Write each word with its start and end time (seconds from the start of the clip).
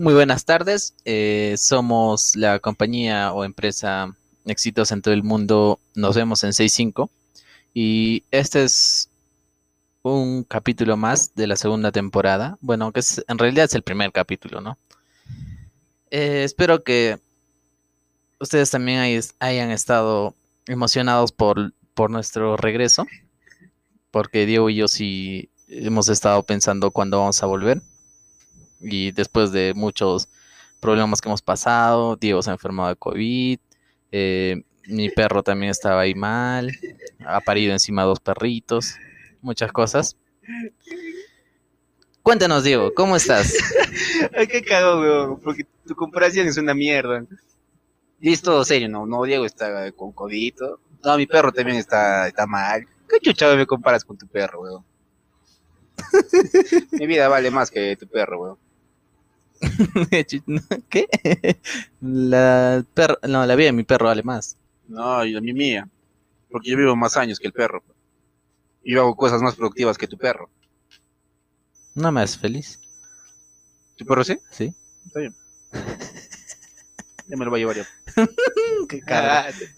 Muy 0.00 0.14
buenas 0.14 0.46
tardes. 0.46 0.94
Eh, 1.04 1.56
somos 1.58 2.34
la 2.34 2.58
compañía 2.58 3.34
o 3.34 3.44
empresa 3.44 4.16
exitosa 4.46 4.94
en 4.94 5.02
todo 5.02 5.12
el 5.12 5.22
mundo. 5.22 5.78
Nos 5.94 6.16
vemos 6.16 6.42
en 6.42 6.54
6.5. 6.54 7.10
Y 7.74 8.24
este 8.30 8.64
es 8.64 9.10
un 10.02 10.42
capítulo 10.44 10.96
más 10.96 11.34
de 11.34 11.46
la 11.46 11.56
segunda 11.56 11.92
temporada. 11.92 12.56
Bueno, 12.62 12.92
que 12.92 13.00
es, 13.00 13.22
en 13.28 13.36
realidad 13.36 13.66
es 13.66 13.74
el 13.74 13.82
primer 13.82 14.10
capítulo, 14.10 14.62
¿no? 14.62 14.78
Eh, 16.10 16.44
espero 16.44 16.82
que 16.82 17.18
ustedes 18.38 18.70
también 18.70 19.00
hay- 19.00 19.20
hayan 19.38 19.70
estado 19.70 20.34
emocionados 20.66 21.30
por, 21.30 21.74
por 21.92 22.10
nuestro 22.10 22.56
regreso. 22.56 23.06
Porque 24.10 24.46
Diego 24.46 24.70
y 24.70 24.76
yo 24.76 24.88
sí 24.88 25.50
hemos 25.68 26.08
estado 26.08 26.42
pensando 26.42 26.90
cuándo 26.90 27.18
vamos 27.18 27.42
a 27.42 27.46
volver. 27.46 27.82
Y 28.80 29.12
después 29.12 29.52
de 29.52 29.74
muchos 29.74 30.28
problemas 30.80 31.20
que 31.20 31.28
hemos 31.28 31.42
pasado, 31.42 32.16
Diego 32.16 32.42
se 32.42 32.50
ha 32.50 32.54
enfermado 32.54 32.88
de 32.88 32.96
COVID, 32.96 33.58
eh, 34.12 34.62
mi 34.86 35.10
perro 35.10 35.42
también 35.42 35.70
estaba 35.70 36.00
ahí 36.00 36.14
mal, 36.14 36.72
ha 37.24 37.40
parido 37.40 37.72
encima 37.72 38.02
dos 38.02 38.20
perritos, 38.20 38.96
muchas 39.42 39.70
cosas. 39.72 40.16
Cuéntanos, 42.22 42.64
Diego, 42.64 42.92
¿cómo 42.94 43.16
estás? 43.16 43.54
Ay, 44.36 44.46
qué 44.46 44.62
cagado, 44.62 45.00
weón, 45.00 45.40
porque 45.40 45.66
tu 45.86 45.94
comparación 45.94 46.46
es 46.46 46.56
una 46.56 46.74
mierda. 46.74 47.24
Y 48.20 48.32
es 48.32 48.42
todo 48.42 48.64
serio, 48.64 48.88
¿no? 48.88 49.06
No, 49.06 49.22
Diego 49.24 49.46
está 49.46 49.90
con 49.92 50.12
codito. 50.12 50.80
No, 51.02 51.16
mi 51.16 51.26
perro 51.26 51.52
también 51.52 51.78
está, 51.78 52.28
está 52.28 52.46
mal. 52.46 52.86
¿Qué 53.08 53.18
chuchado 53.20 53.56
me 53.56 53.66
comparas 53.66 54.04
con 54.04 54.18
tu 54.18 54.26
perro, 54.26 54.60
weón? 54.60 54.84
mi 56.92 57.06
vida 57.06 57.28
vale 57.28 57.50
más 57.50 57.70
que 57.70 57.96
tu 57.96 58.06
perro, 58.06 58.40
weón. 58.40 58.58
¿Qué? 60.88 61.06
La, 62.00 62.84
perro, 62.94 63.18
no, 63.28 63.44
la 63.44 63.54
vida 63.54 63.66
de 63.66 63.72
mi 63.72 63.84
perro 63.84 64.06
vale 64.06 64.22
más. 64.22 64.56
No, 64.88 65.24
y 65.24 65.32
la 65.32 65.40
mi 65.40 65.52
mía. 65.52 65.88
Porque 66.50 66.70
yo 66.70 66.76
vivo 66.76 66.96
más 66.96 67.16
años 67.16 67.38
que 67.38 67.46
el 67.46 67.52
perro. 67.52 67.82
Y 68.82 68.94
yo 68.94 69.02
hago 69.02 69.16
cosas 69.16 69.42
más 69.42 69.54
productivas 69.54 69.98
que 69.98 70.08
tu 70.08 70.16
perro. 70.16 70.50
No 71.94 72.10
me 72.10 72.22
haces 72.22 72.38
feliz, 72.38 72.80
¿Tu 73.96 74.06
perro 74.06 74.24
sí? 74.24 74.38
¿sí? 74.50 74.74
Está 75.06 75.20
bien. 75.20 75.34
Ya 77.28 77.36
me 77.36 77.44
lo 77.44 77.52
voy 77.52 77.60
a 77.60 77.62
llevar 77.62 77.76
yo. 77.76 77.84
Qué 78.88 79.00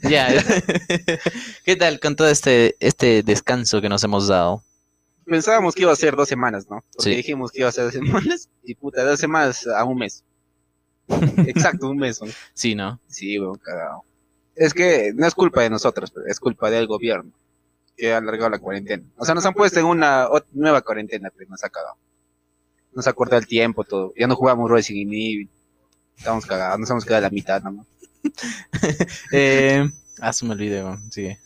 Ya. 0.09 0.43
¿Qué 1.65 1.77
tal 1.77 2.01
con 2.01 2.17
todo 2.17 2.29
este, 2.29 2.77
este 2.81 3.23
descanso 3.23 3.83
que 3.83 3.91
nos 3.91 4.03
hemos 4.05 4.27
dado? 4.27 4.65
Pensábamos 5.25 5.75
que 5.75 5.83
iba 5.83 5.93
a 5.93 5.97
ser 5.97 6.17
dos 6.17 6.29
semanas, 6.29 6.69
¿no? 6.69 6.85
Porque 6.95 7.11
Sí. 7.11 7.17
dijimos 7.17 7.51
que 7.53 7.61
iba 7.61 7.69
a 7.69 7.73
ser 7.73 7.85
dos 7.85 7.93
semanas. 7.95 8.49
Y 8.65 8.75
puta, 8.75 9.05
dos 9.05 9.21
semanas 9.21 9.67
a 9.67 9.85
un 9.85 9.99
mes. 9.99 10.25
Exacto, 11.47 11.91
un 11.91 11.99
mes. 11.99 12.21
¿no? 12.23 12.29
Sí, 12.55 12.75
¿no? 12.75 13.01
Sí, 13.09 13.39
weón, 13.39 13.59
cagado. 13.59 14.05
Es 14.55 14.75
que 14.75 15.13
no 15.15 15.27
es 15.27 15.35
culpa 15.35 15.63
de 15.63 15.71
nosotros, 15.71 16.11
pero 16.11 16.27
es 16.27 16.39
culpa 16.39 16.71
del 16.71 16.87
gobierno 16.87 17.33
que 17.97 18.13
ha 18.13 18.19
alargado 18.19 18.51
la 18.51 18.59
cuarentena. 18.59 19.05
O 19.17 19.25
sea, 19.25 19.35
nos 19.35 19.45
han 19.47 19.55
puesto 19.55 19.79
en 19.81 19.87
una 19.87 20.29
nueva 20.53 20.81
cuarentena, 20.83 21.31
pero 21.37 21.51
nos 21.51 21.63
ha 21.65 21.69
cagado. 21.71 21.97
Nos 22.95 23.07
ha 23.07 23.13
cortado 23.13 23.41
el 23.41 23.47
tiempo, 23.47 23.85
todo. 23.85 24.13
Ya 24.17 24.27
no 24.27 24.37
jugamos 24.37 24.71
Resident 24.71 25.13
Evil. 25.13 25.51
Estamos 26.17 26.45
cagados, 26.47 26.79
nos 26.81 26.91
hemos 26.91 27.05
quedado 27.05 27.19
a 27.19 27.29
la 27.29 27.31
mitad 27.31 27.63
nomás. 27.63 27.87
Eh, 29.33 29.89
ah, 30.21 30.33
se 30.33 30.45
me 30.45 30.53
olvidó, 30.53 30.97
sí. 31.11 31.37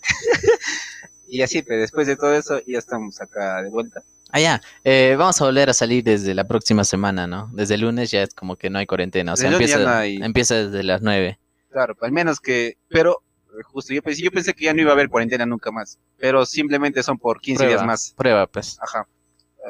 Y 1.29 1.43
así, 1.43 1.63
pero 1.63 1.81
después 1.81 2.07
de 2.07 2.17
todo 2.17 2.35
eso, 2.35 2.61
ya 2.67 2.79
estamos 2.79 3.21
acá 3.21 3.63
de 3.63 3.71
vuelta. 3.71 4.03
Ah, 4.33 4.41
ya. 4.41 4.61
Eh, 4.85 5.15
vamos 5.19 5.41
a 5.41 5.45
volver 5.45 5.71
a 5.71 5.75
salir 5.75 6.03
desde 6.05 6.35
la 6.35 6.45
próxima 6.45 6.85
semana, 6.85 7.27
¿no? 7.27 7.49
Desde 7.53 7.75
el 7.75 7.83
lunes 7.83 8.11
ya 8.11 8.23
es 8.23 8.35
como 8.35 8.57
que 8.57 8.71
no 8.71 8.79
hay 8.79 8.87
cuarentena. 8.87 9.33
O 9.33 9.37
sea, 9.37 9.51
Desde 9.51 9.63
empieza, 9.65 9.79
ya 9.81 9.85
no 9.85 9.91
hay- 9.99 10.17
empieza 10.23 10.55
desde 10.57 10.83
las 10.83 11.03
9. 11.03 11.39
Claro, 11.71 11.97
al 12.01 12.13
menos 12.13 12.41
que, 12.41 12.77
pero 12.89 13.23
justo 13.73 13.95
yo 13.95 14.03
pensé, 14.03 14.23
yo 14.23 14.31
pensé 14.31 14.53
que 14.55 14.65
ya 14.67 14.75
no 14.75 14.81
iba 14.83 14.91
a 14.91 14.95
haber 14.95 15.09
cuarentena 15.09 15.47
nunca 15.47 15.71
más, 15.71 15.99
pero 16.19 16.45
simplemente 16.47 17.03
son 17.03 17.19
por 17.19 17.41
15 17.41 17.59
Prueba, 17.65 17.75
días 17.75 17.87
más. 17.87 18.15
Prueba, 18.17 18.47
pues. 18.47 18.79
Ajá. 18.81 19.07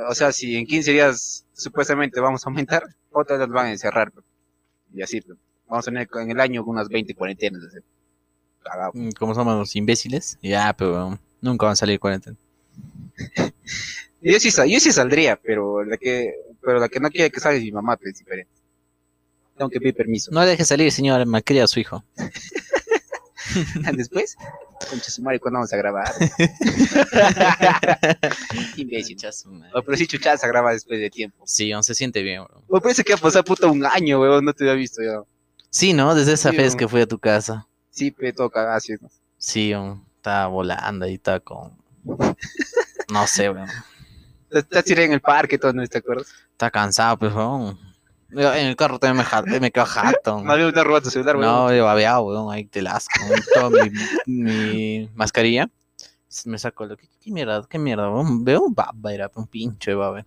O 0.09 0.14
sea, 0.14 0.32
si 0.32 0.56
en 0.56 0.66
15 0.66 0.92
días 0.92 1.47
supuestamente 1.54 2.20
vamos 2.20 2.44
a 2.47 2.50
aumentar, 2.50 2.82
otras 3.12 3.38
las 3.38 3.48
van 3.48 3.66
a 3.66 3.70
encerrar. 3.72 4.10
pues. 4.12 4.25
Y 4.94 5.03
así, 5.03 5.20
pues. 5.20 5.38
vamos 5.69 5.84
a 5.86 5.91
tener 5.91 6.09
en 6.20 6.30
el 6.30 6.41
año 6.41 6.62
unas 6.64 6.88
20 6.88 7.14
cuarentenas. 7.14 7.62
Cagado. 8.62 8.92
Mm, 8.94 9.10
Como 9.19 9.34
somos 9.34 9.56
los 9.56 9.76
imbéciles. 9.76 10.38
Ya, 10.42 10.72
pero 10.76 11.19
nunca 11.46 11.66
van 11.66 11.72
a 11.72 11.76
salir 11.76 11.98
cuarentena. 12.00 12.36
Y 14.20 14.32
Yo 14.32 14.40
sí, 14.40 14.50
sa- 14.50 14.66
yo 14.66 14.78
sí 14.80 14.92
saldría, 14.92 15.36
pero 15.36 15.84
la 15.84 15.96
que, 15.96 16.34
pero 16.60 16.80
la 16.80 16.88
que 16.88 17.00
no 17.00 17.10
quiere 17.10 17.30
que 17.30 17.40
salga 17.40 17.58
es 17.58 17.64
mi 17.64 17.72
mamá, 17.72 17.96
pues, 17.96 18.12
es 18.12 18.18
diferente. 18.18 18.52
Tengo 19.56 19.70
que 19.70 19.78
pedir 19.80 19.94
permiso. 19.94 20.30
No 20.32 20.44
deje 20.44 20.64
salir, 20.64 20.92
señor. 20.92 21.24
Malcria 21.26 21.64
a 21.64 21.66
su 21.66 21.80
hijo. 21.80 22.04
Después, 23.94 24.36
concha 24.90 25.10
su 25.10 25.22
madre, 25.22 25.40
¿cuándo 25.40 25.58
vamos 25.58 25.72
a 25.72 25.76
grabar? 25.78 26.12
Imbécil. 28.76 29.16
O, 29.74 29.82
pero 29.82 29.96
sí, 29.96 30.06
chuchaza 30.06 30.46
graba 30.46 30.72
después 30.72 31.00
de 31.00 31.10
tiempo. 31.10 31.42
Sí, 31.46 31.72
aún 31.72 31.82
se 31.84 31.94
siente 31.94 32.22
bien, 32.22 32.44
bro. 32.44 32.62
O 32.68 32.80
parece 32.80 33.02
que 33.04 33.12
ha 33.14 33.16
pasado 33.16 33.44
puta 33.44 33.66
un 33.66 33.84
año, 33.86 34.20
weón, 34.20 34.44
no 34.44 34.52
te 34.52 34.64
había 34.64 34.74
visto 34.74 35.02
ya. 35.02 35.22
Sí, 35.70 35.92
¿no? 35.92 36.14
Desde 36.14 36.34
esa 36.34 36.50
Sí, 36.50 36.56
vez 36.56 36.76
que 36.76 36.88
fui 36.88 37.00
a 37.00 37.06
tu 37.06 37.18
casa. 37.18 37.66
Sí, 37.90 38.10
pe, 38.10 38.32
todo 38.32 38.50
¿no? 39.00 39.10
Sí, 39.38 39.72
estaba 40.26 40.48
volando 40.48 41.06
y 41.06 41.14
estaba 41.14 41.38
con... 41.41 41.72
No 43.12 43.26
sé, 43.28 43.48
weón. 43.50 43.69
Estás 44.50 44.84
tirado 44.84 45.06
en 45.06 45.12
el 45.12 45.20
parque, 45.20 45.56
todo, 45.56 45.72
¿no 45.72 45.87
te 45.87 45.98
acuerdas? 45.98 46.26
Está 46.50 46.69
cansado, 46.70 47.16
pues, 47.16 47.32
weón. 47.32 47.78
Yo 48.31 48.53
En 48.54 48.66
el 48.66 48.75
carro 48.75 48.98
también 48.98 49.19
me, 49.19 49.22
ja- 49.25 49.42
me 49.42 49.70
quedo 49.70 49.86
jato. 49.86 50.42
Bien 50.42 50.72
te 50.72 50.82
robado 50.82 51.03
tu 51.03 51.10
celular, 51.10 51.36
weón. 51.36 51.48
No, 51.48 51.72
yo 51.72 51.84
babeado, 51.84 52.22
weón, 52.22 52.53
ahí 52.53 52.65
te 52.65 52.82
las 52.82 53.06
con 53.09 53.28
toda 53.54 53.70
mi, 53.84 53.91
mi 54.26 55.10
mascarilla. 55.15 55.70
Me 56.44 56.59
saco 56.59 56.86
lo 56.86 56.97
que 56.97 57.09
qué 57.20 57.31
mierda, 57.31 57.65
qué 57.70 57.78
mierda, 57.78 58.10
weón. 58.10 58.44
Veo 58.44 58.62
un 58.62 58.75
baba, 58.75 59.12
era 59.15 59.31
un 59.32 59.47
pinche 59.47 59.94
baba. 59.94 60.25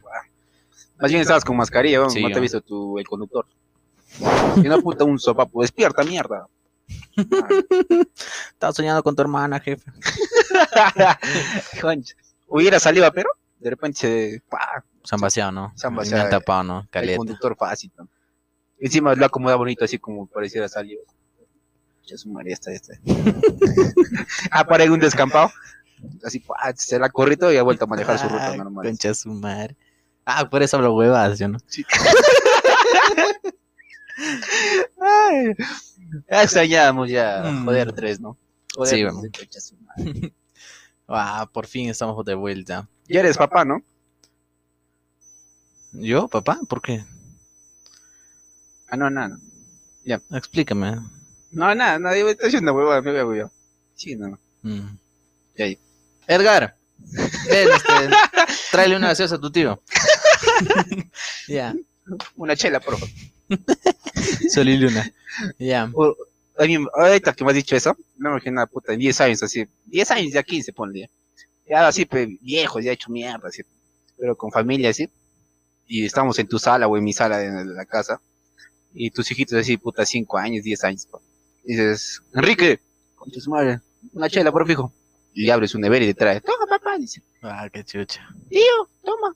Más 0.97 1.11
bien 1.11 1.21
estabas 1.21 1.43
con 1.43 1.57
mascarilla, 1.57 1.99
weón. 1.99 2.11
Sí, 2.11 2.23
no 2.23 2.29
te 2.29 2.37
ha 2.37 2.41
visto 2.41 2.61
tu, 2.61 2.97
el 2.97 3.05
conductor. 3.07 3.45
Y 4.55 4.65
una 4.65 4.77
puta, 4.77 5.03
un 5.03 5.19
sopapo. 5.19 5.61
Despierta, 5.61 6.03
mierda. 6.03 6.47
Estaba 8.49 8.73
soñando 8.73 9.03
con 9.03 9.15
tu 9.15 9.21
hermana, 9.21 9.59
jefe. 9.59 9.91
Hubiera 12.47 12.79
salido, 12.79 13.11
pero 13.13 13.29
de 13.59 13.69
repente 13.69 13.99
se. 13.99 14.43
¡pah! 14.49 14.83
Se 15.03 15.15
han 15.15 15.21
vaciado, 15.21 15.51
¿no? 15.51 15.73
Se 15.75 15.87
han 15.87 15.95
vaciado, 15.95 16.23
han 16.23 16.29
tapado, 16.29 16.63
¿no? 16.63 16.79
El 16.81 16.89
Caleta. 16.89 17.17
conductor 17.17 17.55
fácil, 17.57 17.91
¿no? 17.97 18.07
Encima 18.79 19.15
lo 19.15 19.25
acomoda 19.25 19.55
bonito, 19.55 19.85
así 19.85 19.99
como 19.99 20.27
pareciera 20.27 20.67
salir. 20.67 20.99
Ya 22.05 22.17
su 22.17 22.29
María 22.29 22.53
está, 22.53 22.71
está. 22.71 22.93
ah, 24.51 24.65
para 24.65 24.85
un 24.85 24.99
descampado. 24.99 25.51
Así, 26.23 26.39
¡pah! 26.39 26.73
se 26.75 26.97
la 26.97 27.09
corrió 27.09 27.37
todo 27.37 27.53
y 27.53 27.57
ha 27.57 27.63
vuelto 27.63 27.85
a 27.85 27.87
manejar 27.87 28.17
su 28.17 28.27
ruta 28.27 28.55
normal. 28.55 28.85
Concha 28.85 29.13
su 29.13 29.29
madre. 29.29 29.75
Ah, 30.25 30.49
por 30.49 30.63
eso 30.63 30.77
hablo 30.77 30.95
huevas, 30.95 31.39
yo 31.39 31.49
no. 31.49 31.59
Ay, 35.01 35.55
ya 36.29 36.43
extrañábamos 36.43 37.09
ya 37.09 37.41
Mm. 37.43 37.65
joder 37.65 37.93
tres, 37.93 38.19
¿no? 38.19 38.37
Joder, 38.75 38.95
Sí, 38.95 39.03
vamos. 39.03 39.25
Ah, 41.11 41.49
por 41.51 41.65
fin 41.65 41.89
estamos 41.89 42.23
de 42.23 42.35
vuelta. 42.35 42.87
Ya 43.07 43.21
eres 43.21 43.35
papá, 43.35 43.65
¿no? 43.65 43.81
¿Yo, 45.93 46.27
papá? 46.27 46.59
¿Por 46.67 46.83
qué? 46.83 47.03
Ah, 48.89 48.95
no, 48.97 49.09
nada. 49.09 49.39
Explícame. 50.31 50.97
No, 51.51 51.73
nada, 51.73 51.97
nada, 51.97 52.15
yo 52.15 52.29
estoy 52.29 52.49
haciendo 52.49 52.73
huevada, 52.73 53.01
me 53.01 53.11
veo 53.11 53.33
yo. 53.33 53.51
Sí, 53.95 54.15
no. 54.15 54.37
Mm. 54.61 54.97
Ya, 55.57 55.67
ya. 55.67 55.77
Edgar, 56.27 56.77
ven, 56.99 57.67
este, 57.75 58.09
tráele 58.71 58.95
una 58.95 59.07
gaseosa 59.07 59.35
a 59.35 59.39
tu 59.41 59.51
tío. 59.51 59.81
ya, 61.47 61.73
Una 62.35 62.55
chela, 62.55 62.79
por 62.79 62.99
favor. 62.99 63.09
Sol 64.49 64.69
y 64.69 64.77
Luna. 64.77 65.11
Ya. 65.59 65.87
Mí- 65.87 66.87
ahorita 66.93 67.33
que 67.33 67.43
me 67.45 67.51
has 67.51 67.55
dicho 67.55 67.75
eso, 67.75 67.95
no 68.17 68.29
me 68.31 68.35
imagino 68.35 68.67
puta, 68.67 68.91
en 68.93 68.99
10 68.99 69.21
años 69.21 69.43
así. 69.43 69.65
10 69.85 70.11
años, 70.11 70.33
ya 70.33 70.43
15, 70.43 70.73
ponle. 70.73 71.09
Ya 71.67 71.87
así, 71.87 72.05
pe, 72.05 72.37
viejos, 72.41 72.83
ya 72.83 72.91
hecho 72.91 73.09
mierda, 73.11 73.47
así. 73.47 73.61
Pero 74.17 74.35
con 74.35 74.51
familia, 74.51 74.89
así. 74.89 75.09
Y 75.87 76.05
estamos 76.05 76.37
en 76.39 76.47
tu 76.47 76.59
sala 76.59 76.87
o 76.87 76.97
en 76.97 77.03
mi 77.03 77.13
sala 77.13 77.37
de 77.37 77.65
la 77.65 77.85
casa. 77.85 78.19
Y 78.93 79.11
tus 79.11 79.31
hijitos 79.31 79.57
así, 79.57 79.77
puta, 79.77 80.05
5 80.05 80.37
años, 80.37 80.63
10 80.63 80.83
años. 80.83 81.05
pa. 81.05 81.19
Y 81.63 81.73
dices, 81.73 82.21
Enrique, 82.33 82.79
concha 83.15 83.39
su 83.39 83.49
madre, 83.51 83.79
una 84.13 84.29
chela, 84.29 84.51
por 84.51 84.67
fijo. 84.67 84.91
Y 85.33 85.49
abres 85.51 85.75
un 85.75 85.81
nevera 85.81 86.03
y 86.03 86.07
te 86.09 86.13
trae, 86.15 86.41
toma, 86.41 86.65
papá, 86.67 86.97
dice. 86.97 87.21
Ah, 87.41 87.69
qué 87.71 87.83
chucha. 87.85 88.27
Tío, 88.49 88.89
toma. 89.03 89.35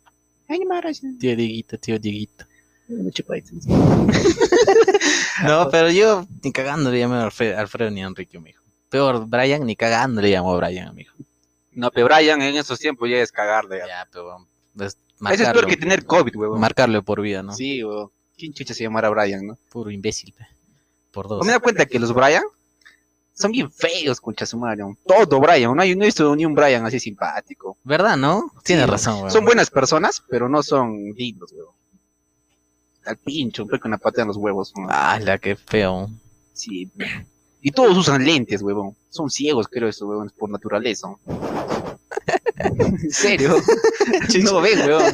Ay, 0.50 0.66
madre. 0.66 0.92
Tío 1.20 1.36
Dieguito, 1.36 1.78
tío 1.78 1.98
Dieguito. 2.00 2.46
Una 2.90 3.12
chupadita, 3.12 3.50
dice. 3.54 3.70
No, 5.46 5.70
pero 5.70 5.90
yo 5.90 6.26
ni 6.44 6.52
cagando 6.52 6.92
le 6.92 7.00
llamo 7.00 7.16
a 7.16 7.24
Alfredo, 7.24 7.58
Alfredo 7.60 7.92
ni 7.92 8.04
a 8.04 8.08
Enrique, 8.08 8.40
mijo. 8.40 8.62
Peor, 8.90 9.26
Brian 9.28 9.66
ni 9.66 9.76
cagando 9.76 10.22
le 10.22 10.30
llamo 10.30 10.54
a 10.54 10.58
Brian, 10.58 10.94
mijo. 10.96 11.16
No, 11.72 11.90
pero 11.92 12.06
Brian 12.08 12.42
en 12.42 12.56
esos 12.56 12.78
tiempos 12.80 13.10
ya 13.10 13.18
es 13.18 13.32
cagarle. 13.32 13.80
ya. 13.80 13.88
Ya, 13.88 14.08
pero 14.12 14.48
es 14.80 14.98
Eso 15.32 15.44
es 15.44 15.50
peor 15.50 15.66
que 15.68 15.78
tener 15.78 16.06
COVID, 16.06 16.36
huevón. 16.36 16.60
marcarlo 16.60 17.02
por 17.04 17.22
vida, 17.22 17.42
¿no? 17.42 17.54
Sí, 17.54 17.84
huevón. 17.84 18.12
¿Quién 18.38 18.54
chucha 18.54 18.74
se 18.74 18.84
llamara 18.84 19.10
Brian, 19.10 19.46
no? 19.46 19.58
Puro 19.70 19.90
imbécil, 19.90 20.34
pe. 20.34 20.46
Por 21.12 21.28
dos. 21.28 21.40
¿No 21.40 21.46
me 21.46 21.52
da 21.54 21.60
cuenta 21.60 21.86
que 21.86 22.00
los 22.00 22.14
Brian 22.14 22.44
son 23.34 23.52
bien 23.52 23.72
feos, 23.72 24.20
concha 24.22 24.46
su 24.46 24.58
madre? 24.58 24.78
¿no? 24.84 24.98
Todo 25.06 25.40
Brian, 25.40 25.76
no 25.76 25.82
hay 25.82 25.96
no 25.96 26.04
he 26.04 26.08
visto 26.08 26.36
ni 26.36 26.46
un 26.46 26.54
Brian 26.54 26.86
así 26.86 27.00
simpático. 27.00 27.78
¿Verdad, 27.84 28.18
no? 28.18 28.52
Tienes 28.64 28.86
Sí, 28.86 28.92
razón, 28.92 29.16
weón. 29.20 29.32
Son 29.32 29.46
buenas 29.46 29.70
personas, 29.72 30.24
pero 30.30 30.50
no 30.50 30.62
son 30.64 31.12
lindos, 31.16 31.52
weón. 31.54 31.70
Al 33.06 33.18
pincho, 33.18 33.64
un 33.64 33.80
con 33.80 33.92
la 33.92 33.98
pata 33.98 34.22
en 34.22 34.30
los 34.30 34.38
huevos. 34.38 34.74
Ah, 34.90 35.20
la 35.22 35.38
que 35.38 35.56
feo. 35.56 36.10
Sí. 36.54 36.90
Y 37.62 37.72
todos 37.72 37.98
usan 37.98 38.24
lentes, 38.24 38.62
huevón. 38.62 38.96
Son 39.10 39.30
ciegos, 39.30 39.68
creo, 39.68 39.88
estos 39.88 40.08
huevones, 40.08 40.34
por 40.34 40.50
naturaleza. 40.50 41.08
¿En 42.58 43.12
serio? 43.12 43.56
no 44.44 44.62
ven, 44.62 44.80
huevón. 44.80 45.14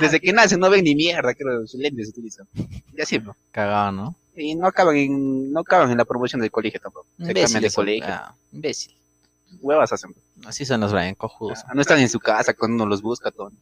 Desde 0.00 0.20
que 0.20 0.32
nacen 0.32 0.60
no 0.60 0.70
ven 0.70 0.84
ni 0.84 0.94
mierda, 0.94 1.34
creo, 1.34 1.66
sus 1.66 1.80
lentes 1.80 2.06
se 2.06 2.10
utilizan. 2.10 2.46
Ya 2.92 3.04
siempre. 3.04 3.32
Cagado, 3.50 3.92
¿no? 3.92 4.16
Y 4.34 4.54
no 4.54 4.66
acaban 4.66 4.96
en, 4.96 5.52
no 5.52 5.60
acaban 5.60 5.90
en 5.90 5.98
la 5.98 6.04
promoción 6.04 6.40
del 6.40 6.50
colegio 6.50 6.80
tampoco. 6.80 7.06
Se 7.18 7.34
cambian 7.34 7.62
de 7.62 7.70
colegio. 7.70 8.08
ah, 8.08 8.34
imbécil. 8.52 8.94
Huevas 9.60 9.92
hacen. 9.92 10.14
Así 10.46 10.64
son 10.64 10.80
los 10.80 10.92
Brian, 10.92 11.14
cojudos. 11.14 11.60
No 11.74 11.80
están 11.82 11.98
en 11.98 12.08
su 12.08 12.18
casa 12.18 12.54
cuando 12.54 12.76
uno 12.76 12.86
los 12.86 13.02
busca 13.02 13.30
todo. 13.30 13.52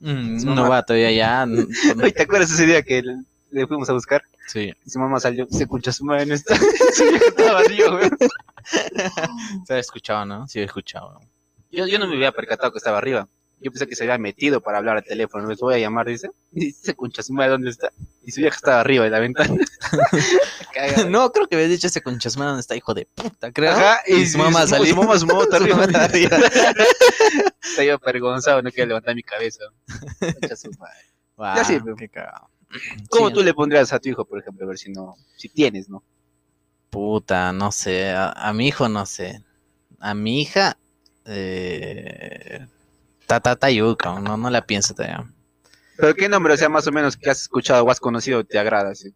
Mm, 0.00 0.58
va 0.70 0.82
todavía 0.82 1.12
ya. 1.12 1.46
Oye, 2.02 2.12
¿te 2.12 2.22
acuerdas 2.22 2.50
ese 2.50 2.66
día 2.66 2.82
que 2.82 3.02
le- 3.02 3.22
le 3.50 3.66
fuimos 3.66 3.88
a 3.90 3.92
buscar? 3.92 4.22
Sí. 4.46 4.72
Y 4.84 4.90
su 4.90 4.98
mamá 4.98 5.20
salió, 5.20 5.46
se 5.50 5.62
escucha 5.64 5.92
su 5.92 6.04
madre, 6.04 6.26
no 6.26 6.34
está. 6.34 6.54
Estaba 7.28 7.60
arriba, 7.60 7.94
weón. 7.94 8.16
Se 9.66 9.74
ha 9.74 9.78
escuchado, 9.78 10.24
¿no? 10.24 10.46
Sí, 10.48 10.60
he 10.60 10.64
escuchado. 10.64 11.20
Yo, 11.70 11.86
yo 11.86 11.98
no 11.98 12.06
me 12.08 12.14
había 12.16 12.32
percatado 12.32 12.72
que 12.72 12.78
estaba 12.78 12.98
arriba. 12.98 13.28
Yo 13.60 13.70
pensé 13.70 13.86
que 13.86 13.94
se 13.94 14.04
había 14.04 14.16
metido 14.18 14.60
para 14.62 14.78
hablar 14.78 14.96
al 14.96 15.04
teléfono. 15.04 15.46
Les 15.48 15.58
voy 15.58 15.74
a 15.74 15.78
llamar, 15.78 16.06
dice. 16.06 16.30
Y 16.52 16.70
se 16.72 16.94
concha 16.94 17.22
su 17.22 17.32
madre, 17.34 17.50
¿dónde 17.50 17.70
está? 17.70 17.90
Y 18.24 18.32
su 18.32 18.40
vieja 18.40 18.56
estaba 18.56 18.80
arriba 18.80 19.04
de 19.04 19.10
la 19.10 19.20
ventana. 19.20 19.54
No, 21.10 21.30
creo 21.30 21.46
que 21.46 21.56
habías 21.56 21.68
dicho 21.70 21.88
ese 21.88 22.00
conchasmán 22.00 22.48
donde 22.48 22.60
está 22.62 22.74
hijo 22.74 22.94
de 22.94 23.04
puta, 23.04 23.52
creo. 23.52 23.72
Ajá, 23.72 24.00
y 24.06 24.24
su 24.24 24.38
mamá 24.38 24.62
su, 24.62 24.68
salió. 24.68 24.86
Su 24.94 24.96
mamá, 24.96 25.18
su 25.18 25.26
mamá 25.26 25.44
Su 25.50 25.56
arriba. 25.56 25.76
mamá 25.76 26.08
yo 27.84 27.94
avergonzado, 27.94 28.62
no 28.62 28.70
quiero 28.70 28.88
levantar 28.88 29.14
mi 29.14 29.22
cabeza. 29.22 29.64
Concha 30.20 30.56
su 30.56 30.70
madre. 30.78 31.56
Ya 31.56 31.64
sí, 31.64 31.78
pero- 31.84 31.96
qué 31.96 32.08
cagado. 32.08 32.48
¿Cómo 33.10 33.28
Sí, 33.28 33.34
tú 33.34 33.42
le 33.42 33.52
pondrías 33.52 33.92
a 33.92 33.98
tu 33.98 34.08
hijo, 34.08 34.24
por 34.24 34.38
ejemplo, 34.38 34.64
a 34.64 34.68
ver 34.68 34.78
si 34.78 34.90
no, 34.92 35.16
si 35.36 35.48
tienes, 35.48 35.88
¿no? 35.90 36.02
Puta, 36.88 37.52
no 37.52 37.72
sé. 37.72 38.10
A, 38.10 38.30
a 38.30 38.52
mi 38.52 38.68
hijo, 38.68 38.88
no 38.88 39.04
sé. 39.06 39.42
A 39.98 40.14
mi 40.14 40.40
hija. 40.40 40.78
Eh, 41.26 42.66
Tata 43.30 43.54
Tayuca, 43.54 44.18
no, 44.18 44.36
no 44.36 44.50
la 44.50 44.66
pienso 44.66 44.92
todavía. 44.92 45.24
Pero 45.96 46.14
qué 46.16 46.28
nombre, 46.28 46.54
o 46.54 46.56
sea, 46.56 46.68
más 46.68 46.84
o 46.88 46.90
menos 46.92 47.16
que 47.16 47.30
has 47.30 47.42
escuchado 47.42 47.84
o 47.84 47.90
has 47.90 48.00
conocido 48.00 48.42
te 48.44 48.58
agrada, 48.58 48.92
sí. 48.96 49.14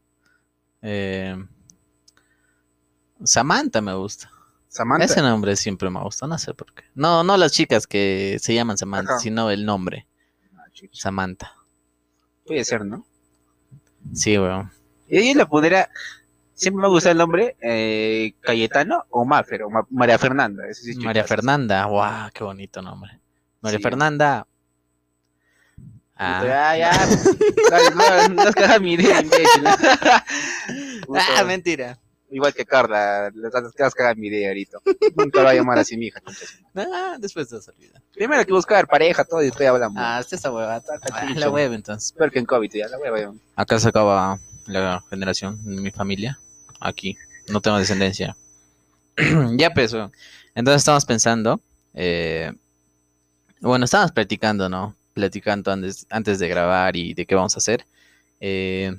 Eh, 0.83 1.37
Samantha 3.25 3.81
me 3.81 3.93
gusta. 3.95 4.31
Samantha. 4.69 5.05
Ese 5.07 5.21
nombre 5.23 5.57
siempre 5.57 5.91
me 5.91 6.01
gusta, 6.01 6.27
no 6.29 6.39
sé 6.39 6.55
por 6.55 6.73
qué. 6.75 6.85
No, 6.95 7.25
no 7.25 7.37
las 7.37 7.51
chicas 7.53 7.87
que 7.89 8.39
se 8.41 8.55
llaman 8.55 8.77
Samantha, 8.79 9.15
Ajá. 9.15 9.21
sino 9.21 9.51
el 9.51 9.65
nombre, 9.65 10.07
Ah. 10.57 10.65
Samantha. 10.93 11.53
Puede 12.47 12.65
ser, 12.65 12.85
¿no? 12.85 13.05
Sí, 14.13 14.39
weón. 14.39 14.71
Y 15.09 15.33
yo 15.33 15.39
le 15.39 15.47
pondría, 15.47 15.89
siempre 16.53 16.83
me 16.83 16.89
gusta 16.89 17.11
el 17.11 17.19
nombre, 17.19 17.57
eh, 17.63 18.35
Cayetano 18.41 19.07
o 19.11 19.25
Mafer, 19.25 19.63
o 19.65 19.71
Ma- 19.71 19.87
María 19.91 20.19
Fernanda. 20.19 20.63
sí, 20.73 20.95
María. 20.99 21.25
Fernanda, 21.25 21.85
guau, 21.87 22.31
qué 22.33 22.45
bonito 22.45 22.81
nombre. 22.83 23.21
María 23.65 23.79
Sí. 23.79 23.83
Fernanda. 23.83 24.47
Ah, 26.17 26.43
Ya, 26.47 26.77
ya. 26.77 26.93
No, 27.95 28.29
no 28.35 28.43
has 28.43 28.55
cagado 28.55 28.81
mi 28.81 28.93
idea, 28.93 29.21
imbécil. 29.21 29.65
Puta, 31.07 31.23
Ah, 31.39 31.45
mentira. 31.45 31.99
Igual 32.31 32.53
que 32.55 32.65
Carla, 32.65 33.31
le 33.35 33.49
has 33.85 33.95
cagado 33.95 34.15
mi 34.17 34.27
idea 34.29 34.49
ahorita. 34.49 34.79
Nunca 35.17 35.43
va 35.43 35.51
a 35.51 35.55
llamar 35.55 35.79
así 35.79 35.97
mi 35.97 36.07
hija. 36.07 36.21
Ah, 36.77 37.17
después 37.19 37.49
te 37.49 37.57
vas 37.57 37.69
a 37.69 37.73
olvidar. 37.73 38.03
Primero 38.13 38.41
hay 38.41 38.47
que 38.47 38.53
buscar 38.53 38.87
pareja, 38.89 39.25
todo, 39.25 39.41
y 39.43 39.47
después 39.47 39.69
hablamos. 39.69 39.99
Ah, 40.05 40.19
está 40.21 40.37
esa 40.37 40.53
hueva. 40.53 40.77
Ah, 40.77 40.99
chucha. 41.27 41.35
la 41.35 41.51
hueva 41.51 41.75
entonces. 41.75 42.13
Espero 42.13 42.31
que 42.31 42.39
en 42.41 42.47
COVID 42.47 42.71
ya, 42.73 42.89
la 42.89 42.99
hueva. 42.99 43.21
ya. 43.21 43.33
Acá 43.57 43.79
se 43.79 43.89
acaba 43.89 44.39
la 44.67 45.03
generación 45.11 45.63
de 45.65 45.81
mi 45.81 45.91
familia. 45.91 46.39
Aquí. 46.81 47.17
No 47.49 47.61
tengo 47.61 47.79
descendencia. 47.79 48.37
ya 49.57 49.71
pues. 49.73 49.95
Entonces 50.55 50.81
estamos 50.83 51.05
pensando. 51.05 51.61
eh, 51.93 52.53
bueno, 53.69 53.85
estábamos 53.85 54.13
platicando, 54.13 54.69
¿no? 54.69 54.97
Platicando 55.15 55.73
antes, 55.73 56.07
antes 56.11 56.39
de 56.39 56.49
grabar 56.49 56.97
y 56.97 57.15
de 57.15 57.27
qué 57.27 57.35
vamos 57.35 57.55
a 57.57 57.59
hacer. 57.59 57.87
eh, 58.41 58.97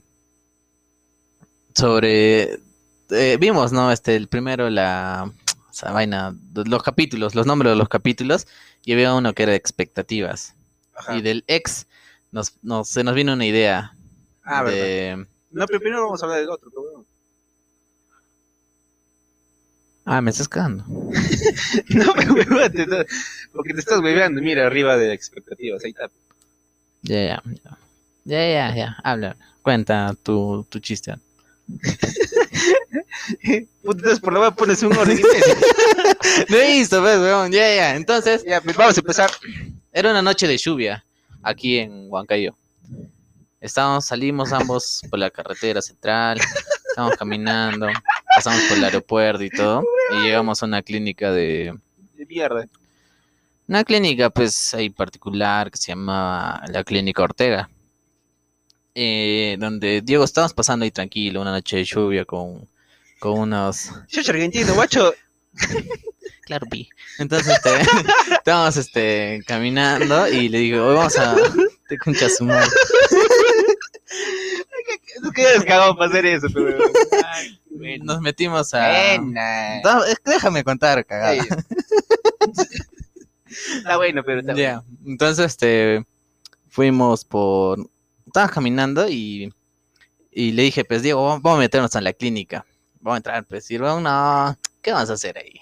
sobre. 1.76 2.60
eh, 3.12 3.38
vimos, 3.40 3.72
¿no? 3.72 3.92
Este, 3.92 4.16
el 4.16 4.28
primero, 4.28 4.70
la. 4.70 5.32
Esa 5.72 5.92
vaina, 5.92 6.34
los 6.54 6.84
capítulos, 6.84 7.36
los 7.36 7.46
nombres 7.46 7.72
de 7.74 7.76
los 7.76 7.90
capítulos. 7.90 8.48
Y 8.86 8.94
había 8.94 9.14
uno 9.14 9.34
que 9.34 9.44
era 9.44 9.56
expectativas. 9.56 10.56
Ajá. 10.96 11.18
Y 11.18 11.22
del 11.22 11.44
ex 11.48 11.88
nos, 12.32 12.54
nos, 12.62 12.88
se 12.90 13.04
nos 13.04 13.14
vino 13.16 13.34
una 13.34 13.46
idea 13.46 13.94
Ah, 14.44 14.64
verdad. 14.64 14.78
de... 14.78 15.28
No, 15.52 15.66
pero 15.66 15.80
primero 15.80 16.04
vamos 16.06 16.22
a 16.22 16.26
hablar 16.26 16.40
del 16.42 16.50
otro. 16.50 16.70
pero 16.70 16.82
bueno. 16.84 17.06
Ah, 20.06 20.22
me 20.22 20.32
estás 20.32 20.48
cagando. 20.48 20.86
No, 21.90 22.14
pero 22.14 22.34
huevate, 22.34 22.86
no, 22.86 22.98
porque 23.54 23.74
te 23.74 23.80
estás 23.80 24.00
hueveando, 24.00 24.42
mira, 24.42 24.66
arriba 24.68 24.98
de 24.98 25.14
expectativas, 25.14 25.84
ahí 25.84 25.92
está. 25.92 26.10
Ya, 27.02 27.24
ya, 27.24 27.44
ya. 27.64 27.78
Ya, 28.24 28.48
ya, 28.50 28.76
ya. 28.76 28.98
Habla. 29.04 29.36
Cuenta 29.62 30.16
tu, 30.24 30.66
tu 30.70 30.80
chiste. 30.80 31.16
Puta, 33.84 34.00
entonces 34.00 34.20
por 34.20 34.34
la 34.34 34.40
web 34.42 34.56
pones 34.56 34.82
un 34.84 34.96
orden. 34.96 35.20
No 36.50 36.58
he 36.58 36.78
visto, 36.78 37.02
pues, 37.02 37.20
weón. 37.20 37.52
Ya, 37.52 37.74
ya. 37.76 37.96
Entonces, 37.96 38.44
ya, 38.46 38.62
pues 38.62 38.76
vamos 38.76 38.98
a 38.98 39.00
empezar. 39.00 39.32
era 39.92 40.12
una 40.12 40.22
noche 40.22 40.48
de 40.48 40.58
lluvia 40.58 41.06
aquí 41.44 41.78
en 41.78 42.08
Huancayo. 42.10 42.56
Estábamos, 43.62 44.06
salimos 44.06 44.52
ambos 44.52 45.02
por 45.10 45.20
la 45.20 45.30
carretera 45.30 45.82
central. 45.82 46.40
Estábamos 46.90 47.18
caminando. 47.18 47.88
Pasamos 48.36 48.62
por 48.64 48.78
el 48.78 48.84
aeropuerto 48.84 49.44
y 49.44 49.50
todo. 49.50 49.84
Y 50.12 50.24
llegamos 50.24 50.62
a 50.62 50.66
una 50.66 50.82
clínica 50.82 51.32
de... 51.32 51.74
De 52.16 52.26
mierda. 52.26 52.68
Una 53.68 53.84
clínica, 53.84 54.30
pues, 54.30 54.74
ahí 54.74 54.90
particular 54.90 55.72
que 55.72 55.78
se 55.78 55.88
llamaba 55.88 56.64
la 56.68 56.84
Clínica 56.84 57.24
Ortega. 57.24 57.70
Eh, 58.94 59.58
donde 59.60 60.02
Diego 60.02 60.24
estábamos 60.24 60.54
pasando 60.54 60.86
ahí 60.86 60.92
tranquilo, 60.92 61.42
una 61.42 61.52
noche 61.52 61.78
de 61.78 61.84
lluvia 61.84 62.26
con, 62.26 62.68
con 63.20 63.40
unos. 63.40 63.90
Yo 64.08 64.24
soy 64.24 64.36
argentino, 64.36 64.74
guacho. 64.74 65.14
Claro, 66.46 66.68
pi. 66.68 66.88
Entonces, 67.18 67.56
este, 67.56 67.72
estábamos 68.34 68.78
este, 68.78 69.42
caminando 69.48 70.28
y 70.28 70.48
le 70.48 70.60
digo, 70.60 70.86
hoy 70.86 70.96
vamos 70.96 71.18
a. 71.18 71.36
Te 71.90 71.98
conchas 71.98 72.38
su 72.38 72.46
madre. 72.46 72.70
Tú 75.22 75.32
quedas 75.32 75.64
cagado 75.64 75.96
para 75.98 76.10
hacer 76.10 76.26
eso, 76.26 76.48
pero. 76.54 76.78
Ay, 77.26 77.60
bueno. 77.70 78.06
Nos 78.06 78.22
metimos 78.22 78.74
a. 78.74 78.88
Buena. 78.88 79.82
No, 79.84 80.02
déjame 80.26 80.64
contar, 80.64 81.06
cagada. 81.06 81.44
Está 83.78 83.98
bueno, 83.98 84.22
pero 84.26 84.42
está 84.42 84.54
Ya, 84.54 84.84
entonces 85.06 85.46
este 85.46 86.06
fuimos 86.68 87.24
por 87.24 87.90
estábamos 88.26 88.54
caminando 88.54 89.08
y 89.08 89.54
y 90.32 90.52
le 90.52 90.64
dije, 90.64 90.84
pues 90.84 91.02
Diego, 91.02 91.40
vamos 91.40 91.58
a 91.58 91.62
meternos 91.62 91.96
en 91.96 92.04
la 92.04 92.12
clínica. 92.12 92.66
Vamos 93.00 93.16
a 93.16 93.18
entrar, 93.18 93.46
pues 93.46 93.72
y 93.72 93.78
luego, 93.78 94.02
no, 94.02 94.58
¿qué 94.82 94.92
vamos 94.92 95.10
a 95.10 95.14
hacer 95.14 95.38
ahí? 95.38 95.54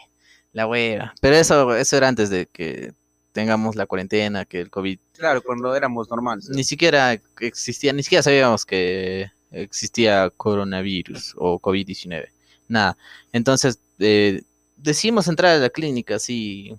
La 0.51 0.65
hueva. 0.65 1.13
Pero 1.21 1.35
eso 1.35 1.75
eso 1.75 1.97
era 1.97 2.07
antes 2.07 2.31
de 2.31 2.47
que 2.47 2.93
tengamos 3.33 3.75
la 3.75 3.85
cuarentena, 3.85 4.45
que 4.45 4.61
el 4.61 4.71
COVID 4.71 4.97
bueno. 4.97 5.11
Claro, 5.13 5.43
cuando 5.43 5.75
éramos 5.75 6.09
normales. 6.09 6.49
ni 6.49 6.63
siquiera 6.63 7.15
existía, 7.39 7.93
ni 7.93 8.01
siquiera 8.01 8.23
sabíamos 8.23 8.65
que 8.65 9.31
existía 9.53 10.29
coronavirus 10.35 11.35
o 11.37 11.59
COVID-19. 11.59 12.27
Nada. 12.67 12.97
Entonces, 13.31 13.79
eh, 13.99 14.41
decidimos 14.77 15.27
entrar 15.27 15.55
a 15.55 15.59
la 15.59 15.69
clínica 15.69 16.15
así, 16.15 16.75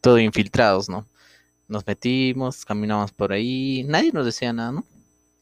todo 0.00 0.18
infiltrados, 0.18 0.88
¿no? 0.88 1.06
Nos 1.68 1.86
metimos, 1.86 2.64
caminamos 2.64 3.12
por 3.12 3.32
ahí, 3.32 3.84
nadie 3.84 4.12
nos 4.12 4.26
decía 4.26 4.52
nada, 4.52 4.72
¿no? 4.72 4.84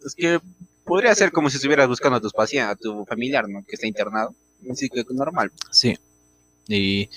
Es 0.05 0.15
que 0.15 0.41
podría 0.85 1.15
ser 1.15 1.33
como 1.33 1.51
si 1.51 1.57
estuvieras 1.57 1.89
buscando 1.89 2.19
a 2.19 2.21
tus 2.21 2.33
pacientes, 2.33 2.73
a 2.73 2.77
tu 2.77 3.05
familiar, 3.07 3.49
¿no? 3.49 3.65
Que 3.65 3.75
está 3.75 3.87
internado. 3.87 4.35
Así 4.71 4.89
que 4.89 5.05
normal. 5.11 5.51
Sí. 5.71 5.99
Y, 6.69 7.09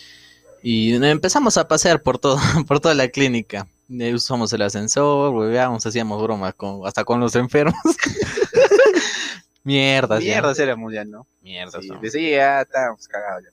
y 0.61 0.93
empezamos 0.93 1.57
a 1.57 1.67
pasear 1.67 2.01
por 2.01 2.17
todo, 2.17 2.37
por 2.67 2.79
toda 2.79 2.95
la 2.95 3.09
clínica. 3.09 3.67
Eh, 3.89 4.13
Usamos 4.13 4.51
el 4.53 4.61
ascensor, 4.61 5.33
hueveábamos, 5.33 5.85
hacíamos 5.85 6.21
bromas 6.21 6.55
con, 6.55 6.87
hasta 6.87 7.03
con 7.03 7.19
los 7.19 7.35
enfermos. 7.35 7.75
Mierdas, 9.63 10.23
ya. 10.23 10.41
Mierda, 10.41 10.63
éramos 10.63 10.93
ya, 10.93 11.05
¿no? 11.05 11.25
Mierdas, 11.41 11.81
Sí, 11.83 11.89
¿no? 11.89 11.99
desde 12.01 12.31
ya 12.31 12.61
estábamos 12.61 13.07
cagados 13.07 13.43
ya. 13.43 13.49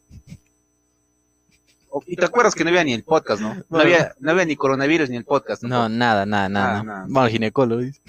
O- 1.91 2.03
Y 2.07 2.17
te 2.17 2.25
acuerdas 2.25 2.55
que 2.55 2.63
no 2.65 2.71
había 2.71 2.85
ni 2.85 2.93
el 2.93 3.03
podcast, 3.05 3.41
¿no? 3.43 3.57
No 3.69 3.79
había, 3.81 4.15
no 4.21 4.31
había 4.31 4.45
ni 4.45 4.57
coronavirus 4.57 5.11
ni 5.11 5.17
el 5.17 5.25
podcast. 5.25 5.63
No, 5.63 5.89
nada, 5.89 6.25
nada, 6.27 6.49
nada. 6.49 6.79
Ah, 6.79 6.83
nada. 6.85 7.07
Bueno, 7.09 7.29
ginecólogo. 7.29 7.81
dice. 7.83 8.01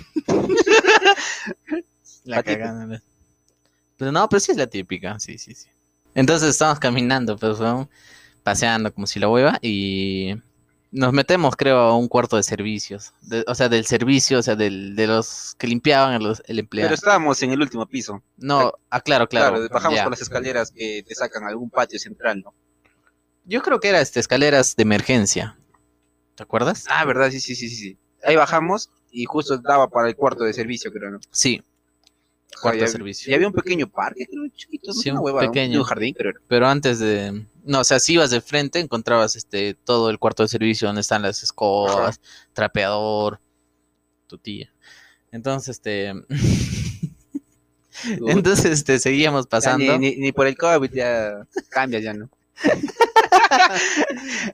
la 2.26 2.44
cagada. 2.44 2.86
¿no? 2.86 3.00
Pero 3.98 4.12
no, 4.12 4.28
pero 4.30 4.40
sí 4.40 4.52
es 4.52 4.58
la 4.58 4.68
típica, 4.68 5.20
sí, 5.20 5.38
sí, 5.38 5.54
sí. 5.56 5.68
Entonces 6.14 6.50
estamos 6.50 6.80
caminando, 6.80 7.38
pues, 7.38 7.60
weón, 7.60 7.90
paseando 8.44 8.94
como 8.94 9.08
si 9.08 9.20
la 9.20 9.30
hueva 9.30 9.58
y 9.62 10.36
nos 10.92 11.14
metemos, 11.14 11.56
creo, 11.56 11.78
a 11.80 11.98
un 11.98 12.08
cuarto 12.08 12.36
de 12.36 12.44
servicios. 12.44 13.14
De- 13.22 13.44
o 13.48 13.56
sea, 13.56 13.70
del 13.70 13.86
servicio, 13.86 14.40
o 14.40 14.44
sea, 14.44 14.56
del, 14.56 14.96
de 14.96 15.08
los 15.08 15.56
que 15.58 15.68
limpiaban 15.68 16.22
el, 16.22 16.36
el 16.46 16.60
empleado. 16.60 16.88
Pero 16.90 16.96
estábamos 16.96 17.42
en 17.44 17.52
el 17.52 17.62
último 17.62 17.86
piso. 17.88 18.22
No, 18.38 18.74
ah, 18.90 19.02
claro, 19.02 19.28
claro. 19.28 19.56
Claro, 19.56 19.70
bajamos 19.74 19.98
ya. 19.98 20.04
por 20.04 20.12
las 20.12 20.22
escaleras 20.22 20.72
que 20.72 21.04
te 21.08 21.16
sacan 21.16 21.44
a 21.46 21.48
algún 21.48 21.70
patio 21.70 21.98
central, 21.98 22.42
¿no? 22.44 22.54
Yo 23.46 23.62
creo 23.62 23.80
que 23.80 23.90
era 23.90 24.02
este, 24.02 24.20
escaleras 24.20 24.76
de 24.76 24.84
emergencia. 24.84 25.58
¿Te 26.36 26.44
acuerdas? 26.44 26.86
Ah, 26.90 27.06
verdad, 27.06 27.32
sí, 27.32 27.40
sí, 27.40 27.56
sí, 27.56 27.70
sí. 27.70 27.98
Ahí 28.24 28.36
bajamos 28.36 28.90
y 29.12 29.26
justo 29.26 29.58
daba 29.58 29.90
para 29.90 30.10
el 30.10 30.16
cuarto 30.16 30.44
de 30.44 30.54
servicio, 30.54 30.92
creo, 30.92 31.10
¿no? 31.12 31.20
Sí, 31.32 31.64
cuarto 32.62 32.82
de 32.82 32.88
servicio. 32.88 33.32
Y 33.32 33.34
había 33.36 33.48
un 33.48 33.54
pequeño 33.54 33.88
parque, 33.90 34.28
creo, 34.30 34.44
chiquito, 34.54 34.88
no 34.88 34.94
Sí, 34.94 35.10
una 35.10 35.20
un 35.22 35.26
hueva, 35.26 35.40
pequeño. 35.42 35.80
un 35.80 35.84
jardín, 35.86 36.14
creo. 36.14 36.34
Pero 36.48 36.68
antes 36.68 37.00
de. 37.00 37.46
No, 37.64 37.82
o 37.82 37.84
sea, 37.84 38.00
si 38.00 38.14
ibas 38.14 38.32
de 38.32 38.42
frente, 38.42 38.80
encontrabas 38.80 39.36
este 39.36 39.74
todo 39.74 40.10
el 40.10 40.20
cuarto 40.20 40.44
de 40.44 40.50
servicio 40.50 40.88
donde 40.88 41.02
están 41.02 41.22
las 41.22 41.44
escobas, 41.44 42.22
trapeador, 42.54 43.40
tu 44.28 44.38
tía. 44.38 44.74
Entonces, 45.32 45.78
este. 45.78 46.08
Entonces, 48.28 48.66
este, 48.66 49.00
seguíamos 49.00 49.46
Ya 49.46 49.50
pasando. 49.50 49.98
Ni, 49.98 50.12
ni, 50.12 50.18
ni 50.18 50.32
por 50.32 50.48
el 50.48 50.58
COVID 50.58 50.92
ya 50.92 51.46
cambias, 51.70 52.04
ya, 52.04 52.14
¿no? 52.14 52.30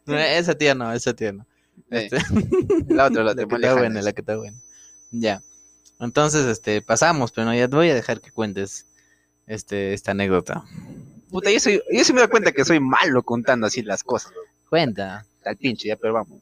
No, 0.06 0.18
esa 0.18 0.56
tía 0.56 0.76
no, 0.76 0.92
esa 0.92 1.14
tía 1.14 1.32
no. 1.32 1.46
Este, 1.90 2.18
la 2.90 3.06
otra, 3.06 3.24
la, 3.24 3.30
la 3.30 3.34
de 3.36 3.48
que 3.48 3.56
está 3.56 3.76
buena, 3.76 4.02
la 4.02 4.14
que 4.14 4.22
está 4.22 4.38
buena. 4.38 4.58
Ya. 5.12 5.44
Entonces, 6.00 6.46
este, 6.46 6.82
pasamos, 6.82 7.32
pero 7.32 7.46
no, 7.46 7.56
ya 7.56 7.68
te 7.68 7.76
voy 7.76 7.90
a 7.90 7.96
dejar 7.96 8.22
que 8.22 8.32
cuentes 8.32 8.88
este, 9.46 9.94
esta 9.94 10.12
anécdota. 10.12 10.64
Puta, 11.30 11.52
yo, 11.52 11.60
soy, 11.60 11.82
yo 11.92 12.04
sí 12.04 12.14
me 12.14 12.22
doy 12.22 12.30
cuenta 12.30 12.52
que 12.52 12.64
soy 12.64 12.80
malo 12.80 13.22
contando 13.24 13.68
así 13.68 13.82
las 13.82 14.04
cosas. 14.04 14.32
Cuenta. 14.70 15.26
Al 15.46 15.58
pinche, 15.58 15.88
ya, 15.90 15.96
pero 15.96 16.14
vamos. 16.14 16.42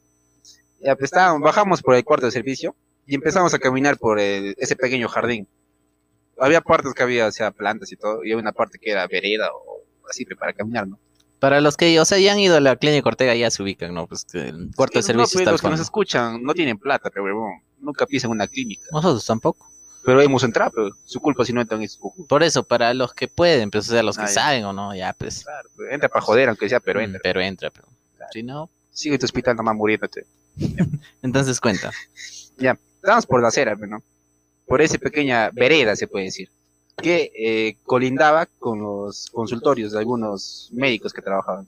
Ya, 0.80 0.94
pues 0.94 1.04
estábamos, 1.04 1.40
bajamos 1.42 1.82
por 1.82 1.94
el 1.94 2.04
cuarto 2.04 2.26
de 2.26 2.32
servicio 2.32 2.74
y 3.06 3.14
empezamos 3.14 3.52
a 3.54 3.58
caminar 3.58 3.98
por 3.98 4.18
el- 4.20 4.54
ese 4.58 4.76
pequeño 4.76 5.08
jardín. 5.08 5.48
Había 6.38 6.60
partes 6.60 6.92
que 6.94 7.02
había, 7.02 7.26
o 7.26 7.32
sea, 7.32 7.50
plantas 7.50 7.90
y 7.92 7.96
todo, 7.96 8.22
y 8.24 8.30
había 8.32 8.42
una 8.42 8.52
parte 8.52 8.78
que 8.78 8.90
era 8.90 9.06
vereda 9.06 9.48
o 9.52 9.82
así 10.08 10.24
para 10.26 10.52
caminar, 10.52 10.86
¿no? 10.86 10.98
Para 11.38 11.60
los 11.60 11.76
que, 11.76 11.98
o 12.00 12.04
sea, 12.04 12.18
ya 12.18 12.32
han 12.32 12.38
ido 12.38 12.56
a 12.56 12.60
la 12.60 12.76
clínica 12.76 13.08
Ortega, 13.08 13.34
ya 13.34 13.50
se 13.50 13.62
ubican, 13.62 13.94
¿no? 13.94 14.06
Pues 14.06 14.24
que 14.24 14.38
el 14.48 14.70
cuarto 14.74 14.98
de 14.98 15.02
no, 15.02 15.06
servicio 15.06 15.34
pues, 15.36 15.42
está 15.42 15.52
los 15.52 15.60
que 15.62 15.68
nos 15.68 15.80
escuchan 15.80 16.42
no 16.42 16.54
tienen 16.54 16.78
plata, 16.78 17.10
pero 17.10 17.24
huevón, 17.24 17.62
nunca 17.78 18.06
pisan 18.06 18.30
una 18.30 18.46
clínica. 18.46 18.86
Nosotros 18.92 19.24
tampoco. 19.26 19.70
Pero 20.06 20.20
hemos 20.22 20.44
entrado, 20.44 20.70
pero 20.72 20.90
su 21.04 21.18
culpa 21.20 21.44
si 21.44 21.52
no 21.52 21.60
entran 21.60 21.82
es 21.82 21.94
su. 21.94 22.26
Por 22.28 22.44
eso, 22.44 22.62
para 22.62 22.94
los 22.94 23.12
que 23.12 23.26
pueden, 23.26 23.72
pues, 23.72 23.88
o 23.88 23.92
sea, 23.92 24.04
los 24.04 24.16
que 24.16 24.22
Ah, 24.22 24.26
ya. 24.28 24.32
saben 24.32 24.64
o 24.64 24.72
no, 24.72 24.94
ya, 24.94 25.12
pues. 25.12 25.42
Claro, 25.42 25.68
entra 25.90 26.08
para 26.08 26.24
joder, 26.24 26.48
aunque 26.48 26.68
sea, 26.68 26.78
pero 26.78 27.00
mm, 27.00 27.02
entra. 27.02 27.20
Pero 27.24 27.40
entra, 27.40 27.70
pero. 27.70 27.88
Si 28.30 28.44
no, 28.44 28.70
Sigue 28.92 29.18
tu 29.18 29.24
hospital 29.26 29.56
nomás 29.56 29.74
muriéndote. 29.74 30.24
entonces 31.22 31.60
cuenta. 31.60 31.90
Estábamos 32.56 33.26
por 33.26 33.42
la 33.42 33.48
acera, 33.48 33.74
¿no? 33.74 34.00
Por 34.66 34.80
esa 34.80 34.96
pequeña 34.98 35.50
vereda, 35.52 35.96
se 35.96 36.06
puede 36.06 36.26
decir, 36.26 36.50
que 37.02 37.32
eh, 37.36 37.76
colindaba 37.82 38.46
con 38.46 38.80
los 38.80 39.28
consultorios 39.30 39.90
de 39.92 39.98
algunos 39.98 40.70
médicos 40.72 41.12
que 41.12 41.20
trabajaban. 41.20 41.66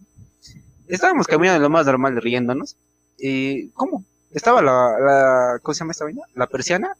Estábamos 0.87 1.27
caminando 1.27 1.61
lo 1.61 1.71
más 1.71 1.87
normal, 1.87 2.17
riéndonos, 2.23 2.77
y 3.19 3.69
¿cómo? 3.71 4.05
Estaba 4.31 4.63
la, 4.63 4.97
la 5.01 5.59
¿cómo 5.61 5.75
se 5.75 5.81
llama 5.81 5.93
esta 5.93 6.05
vaina? 6.05 6.23
La 6.35 6.47
persiana 6.47 6.97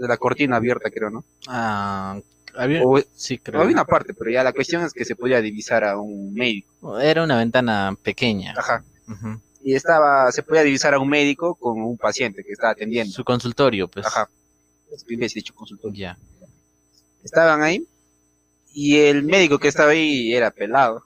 de 0.00 0.08
la 0.08 0.16
cortina 0.16 0.56
abierta, 0.56 0.90
creo, 0.90 1.10
¿no? 1.10 1.24
Ah, 1.46 2.18
había, 2.54 2.82
O, 2.84 2.98
sí, 3.14 3.38
creo. 3.38 3.60
había 3.60 3.74
una 3.74 3.84
parte, 3.84 4.14
pero 4.14 4.30
ya 4.30 4.42
la 4.42 4.52
cuestión 4.52 4.82
es 4.82 4.92
que 4.92 5.04
se 5.04 5.14
podía 5.14 5.40
divisar 5.40 5.84
a 5.84 5.98
un 5.98 6.32
médico. 6.34 6.98
Era 6.98 7.22
una 7.22 7.38
ventana 7.38 7.96
pequeña. 8.02 8.54
Ajá. 8.56 8.82
Y 9.62 9.74
estaba, 9.74 10.32
se 10.32 10.42
podía 10.42 10.62
divisar 10.62 10.94
a 10.94 10.98
un 10.98 11.08
médico 11.08 11.54
con 11.54 11.80
un 11.82 11.98
paciente 11.98 12.42
que 12.42 12.52
estaba 12.52 12.72
atendiendo. 12.72 13.12
Su 13.12 13.24
consultorio, 13.24 13.88
pues. 13.88 14.06
Ajá. 14.06 14.28
Es 14.90 15.04
dicho 15.34 15.54
consultorio. 15.54 15.96
Ya. 15.98 16.18
estaban 17.22 17.62
ahí 17.62 17.86
y 18.72 18.98
el 18.98 19.22
médico 19.22 19.58
que 19.58 19.68
estaba 19.68 19.90
ahí 19.90 20.32
era 20.32 20.50
pelado. 20.50 21.04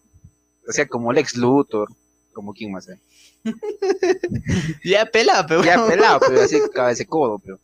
O 0.66 0.72
sea, 0.72 0.86
como 0.86 1.12
Lex 1.12 1.36
Luthor, 1.36 1.88
como 2.32 2.54
quién 2.54 2.72
más. 2.72 2.88
eh? 2.88 2.98
Ya 4.84 5.06
pela, 5.06 5.44
pero. 5.46 5.64
Ya 5.64 5.86
pelado, 5.86 6.20
pero 6.26 6.42
así 6.42 6.58
cabeza 6.72 7.04
codo, 7.04 7.38
pero. 7.38 7.58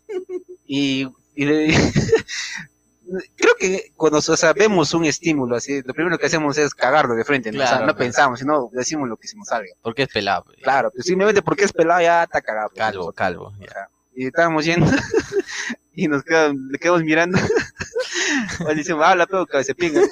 Y, 0.66 1.06
y 1.40 1.44
le- 1.46 1.74
creo 3.36 3.54
que 3.58 3.92
cuando 3.96 4.18
o 4.18 4.20
sea, 4.22 4.52
vemos 4.52 4.92
un 4.94 5.04
estímulo 5.04 5.56
así, 5.56 5.80
lo 5.84 5.94
primero 5.94 6.18
que 6.18 6.26
hacemos 6.26 6.56
es 6.58 6.74
cagarlo 6.74 7.14
de 7.14 7.24
frente, 7.24 7.50
¿no? 7.50 7.58
O 7.58 7.62
sea, 7.62 7.70
Claro, 7.78 7.86
no 7.86 7.94
pues. 7.96 8.06
pensamos, 8.06 8.38
sino 8.40 8.68
decimos 8.72 9.08
lo 9.08 9.16
que 9.16 9.26
se 9.26 9.36
nos 9.36 9.48
salga. 9.48 9.72
Porque 9.82 10.02
es 10.02 10.08
pelado. 10.08 10.44
pues. 10.44 10.58
Claro, 10.62 10.90
pues 10.90 11.06
simplemente 11.06 11.42
porque 11.42 11.64
es 11.64 11.72
pelado 11.72 12.00
ya 12.02 12.22
está 12.24 12.40
cagado. 12.42 12.68
pues, 12.68 12.78
Calvo, 12.78 13.12
calvo. 13.12 13.52
ya. 13.58 13.88
Y 14.14 14.26
estábamos 14.26 14.64
yendo 14.64 14.86
y 15.94 16.08
nos 16.08 16.22
quedamos, 16.22 16.60
le 16.70 16.78
quedamos 16.78 17.02
mirando. 17.04 17.38
Le 18.68 18.74
decimos, 18.74 19.04
habla 19.04 19.26
todo, 19.26 19.46
cabeza 19.46 19.72
pinga. 19.74 20.02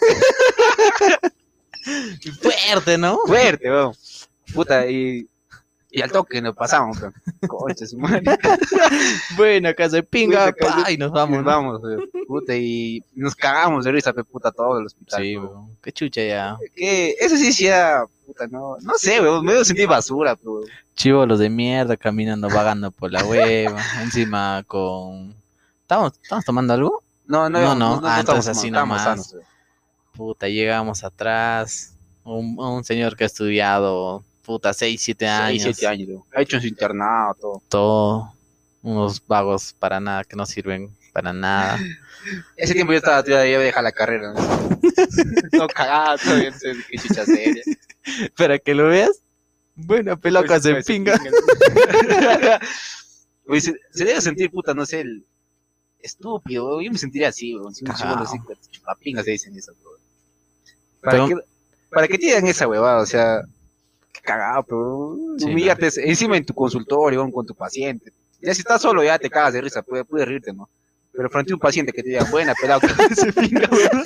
Fuerte, 2.43 2.99
¿no? 2.99 3.19
fuerte, 3.27 3.71
weón. 3.71 3.95
Puta, 4.55 4.87
y, 4.87 5.29
y 5.99 6.03
al 6.03 6.13
toque 6.13 6.41
nos 6.41 6.55
pasamos, 6.55 7.01
weón. 7.01 7.15
Concha 7.47 7.87
su 7.87 7.99
madre. 7.99 8.23
Bueno, 9.37 9.75
casa 9.77 9.97
de 9.97 10.03
pinga, 10.03 10.53
pa, 10.53 10.91
y 10.91 10.97
nos 10.97 11.11
vamos. 11.11 11.39
Nos 11.39 11.45
¿no? 11.45 11.51
vamos, 11.51 11.83
weón. 11.83 12.09
Puta, 12.27 12.55
y 12.57 13.03
nos 13.15 13.35
cagamos 13.35 13.85
de 13.85 13.93
risa, 13.93 14.13
pe, 14.13 14.23
puta, 14.23 14.53
todo 14.53 14.79
el 14.79 14.87
hospital. 14.87 15.21
Sí, 15.23 15.37
weón. 15.37 15.77
Qué 15.83 15.93
chucha 15.93 16.23
ya. 16.23 16.57
Que 16.75 17.17
eso 17.19 17.37
sí, 17.37 17.53
sí, 17.53 17.67
era, 17.67 18.05
puta, 18.27 18.47
no, 18.47 18.77
no 18.81 18.95
sé, 18.97 19.21
weón, 19.21 19.45
medio 19.45 19.65
sentí 19.65 19.87
basura, 19.87 20.37
pero 20.37 20.61
Chivolos 20.95 21.39
de 21.39 21.51
mierda 21.51 21.97
caminando, 21.97 22.49
vagando 22.49 22.91
por 22.91 23.13
la 23.13 23.25
hueva. 23.25 23.81
encima 24.03 24.63
con. 24.67 25.35
¿Estamos, 25.83 26.13
¿Estamos 26.23 26.45
tomando 26.45 26.75
algo? 26.75 27.03
no, 27.27 27.51
no, 27.51 27.61
No, 27.61 27.75
no, 27.75 27.93
ah, 28.05 28.21
estamos 28.21 28.21
entonces 28.21 28.59
así 28.59 28.71
nomás. 28.71 29.03
sanos. 29.03 29.37
Puta, 30.13 30.49
llegamos 30.49 31.03
atrás. 31.03 31.95
Un, 32.25 32.59
un 32.59 32.85
señor 32.85 33.17
que 33.17 33.25
ha 33.25 33.27
estudiado, 33.27 34.23
puta, 34.49 34.73
6, 34.73 34.99
7 34.99 35.27
años. 35.29 35.63
Seis, 35.63 35.77
siete 35.77 35.87
años, 35.87 36.09
weón. 36.09 36.25
Ha 36.35 36.41
hecho 36.41 36.59
su 36.59 36.67
internado, 36.67 37.35
todo. 37.35 37.63
Todo. 37.69 38.35
Unos 38.81 39.25
vagos 39.27 39.75
para 39.79 40.01
nada, 40.01 40.25
que 40.25 40.37
no 40.37 40.47
sirven 40.47 40.91
para 41.13 41.35
nada. 41.35 41.79
Ese 42.57 42.73
tiempo 42.73 42.95
yo 42.95 42.99
estaba, 42.99 43.23
ya 43.27 43.43
había 43.43 43.59
dejado 43.59 43.85
la 43.85 43.93
carrera, 43.93 44.33
¿no? 44.33 44.41
todo 45.53 45.69
cagado, 45.69 46.17
todavía 46.17 46.51
no 46.51 46.57
qué 46.89 46.99
chucha 46.99 47.27
seria. 47.27 47.63
Para 48.39 48.59
que 48.59 48.75
lo 48.75 48.89
veas. 48.89 49.21
Bueno, 49.75 50.19
pelocas 50.19 50.63
de 50.63 50.73
Pues, 50.73 50.87
pinga. 50.87 51.21
Oye, 53.49 53.61
se, 53.61 53.75
se 53.93 54.05
debe 54.07 54.21
sentir, 54.23 54.51
puta, 54.51 54.73
no 54.73 54.87
sé, 54.87 55.03
el 55.03 55.27
estúpido. 56.01 56.81
Yo 56.81 56.91
me 56.91 56.97
sentiría 56.97 57.29
así, 57.29 57.55
weón. 57.55 57.75
Si 57.75 57.85
chupapingas 57.85 59.27
se 59.27 59.33
dicen 59.33 59.55
eso, 59.59 59.75
weón. 59.85 60.01
¿Para, 61.03 61.13
Pero- 61.13 61.29
qué, 61.29 61.35
¿Para 61.91 62.09
te 62.09 62.17
digan 62.17 62.47
esa 62.47 62.67
huevada? 62.67 63.03
O 63.03 63.07
sea, 63.07 63.43
cagado, 64.29 64.63
pero 64.65 65.17
Sí, 65.39 65.45
humillarte 65.47 65.89
encima 66.09 66.37
en 66.37 66.45
tu 66.45 66.55
consultorio, 66.55 67.29
con 67.33 67.47
tu 67.47 67.55
paciente. 67.55 68.13
Ya 68.43 68.53
si 68.55 68.61
estás 68.61 68.83
solo, 68.83 69.03
ya 69.03 69.19
te 69.19 69.31
cagas 69.31 69.55
de 69.55 69.61
risa, 69.63 69.83
puedes, 69.83 70.07
puedes 70.07 70.29
rirte, 70.29 70.53
¿no? 70.53 70.69
Pero 71.13 71.31
frente 71.31 71.53
a 71.53 71.57
un 71.57 71.61
paciente 71.61 71.93
que 71.93 72.03
te 72.03 72.11
diga, 72.11 72.25
buena, 72.31 72.55
pelado, 72.55 72.81
que 73.09 73.15
se 73.15 73.31
weón. 73.31 74.05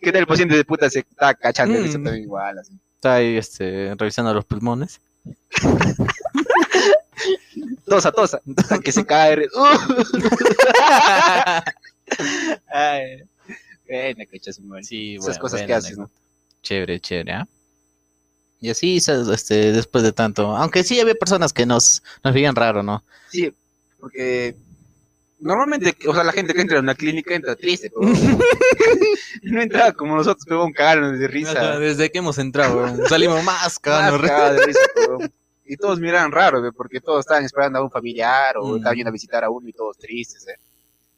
¿Qué 0.00 0.12
tal 0.12 0.20
el 0.22 0.26
paciente 0.26 0.56
de 0.56 0.64
puta 0.64 0.88
se 0.88 1.00
está 1.00 1.34
cachando 1.34 1.74
de 1.74 1.82
risa 1.82 1.98
Mm. 1.98 2.04
también 2.04 2.24
igual, 2.24 2.58
así? 2.58 2.72
Está 2.94 3.14
ahí 3.14 3.36
este, 3.36 3.94
revisando 3.96 4.32
los 4.32 4.44
pulmones. 4.44 5.00
Tosa, 7.84 8.10
tosa, 8.12 8.40
hasta 8.56 8.78
que 8.78 8.92
se 8.92 9.04
cae. 9.04 9.30
de 9.30 9.36
risa. 9.36 9.50
Ay, 12.72 13.22
buena, 13.86 14.24
cachas, 14.26 14.58
Esas 14.90 15.38
cosas 15.38 15.60
buena 15.60 15.66
que 15.66 15.74
haces, 15.74 15.98
¿no? 15.98 16.10
Chévere, 16.62 17.00
chévere, 17.00 17.32
¿ah? 17.32 17.46
Y 18.62 18.70
así, 18.70 18.96
este, 18.96 19.72
después 19.72 20.02
de 20.04 20.12
tanto. 20.12 20.56
Aunque 20.56 20.84
sí 20.84 20.98
había 21.00 21.14
personas 21.14 21.52
que 21.52 21.66
nos, 21.66 22.02
nos 22.24 22.32
veían 22.32 22.54
raro, 22.56 22.82
¿no? 22.82 23.02
Sí, 23.28 23.52
porque 24.00 24.56
normalmente, 25.40 25.94
o 26.08 26.14
sea, 26.14 26.22
la 26.24 26.32
gente 26.32 26.54
que 26.54 26.60
entra 26.62 26.78
en 26.78 26.84
una 26.84 26.94
clínica 26.94 27.34
entra 27.34 27.56
triste, 27.56 27.90
pero 27.90 28.08
no 29.42 29.60
entraba 29.62 29.92
como 29.92 30.16
nosotros, 30.16 30.44
pero 30.46 30.64
un 30.64 30.72
cagaron 30.72 31.18
de 31.18 31.26
risa. 31.28 31.78
Desde 31.78 32.10
que 32.10 32.18
hemos 32.18 32.38
entrado, 32.38 33.06
salimos 33.08 33.42
más 33.42 33.62
Más 33.64 33.78
cagando 33.80 34.12
de 34.12 34.18
risa. 34.22 34.34
cagados 34.34 34.56
de 34.60 34.66
risa, 34.66 34.80
pero- 34.94 35.18
Y 35.64 35.76
todos 35.76 36.00
miraban 36.00 36.32
raro, 36.32 36.60
ve, 36.60 36.70
porque 36.72 37.00
todos 37.00 37.20
estaban 37.20 37.44
esperando 37.44 37.78
a 37.78 37.82
un 37.82 37.90
familiar 37.90 38.56
o 38.58 38.66
Mm. 38.74 38.76
estaban 38.78 38.96
yendo 38.96 39.08
a 39.08 39.12
visitar 39.12 39.44
a 39.44 39.48
uno 39.48 39.68
y 39.68 39.72
todos 39.72 39.96
tristes. 39.96 40.46
¿eh? 40.48 40.58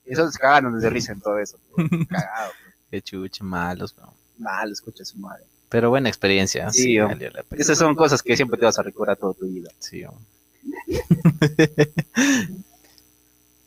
Y 0.06 0.12
esos 0.12 0.36
cagaron 0.36 0.78
de 0.78 0.90
risa 0.90 1.12
en 1.12 1.20
todo 1.20 1.38
eso. 1.38 1.58
Cagado, 2.08 2.52
Qué 2.90 3.02
chucha, 3.02 3.42
malos, 3.42 3.94
weón. 3.98 4.10
mal, 4.38 4.70
escucha 4.70 5.04
su 5.04 5.18
madre. 5.18 5.44
Pero 5.68 5.90
buena 5.90 6.08
experiencia. 6.08 6.70
Sí, 6.70 6.82
Sí, 6.82 6.98
valió 6.98 7.30
la 7.30 7.42
pena. 7.42 7.60
Esas 7.62 7.78
son 7.78 7.94
cosas 7.94 8.22
que 8.22 8.36
siempre 8.36 8.58
te 8.58 8.64
vas 8.64 8.78
a 8.78 8.82
recordar 8.82 9.16
toda 9.16 9.34
tu 9.34 9.46
vida. 9.46 9.70
Sí, 9.78 10.04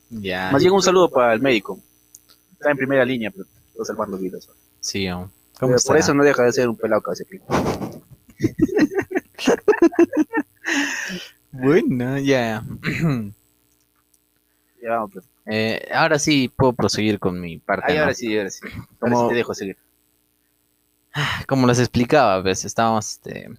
ya. 0.09 0.49
Más 0.51 0.61
bien 0.61 0.73
un 0.73 0.81
saludo 0.81 1.09
para 1.09 1.33
el 1.33 1.41
médico. 1.41 1.79
Está 2.53 2.71
en 2.71 2.77
primera 2.77 3.03
línea, 3.05 3.29
pero 3.31 3.45
está 3.71 3.85
salvando 3.85 4.17
vidas. 4.17 4.49
Sí. 4.79 5.05
Pero 5.05 5.29
¿Cómo 5.59 5.75
por 5.85 5.97
eso 5.97 6.13
no 6.13 6.23
deja 6.23 6.43
de 6.43 6.51
ser 6.53 6.69
un 6.69 6.75
pelado 6.75 7.01
que. 7.29 7.41
Bueno, 11.51 12.19
ya. 12.19 12.63
Ya 14.81 14.89
vamos, 14.89 15.11
pues. 15.13 15.25
Eh, 15.49 15.87
ahora 15.93 16.19
sí 16.19 16.51
puedo 16.55 16.73
proseguir 16.73 17.19
con 17.19 17.39
mi 17.39 17.57
parte. 17.57 17.91
Ahí, 17.91 17.95
¿no? 17.95 18.01
ahora 18.03 18.13
sí, 18.13 18.37
ahora 18.37 18.51
sí. 18.51 18.67
Ahora 18.67 18.85
Como- 18.99 19.23
sí 19.23 19.29
te 19.29 19.35
dejo 19.35 19.53
seguir. 19.53 19.77
Como 21.47 21.67
les 21.67 21.79
explicaba, 21.79 22.41
pues 22.43 22.65
estábamos 22.65 23.11
este, 23.13 23.49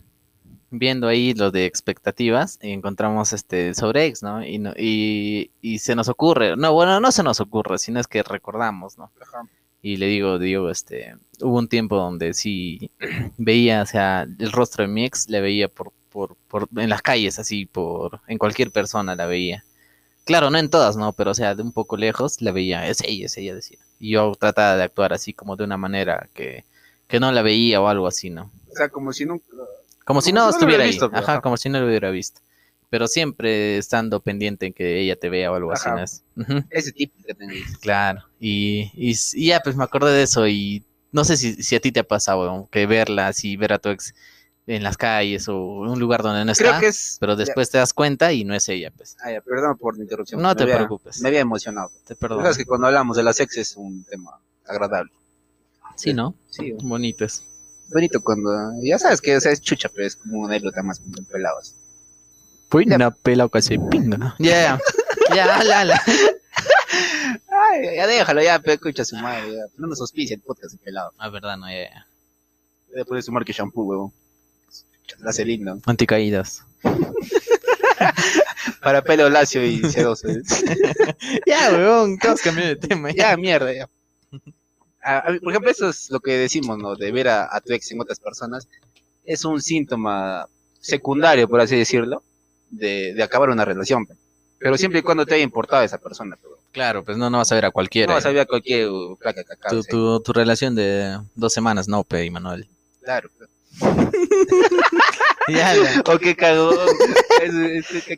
viendo 0.71 1.09
ahí 1.09 1.35
lo 1.35 1.51
de 1.51 1.67
expectativas 1.67 2.59
y 2.63 2.73
encontramos 2.73 3.33
este 3.33 3.75
sobre 3.75 4.07
ex, 4.07 4.23
¿no? 4.23 4.45
Y, 4.45 4.59
no- 4.59 4.75
y, 4.77 5.53
y 5.63 5.79
se 5.81 5.95
nos 5.97 6.09
ocurre, 6.09 6.57
no, 6.57 6.73
bueno, 6.73 7.01
no 7.01 7.13
se 7.13 7.23
nos 7.23 7.41
ocurre, 7.41 7.79
sino 7.79 8.01
es 8.01 8.07
que 8.07 8.23
recordamos, 8.23 8.99
¿no? 8.99 9.11
Ajá. 9.23 9.49
Y 9.83 9.97
le 9.99 10.07
digo, 10.07 10.39
digo, 10.39 10.71
este, 10.71 11.17
hubo 11.43 11.59
un 11.59 11.69
tiempo 11.69 11.97
donde 11.97 12.35
sí 12.35 12.91
veía, 13.39 13.83
o 13.83 13.87
sea, 13.87 14.23
el 14.39 14.53
rostro 14.53 14.83
de 14.85 14.89
mi 14.89 15.05
ex, 15.05 15.29
le 15.31 15.41
veía 15.41 15.69
por, 15.69 15.93
por, 16.11 16.37
por, 16.49 16.69
en 16.77 16.91
las 16.91 17.03
calles, 17.03 17.39
así, 17.39 17.67
por, 17.67 18.21
en 18.29 18.39
cualquier 18.39 18.73
persona 18.73 19.15
la 19.17 19.27
veía. 19.27 19.65
Claro, 20.25 20.51
no 20.51 20.59
en 20.59 20.71
todas, 20.71 20.97
¿no? 20.97 21.13
Pero, 21.15 21.31
o 21.33 21.35
sea, 21.35 21.55
de 21.55 21.63
un 21.63 21.73
poco 21.73 21.97
lejos 21.97 22.43
la 22.43 22.53
veía, 22.53 22.87
es 22.89 23.01
ella, 23.03 23.27
es 23.27 23.37
ella, 23.39 23.55
decía. 23.55 23.79
Y 23.99 24.13
yo 24.13 24.33
trataba 24.39 24.77
de 24.77 24.83
actuar 24.85 25.13
así, 25.13 25.33
como 25.33 25.57
de 25.57 25.65
una 25.65 25.77
manera 25.79 26.29
que, 26.35 26.65
que 27.09 27.19
no 27.19 27.33
la 27.33 27.43
veía 27.43 27.81
o 27.81 27.89
algo 27.89 28.07
así, 28.07 28.31
¿no? 28.31 28.53
O 28.71 28.77
sea, 28.77 28.89
como 28.89 29.13
si 29.13 29.25
nunca. 29.25 29.45
Como 29.49 29.57
si 29.57 30.05
Como 30.05 30.21
no 30.21 30.23
si 30.23 30.33
no 30.33 30.45
lo 30.45 30.51
estuviera 30.51 30.85
ahí. 30.85 30.91
visto, 30.91 31.11
pero, 31.11 31.23
Ajá, 31.23 31.33
ajá. 31.35 31.41
como 31.43 31.57
si 31.57 31.69
no 31.69 31.81
lo 31.81 31.87
hubiera 31.87 32.11
visto. 32.11 32.41
Pero 32.91 33.07
siempre 33.09 33.77
estando 33.77 34.21
pendiente 34.21 34.67
en 34.67 34.73
que 34.73 35.01
ella 35.01 35.17
te 35.17 35.29
vea 35.29 35.53
o 35.53 35.55
algo 35.57 35.73
así. 35.73 35.89
¿no. 36.37 36.65
Ese 36.71 36.93
tipo 36.93 37.15
que 37.27 37.35
tenéis. 37.35 37.77
Claro, 37.79 38.23
y, 38.41 38.91
y, 38.95 39.47
ya, 39.47 39.61
pues 39.61 39.77
me 39.77 39.85
acordé 39.85 40.13
de 40.13 40.23
eso 40.23 40.47
y 40.47 40.85
no 41.13 41.25
sé 41.25 41.37
si, 41.37 41.63
si 41.63 41.77
a 41.77 41.81
ti 41.81 41.93
te 41.93 42.01
ha 42.01 42.05
pasado, 42.05 42.69
que 42.71 42.87
verla 42.87 43.29
así, 43.29 43.57
ver 43.59 43.73
a 43.75 43.79
tu 43.79 43.91
ex 43.91 44.15
en 44.67 44.83
las 44.83 44.97
calles 44.99 45.49
o 45.49 45.85
en 45.85 45.91
un 45.93 45.99
lugar 45.99 46.23
donde 46.23 46.45
no 46.45 46.53
Creo 46.55 46.69
está, 46.71 46.81
que 46.81 46.87
es. 46.89 47.17
pero 47.21 47.37
después 47.37 47.71
te 47.71 47.77
das 47.79 47.93
cuenta 47.95 48.33
y 48.33 48.45
no 48.45 48.55
es 48.55 48.69
ella, 48.71 48.91
pues. 48.95 49.17
Ah, 49.23 49.33
ya, 49.33 49.41
perdón 49.43 49.77
por 49.79 49.97
la 49.97 50.03
interrupción. 50.05 50.41
No 50.43 50.49
Me 50.49 50.55
te 50.55 50.63
había- 50.65 50.77
preocupes. 50.77 51.21
Me 51.21 51.29
había 51.29 51.41
emocionado. 51.41 51.91
Te 52.07 52.15
perdono. 52.17 52.43
sabes 52.43 52.57
que 52.59 52.65
cuando 52.67 52.87
hablamos 52.87 53.17
de 53.19 53.23
las 53.23 53.39
ex 53.41 53.57
es 53.59 53.77
un 53.77 54.05
tema 54.05 54.31
agradable. 54.67 55.11
Sí, 55.99 56.15
¿no? 56.15 56.35
Sí, 56.49 56.73
Bonito 56.83 57.25
es. 57.25 57.43
bonito 57.91 58.21
cuando. 58.23 58.51
Ya 58.83 58.99
sabes 58.99 59.21
que 59.21 59.37
o 59.37 59.41
sea, 59.41 59.53
es 59.53 59.61
chucha, 59.61 59.89
pero 59.89 60.07
es 60.07 60.17
como 60.17 60.39
una 60.41 60.55
anécdota 60.55 60.83
más 60.83 61.01
con 61.01 61.13
pelados. 61.25 61.75
Pues 62.69 62.87
una 62.87 63.11
pela 63.11 63.49
que 63.49 63.61
se 63.63 63.79
pinga. 63.79 64.35
Ya, 64.39 64.79
ya, 65.35 65.63
la, 65.65 65.85
la. 65.85 66.03
Ay, 67.51 67.97
ya 67.97 68.07
déjalo, 68.07 68.43
ya, 68.43 68.59
pero 68.61 68.75
escucha 68.75 69.05
su 69.05 69.17
madre. 69.17 69.55
Ya. 69.57 69.65
No 69.77 69.87
nos 69.89 70.01
auspicia 70.01 70.35
el 70.35 70.41
podcast 70.41 70.73
de 70.73 70.79
pelado. 70.79 71.13
Ah, 71.19 71.29
verdad, 71.31 71.57
no, 71.57 71.69
ya, 71.69 71.91
ya. 71.91 72.07
Voy 72.93 73.01
a 73.01 73.05
poner 73.05 73.23
su 73.23 73.33
marca 73.33 73.53
shampoo, 73.53 73.83
huevón. 73.85 74.13
La 75.21 75.31
hace 75.31 75.45
lindo. 75.45 75.81
Anticaídas. 75.87 76.63
Para 78.83 79.03
pelo 79.03 79.29
lacio 79.29 79.65
y 79.65 79.79
sedoso. 79.91 80.29
ya, 81.47 81.71
weón, 81.73 82.19
todos 82.19 82.41
cambiando 82.43 82.75
de 82.81 82.87
tema. 82.89 83.11
ya, 83.13 83.37
mierda, 83.37 83.73
ya. 83.73 83.89
A- 85.09 85.29
a 85.29 85.31
mí, 85.33 85.39
por 85.41 85.51
ejemplo, 85.53 85.71
eso 85.71 85.89
es 85.89 86.11
lo 86.11 86.21
que 86.21 86.33
decimos, 86.37 86.77
¿no? 86.79 86.95
De 86.97 87.11
ver 87.13 87.29
a, 87.29 87.49
a 87.55 87.61
tu 87.61 87.73
ex 87.73 87.91
en 87.93 88.01
otras 88.01 88.19
personas. 88.21 88.67
Es 89.25 89.45
un 89.45 89.61
síntoma 89.63 90.47
secundario, 90.81 91.49
por 91.49 91.61
así 91.61 91.77
decirlo, 91.77 92.23
de, 92.71 93.15
de 93.15 93.23
acabar 93.23 93.51
una 93.51 93.65
relación. 93.65 94.07
pe. 94.07 94.15
Pero 94.59 94.77
siempre 94.77 95.01
y 95.01 95.03
cuando 95.03 95.25
te 95.25 95.35
haya 95.35 95.45
importado 95.45 95.83
esa 95.83 95.99
persona. 95.99 96.37
pero 96.41 96.59
Claro, 96.73 97.05
pues 97.05 97.17
no, 97.17 97.31
no 97.31 97.39
vas 97.39 97.51
a 97.53 97.55
ver 97.55 97.65
a 97.65 97.71
cualquiera. 97.71 98.09
No 98.13 98.15
vas 98.17 98.27
a 98.27 98.31
ver 98.31 98.41
a 98.41 98.47
cualquier 98.47 98.91
uh, 98.91 99.17
placa 99.17 99.43
que 99.45 99.53
acabe. 99.53 99.77
tu, 99.83 99.85
tu, 99.85 100.21
tu 100.21 100.33
relación 100.33 100.75
de 100.75 101.19
dos 101.35 101.53
semanas, 101.53 101.89
no, 101.89 102.05
pe, 102.05 102.31
Manuel. 102.31 102.69
Claro. 103.03 103.31
ya. 105.49 105.75
O 106.07 106.19
qué 106.19 106.35
cagó. 106.37 106.71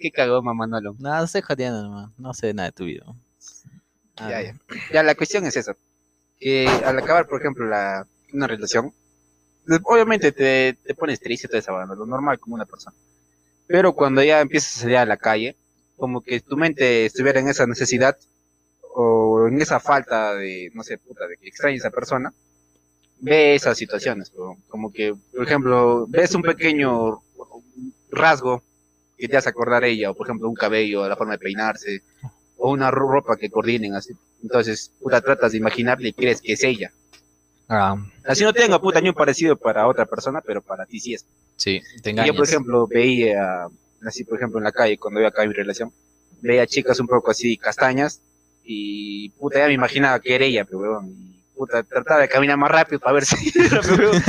¿Qué 0.00 0.10
cagó, 0.10 0.42
mamá 0.42 0.66
Nolo? 0.66 0.94
No, 0.98 1.22
estoy 1.24 1.42
jodiendo. 1.42 2.10
No 2.18 2.34
sé 2.34 2.52
nada 2.54 2.68
de 2.68 2.72
tu 2.72 2.84
vida. 2.84 3.04
Ah, 4.16 4.30
Ya, 4.30 4.42
ya. 4.42 4.54
Ya, 4.92 5.02
la 5.02 5.14
cuestión 5.14 5.44
es 5.46 5.56
esa. 5.56 5.76
Que 6.40 6.66
al 6.84 6.98
acabar, 6.98 7.26
por 7.28 7.40
ejemplo, 7.40 7.66
la, 7.66 8.06
una 8.32 8.46
relación, 8.46 8.92
pues, 9.66 9.80
obviamente 9.84 10.32
te, 10.32 10.76
te 10.84 10.94
pones 10.94 11.20
triste 11.20 11.46
toda 11.46 11.60
esa 11.60 11.72
banda, 11.72 11.94
lo 11.94 12.06
normal 12.06 12.40
como 12.40 12.56
una 12.56 12.66
persona. 12.66 12.96
Pero 13.66 13.94
cuando 13.94 14.22
ya 14.22 14.40
empiezas 14.40 14.76
a 14.76 14.80
salir 14.80 14.96
a 14.96 15.06
la 15.06 15.16
calle, 15.16 15.56
como 15.96 16.22
que 16.22 16.40
tu 16.40 16.56
mente 16.56 17.04
estuviera 17.06 17.40
en 17.40 17.48
esa 17.48 17.66
necesidad 17.66 18.16
o 18.94 19.46
en 19.46 19.60
esa 19.60 19.78
falta 19.78 20.34
de, 20.34 20.70
no 20.74 20.82
sé, 20.82 20.98
puta, 20.98 21.26
de 21.28 21.36
que 21.36 21.48
extrañes 21.48 21.84
a 21.84 21.88
esa 21.88 21.94
persona, 21.94 22.32
ve 23.20 23.54
esas 23.54 23.78
situaciones. 23.78 24.32
Como 24.68 24.92
que, 24.92 25.14
por 25.32 25.44
ejemplo, 25.44 26.06
ves 26.08 26.34
un 26.34 26.42
pequeño 26.42 27.22
rasgo 28.10 28.62
que 29.16 29.28
te 29.28 29.36
hace 29.36 29.50
acordar 29.50 29.84
ella, 29.84 30.10
o 30.10 30.14
por 30.14 30.26
ejemplo, 30.26 30.48
un 30.48 30.54
cabello, 30.54 31.06
la 31.06 31.16
forma 31.16 31.34
de 31.34 31.38
peinarse, 31.38 32.02
o 32.60 32.70
una 32.70 32.90
ro- 32.90 33.08
ropa 33.10 33.36
que 33.36 33.50
coordinen 33.50 33.94
así. 33.94 34.12
Entonces, 34.42 34.92
puta, 35.00 35.20
tratas 35.20 35.52
de 35.52 35.58
imaginarle 35.58 36.08
y 36.10 36.12
crees 36.12 36.40
que 36.40 36.52
es 36.52 36.62
ella. 36.64 36.92
Ah, 37.68 37.96
Así 38.24 38.44
no 38.44 38.52
tenga 38.52 38.80
puta 38.80 39.00
ni 39.00 39.08
un 39.08 39.14
parecido 39.14 39.56
para 39.56 39.86
otra 39.86 40.04
persona, 40.06 40.40
pero 40.40 40.60
para 40.60 40.84
ti 40.86 41.00
sí 41.00 41.14
es. 41.14 41.24
sí, 41.56 41.80
te 42.02 42.10
engañas. 42.10 42.28
yo, 42.32 42.36
por 42.36 42.46
ejemplo, 42.46 42.86
veía, 42.86 43.66
así, 44.06 44.24
por 44.24 44.38
ejemplo, 44.38 44.58
en 44.58 44.64
la 44.64 44.72
calle, 44.72 44.98
cuando 44.98 45.20
iba 45.20 45.28
acá 45.28 45.46
mi 45.46 45.52
relación, 45.54 45.92
veía 46.42 46.66
chicas 46.66 47.00
un 47.00 47.06
poco 47.06 47.30
así, 47.30 47.56
castañas, 47.56 48.20
y 48.64 49.30
puta, 49.30 49.58
ya 49.60 49.66
me 49.66 49.72
imaginaba 49.74 50.20
que 50.20 50.34
era 50.34 50.44
ella, 50.44 50.64
pero 50.64 50.78
weón, 50.80 51.06
y 51.08 51.40
puta, 51.54 51.82
trataba 51.82 52.20
de 52.20 52.28
caminar 52.28 52.56
más 52.58 52.70
rápido 52.70 53.00
para 53.00 53.14
ver 53.14 53.24
si 53.24 53.36
era, 53.58 53.80
pero, 53.82 54.10
weón. 54.10 54.22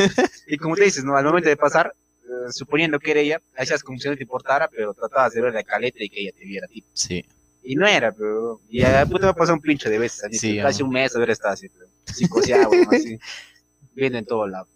Y 0.47 0.57
como 0.57 0.75
te 0.75 0.83
dices, 0.85 1.03
¿no? 1.03 1.15
Al 1.17 1.25
momento 1.25 1.49
de 1.49 1.57
pasar, 1.57 1.93
eh, 2.23 2.51
suponiendo 2.51 2.99
que 2.99 3.11
era 3.11 3.19
ella, 3.19 3.41
hacías 3.57 3.83
como 3.83 3.97
si 3.99 4.07
no 4.07 4.15
te 4.15 4.23
importara, 4.23 4.67
pero 4.69 4.93
tratabas 4.93 5.33
de 5.33 5.41
ver 5.41 5.53
la 5.53 5.63
caleta 5.63 6.03
y 6.03 6.09
que 6.09 6.21
ella 6.21 6.31
te 6.37 6.45
viera 6.45 6.65
a 6.65 6.69
ti. 6.69 6.83
Sí, 6.93 7.25
Y 7.63 7.75
no 7.75 7.87
era, 7.87 8.11
pero. 8.11 8.61
Y 8.69 8.83
a 8.83 9.05
puta 9.05 9.27
me 9.27 9.33
pasó 9.33 9.53
un 9.53 9.61
pincho 9.61 9.89
de 9.89 9.99
veces. 9.99 10.23
Así, 10.23 10.37
Sí, 10.37 10.57
casi 10.59 10.83
un 10.83 10.89
mes 10.89 11.15
haber 11.15 11.29
estado 11.29 11.53
así, 11.53 11.69
pero. 11.69 11.87
Psicoseado, 12.05 12.71
así. 12.91 13.19
Viendo 13.95 14.17
en 14.17 14.25
todo 14.25 14.47
lado. 14.47 14.67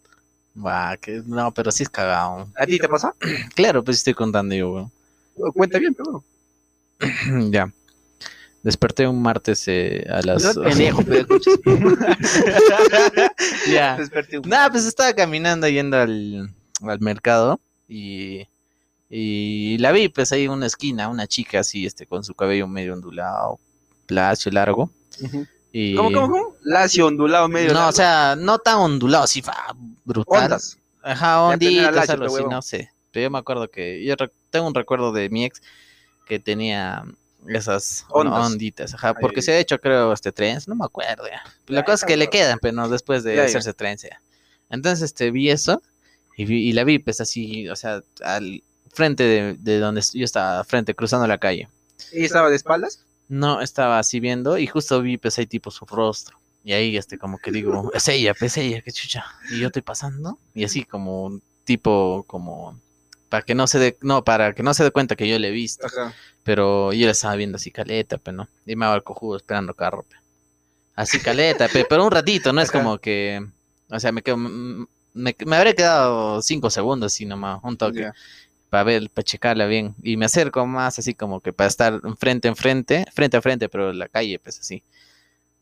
va, 0.56 0.98
que 0.98 1.22
no, 1.26 1.52
pero 1.54 1.72
sí 1.72 1.84
es 1.84 1.90
cagado. 1.90 2.50
¿A 2.58 2.66
ti 2.66 2.78
te 2.78 2.88
pasó? 2.88 3.14
Claro, 3.56 3.84
pues 3.84 3.98
estoy 3.98 4.14
contando 4.14 4.54
yo, 4.56 4.72
weón. 4.72 4.92
Cuenta 5.54 5.80
bien, 5.80 5.96
pero. 5.96 6.24
ya. 7.52 7.72
Desperté 8.62 9.08
un 9.08 9.22
martes 9.22 9.64
eh, 9.68 10.06
a 10.10 10.22
las. 10.22 10.56
No, 10.56 10.64
pendejo, 10.64 11.04
pero 11.04 11.20
escuchas. 11.20 11.54
ya. 13.72 13.98
Desperté 13.98 14.40
un. 14.40 14.50
Nada, 14.50 14.72
pues 14.72 14.86
estaba 14.86 15.14
caminando 15.14 15.68
yendo 15.68 15.98
al, 15.98 16.50
al 16.82 17.00
mercado 17.00 17.60
y, 17.88 18.48
y 19.10 19.78
la 19.80 19.92
vi, 19.92 20.10
pues 20.10 20.32
ahí 20.32 20.46
en 20.46 20.52
una 20.52 20.66
esquina, 20.66 21.08
una 21.10 21.28
chica 21.28 21.60
así, 21.60 21.86
este, 21.86 22.06
con 22.08 22.24
su 22.24 22.34
cabello 22.34 22.68
medio 22.68 22.94
ondulado, 22.94 23.60
lacio, 24.08 24.52
largo. 24.52 24.90
Ujú. 25.22 25.46
Y... 25.72 25.96
¿Cómo, 25.96 26.12
cómo, 26.12 26.30
cómo? 26.32 26.56
Lacio, 26.64 27.08
ondulado, 27.08 27.48
medio. 27.48 27.68
No, 27.70 27.74
largo. 27.76 27.90
o 27.90 27.94
sea, 27.94 28.36
no 28.38 28.58
tan 28.60 28.78
ondulado, 28.78 29.24
así, 29.26 29.44
brutal. 30.04 30.44
Ondas. 30.44 30.78
Ajá, 31.04 31.42
onditas, 31.44 32.10
algo 32.10 32.26
así, 32.26 32.44
no 32.50 32.62
sé. 32.62 32.90
Pero 33.12 33.26
yo 33.26 33.30
me 33.32 33.38
acuerdo 33.38 33.70
que, 33.70 34.04
yo 34.04 34.16
tengo 34.50 34.68
un 34.68 34.74
recuerdo 34.74 35.12
de 35.12 35.30
mi 35.30 35.46
ex 35.46 35.62
que 36.28 36.40
tenía 36.40 37.04
esas 37.48 38.06
Ondas. 38.10 38.46
onditas, 38.48 38.94
ajá, 38.96 39.14
porque 39.14 39.40
ay, 39.42 39.44
se 39.44 39.52
ha 39.52 39.60
hecho, 39.60 39.80
creo, 39.80 40.12
este 40.12 40.32
trens, 40.32 40.68
no 40.68 40.74
me 40.76 40.84
acuerdo 40.84 41.28
ya. 41.28 41.44
La 41.68 41.82
Ya, 41.82 41.86
cosa 41.86 42.06
es 42.06 42.10
que 42.10 42.18
le 42.18 42.28
quedan, 42.30 42.58
pero 42.60 42.74
no 42.74 42.90
después 42.90 43.24
de 43.24 43.36
ya. 43.36 43.44
hacerse 43.44 43.74
trens 43.74 44.02
ya. 44.02 44.20
Entonces, 44.72 45.04
este, 45.04 45.30
vi 45.30 45.52
eso 45.52 45.82
y, 46.36 46.46
vi- 46.46 46.68
y 46.68 46.74
la 46.74 46.84
vi, 46.84 46.98
pues 46.98 47.22
así, 47.22 47.70
o 47.70 47.76
sea, 47.76 48.02
al 48.24 48.64
frente 48.96 49.24
de, 49.24 49.54
de 49.60 49.80
donde 49.80 50.02
yo 50.14 50.26
estaba, 50.26 50.64
frente, 50.64 50.96
cruzando 50.96 51.28
la 51.28 51.38
calle. 51.38 51.70
¿Y 52.12 52.26
estaba 52.26 52.50
de 52.50 52.56
espaldas? 52.56 53.06
No, 53.28 53.62
estaba 53.62 54.00
así 54.00 54.20
viendo 54.20 54.58
y 54.58 54.68
justo 54.68 55.02
vi, 55.02 55.18
pues 55.18 55.38
ahí 55.38 55.46
tipo 55.46 55.72
su 55.72 55.86
rostro. 55.86 56.38
Y 56.64 56.74
ahí, 56.74 56.98
este, 56.98 57.18
como 57.18 57.38
que 57.38 57.52
digo, 57.52 57.92
es 57.94 58.08
ella, 58.08 58.34
pues 58.34 58.58
ella, 58.58 58.82
qué 58.82 58.92
chucha. 58.92 59.26
Y 59.52 59.60
yo 59.60 59.68
estoy 59.68 59.82
pasando 59.82 60.40
y 60.54 60.64
así 60.64 60.84
como 60.84 61.24
un 61.24 61.44
tipo, 61.64 62.24
como, 62.28 62.80
para 63.30 63.44
que 63.44 63.56
no 63.56 63.68
se 63.68 63.80
dé, 63.80 63.98
no, 64.02 64.24
para 64.24 64.54
que 64.54 64.64
no 64.64 64.74
se 64.74 64.84
dé 64.84 64.92
cuenta 64.92 65.16
que 65.16 65.28
yo 65.28 65.38
le 65.40 65.50
he 65.50 65.52
visto. 65.52 65.86
Ajá. 65.86 66.14
Pero 66.44 66.94
yo 66.94 67.06
la 67.06 67.12
estaba 67.12 67.36
viendo 67.36 67.56
así 67.56 67.72
caleta, 67.72 68.18
pero 68.18 68.38
no. 68.38 68.50
Y 68.66 68.76
me 68.76 68.86
va 68.86 68.94
al 68.94 69.04
cojudo 69.04 69.38
esperando 69.38 69.74
carro, 69.74 70.04
pe. 70.04 70.16
Así 70.96 71.20
caleta, 71.20 71.68
pe, 71.68 71.86
pero 71.90 72.06
un 72.06 72.12
ratito, 72.12 72.54
no 72.54 72.62
es 72.62 72.72
como 72.72 73.00
que, 73.00 73.46
o 73.90 74.00
sea, 74.00 74.12
me 74.12 74.22
quedo, 74.22 74.38
me, 74.38 74.88
me 75.14 75.56
habré 75.56 75.76
quedado 75.76 76.42
cinco 76.42 76.70
segundos 76.70 77.14
así 77.14 77.26
nomás, 77.26 77.60
un 77.64 77.76
toque. 77.76 78.12
Para 78.76 78.84
ver, 78.84 79.10
para 79.10 79.24
checarla 79.24 79.68
bien. 79.68 79.96
Y 80.04 80.18
me 80.18 80.26
acerco 80.26 80.68
más 80.68 81.00
así 81.00 81.14
como 81.14 81.40
que 81.40 81.54
para 81.54 81.70
estar 81.70 82.02
frente 82.20 82.50
en 82.50 82.58
frente, 82.58 83.06
frente 83.14 83.38
a 83.38 83.42
frente, 83.42 83.70
pero 83.70 83.92
en 83.92 84.00
la 84.00 84.10
calle, 84.10 84.38
pues 84.38 84.60
así. 84.60 84.84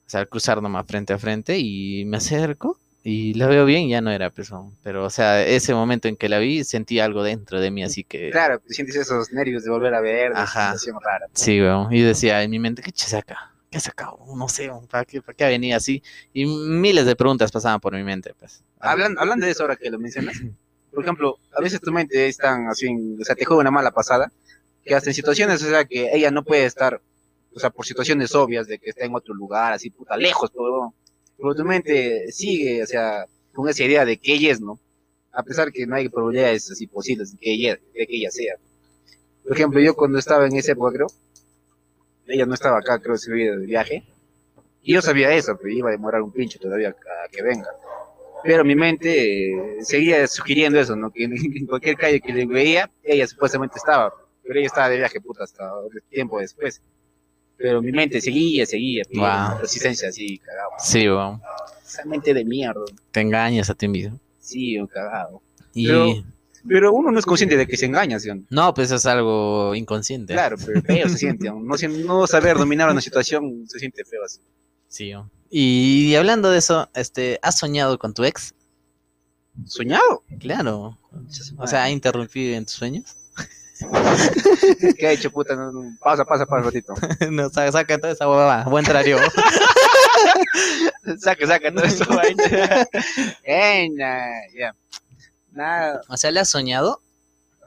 O 0.08 0.10
sea, 0.10 0.22
al 0.22 0.28
cruzar 0.30 0.64
nomás 0.64 0.88
frente 0.88 1.14
a 1.14 1.20
frente 1.20 1.60
y 1.60 2.06
me 2.06 2.18
acerco 2.18 2.80
Y 3.04 3.36
la 3.36 3.46
veo 3.46 3.66
bien 3.66 3.84
y 3.84 3.90
ya 3.92 4.02
no 4.02 4.10
era 4.10 4.32
persona. 4.32 4.72
Pero, 4.82 5.06
o 5.06 5.12
sea, 5.12 5.46
ese 5.46 5.76
momento 5.76 6.08
en 6.08 6.16
que 6.16 6.28
la 6.28 6.40
vi, 6.40 6.64
sentí 6.64 7.00
algo 7.00 7.22
dentro 7.22 7.62
de 7.62 7.70
mí, 7.70 7.84
así 7.84 8.04
que... 8.04 8.32
Claro, 8.32 8.58
te 8.58 8.74
sientes 8.74 8.96
esos 8.96 9.32
nervios 9.32 9.64
de 9.64 9.70
volver 9.70 9.94
a 9.94 10.02
ver, 10.02 10.34
de 10.34 10.40
Ajá. 10.40 10.72
sensación 10.72 10.98
rara. 11.00 11.28
Sí, 11.34 11.62
weón. 11.62 11.94
Y 11.94 12.02
decía 12.02 12.42
en 12.42 12.50
mi 12.50 12.58
mente, 12.58 12.82
¿qué 12.82 12.92
se 12.96 13.16
acá? 13.16 13.54
¿Qué 13.70 13.80
se 13.80 13.92
acá? 13.92 14.10
No 14.36 14.50
sé, 14.50 14.72
¿para 14.90 15.06
qué, 15.06 15.22
¿para 15.22 15.36
qué 15.36 15.46
venía 15.46 15.78
así? 15.78 16.02
Y 16.34 16.48
miles 16.48 17.06
de 17.06 17.16
preguntas 17.16 17.52
pasaban 17.52 17.80
por 17.80 17.94
mi 17.94 18.04
mente, 18.04 18.34
pues. 18.40 18.64
Hablan, 18.80 19.20
hablando 19.20 19.46
de 19.46 19.52
eso 19.52 19.62
ahora 19.62 19.76
que 19.76 19.92
lo 19.92 20.00
mencionas, 20.00 20.36
por 20.94 21.04
ejemplo, 21.04 21.40
a 21.52 21.62
veces 21.62 21.82
tu 21.82 21.92
mente 21.92 22.28
es 22.28 22.38
tan 22.38 22.68
así, 22.68 22.88
o 23.20 23.24
sea, 23.24 23.36
te 23.36 23.46
juega 23.46 23.62
una 23.62 23.72
mala 23.72 23.92
pasada, 23.92 24.32
que 24.84 24.94
hasta 24.94 25.10
en 25.10 25.14
situaciones, 25.14 25.64
o 25.64 25.70
sea, 25.70 25.86
que 25.86 26.10
ella 26.14 26.30
no 26.30 26.44
puede 26.44 26.66
estar, 26.66 27.02
o 27.54 27.60
sea, 27.60 27.70
por 27.72 27.86
situaciones 27.86 28.36
obvias 28.36 28.68
de 28.68 28.80
que 28.80 28.92
está 28.92 29.06
en 29.06 29.16
otro 29.16 29.34
lugar, 29.34 29.74
así, 29.74 29.90
puta, 29.90 30.16
lejos, 30.18 30.52
pero, 30.52 30.94
pero 31.38 31.56
tu 31.56 31.66
mente 31.66 32.32
sigue, 32.32 32.84
o 32.84 32.86
sea, 32.86 33.26
con 33.54 33.68
esa 33.70 33.84
idea 33.84 34.06
de 34.06 34.18
que 34.18 34.34
ella 34.34 34.52
es, 34.52 34.62
¿no? 34.62 34.80
A 35.32 35.44
pesar 35.44 35.72
que 35.72 35.88
no 35.88 35.96
hay 35.96 36.10
probabilidades 36.10 36.70
así 36.72 36.86
posibles 36.86 37.32
de 37.32 37.38
que 37.40 37.54
ella, 37.54 37.80
de 37.94 38.08
que 38.08 38.16
ella 38.16 38.30
sea. 38.30 38.56
Por 39.44 39.54
ejemplo, 39.54 39.80
yo 39.80 39.96
cuando 39.96 40.20
estaba 40.20 40.46
en 40.46 40.56
esa 40.56 40.74
época, 40.74 40.94
creo, 40.94 41.08
ella 42.28 42.46
no 42.46 42.54
estaba 42.54 42.78
acá, 42.78 43.00
creo, 43.00 43.18
se 43.18 43.32
había 43.32 43.56
de 43.56 43.66
viaje, 43.66 44.04
y 44.84 44.94
yo 44.94 45.02
sabía 45.02 45.34
eso, 45.34 45.58
pero 45.58 45.74
iba 45.74 45.90
a 45.90 45.94
demorar 45.94 46.22
un 46.22 46.32
pincho 46.32 46.60
todavía 46.60 46.90
a 46.90 47.30
que 47.30 47.42
venga 47.42 47.70
pero 48.44 48.64
mi 48.66 48.76
mente 48.76 49.52
eh, 49.54 49.78
seguía 49.82 50.28
sugiriendo 50.28 50.80
eso, 50.80 50.96
¿no? 50.96 51.12
Que 51.12 51.24
en, 51.26 51.66
cualquier 51.66 51.96
calle 51.96 52.20
que 52.22 52.34
le 52.34 52.46
veía, 52.46 52.90
ella 53.04 53.28
supuestamente 53.28 53.78
estaba, 53.78 54.14
pero 54.44 54.60
ella 54.60 54.68
estaba 54.68 54.90
de 54.90 54.98
viaje, 54.98 55.22
puta, 55.22 55.44
hasta 55.44 55.72
tiempo 56.10 56.40
después. 56.40 56.82
Pero 57.56 57.82
mi 57.82 57.92
mente 57.92 58.20
seguía, 58.20 58.66
seguía, 58.66 59.04
Wow. 59.14 59.62
resistencia 59.62 60.10
así, 60.10 60.38
cagado. 60.40 60.72
Sí, 60.80 61.08
weón. 61.08 61.40
Esa 61.86 62.04
mente 62.06 62.34
de 62.34 62.44
mierda, 62.44 62.82
Te 63.12 63.22
engañas 63.22 63.70
a 63.70 63.76
ti 63.76 63.88
mismo. 63.88 64.20
sí, 64.40 64.78
un 64.78 64.88
cagado. 64.88 65.42
Y... 65.74 65.88
Pero- 65.88 66.24
Pero 66.66 66.94
uno 66.94 67.12
no 67.12 67.20
es 67.20 67.26
consciente 67.26 67.58
de 67.58 67.68
que 67.68 67.76
se 67.76 67.86
engaña, 67.88 68.20
¿sí? 68.20 68.30
no? 68.50 68.74
Pues 68.74 68.90
es 68.92 69.06
algo 69.06 69.76
inconsciente. 69.76 70.32
Claro, 70.34 70.56
pero 70.66 70.82
feo 70.82 71.10
se 71.10 71.18
siente, 71.18 71.50
¿no? 71.50 71.60
No, 71.60 72.26
saber 72.26 72.58
dominar 72.58 72.90
una 72.90 73.02
situación 73.02 73.66
se 73.68 73.80
siente 73.80 74.04
feo 74.06 74.24
así. 74.24 74.40
Sí, 74.88 75.14
weón. 75.14 75.30
Y 75.56 76.16
hablando 76.16 76.50
de 76.50 76.58
eso, 76.58 76.90
este, 76.96 77.38
¿has 77.44 77.60
soñado 77.60 78.00
con 78.00 78.16
tu 78.16 78.24
ex? 78.24 78.56
¿Soñado? 79.68 80.24
Claro. 80.40 80.98
O 81.58 81.68
sea, 81.68 81.84
¿ha 81.84 81.92
interrumpido 81.92 82.58
en 82.58 82.66
tus 82.66 82.74
sueños? 82.74 83.16
¿Qué 84.98 85.06
ha 85.06 85.12
hecho, 85.12 85.30
puta? 85.30 85.56
No, 85.56 85.96
Pasa, 86.00 86.26
pasa, 86.26 86.48
pasa 86.48 86.58
un 86.58 86.74
ratito. 86.74 86.96
no, 87.30 87.50
saca, 87.52 87.72
saca 87.72 88.00
toda 88.00 88.14
esa 88.14 88.28
huevada. 88.28 88.64
Buen 88.64 88.84
trario. 88.84 89.20
saca, 91.20 91.46
saca 91.46 91.72
todo 91.72 91.84
esto, 91.84 92.06
vaina. 92.08 92.88
Nada, 95.52 96.02
o 96.08 96.18
sea, 96.18 96.32
¿le 96.32 96.40
has 96.40 96.50
soñado? 96.50 97.00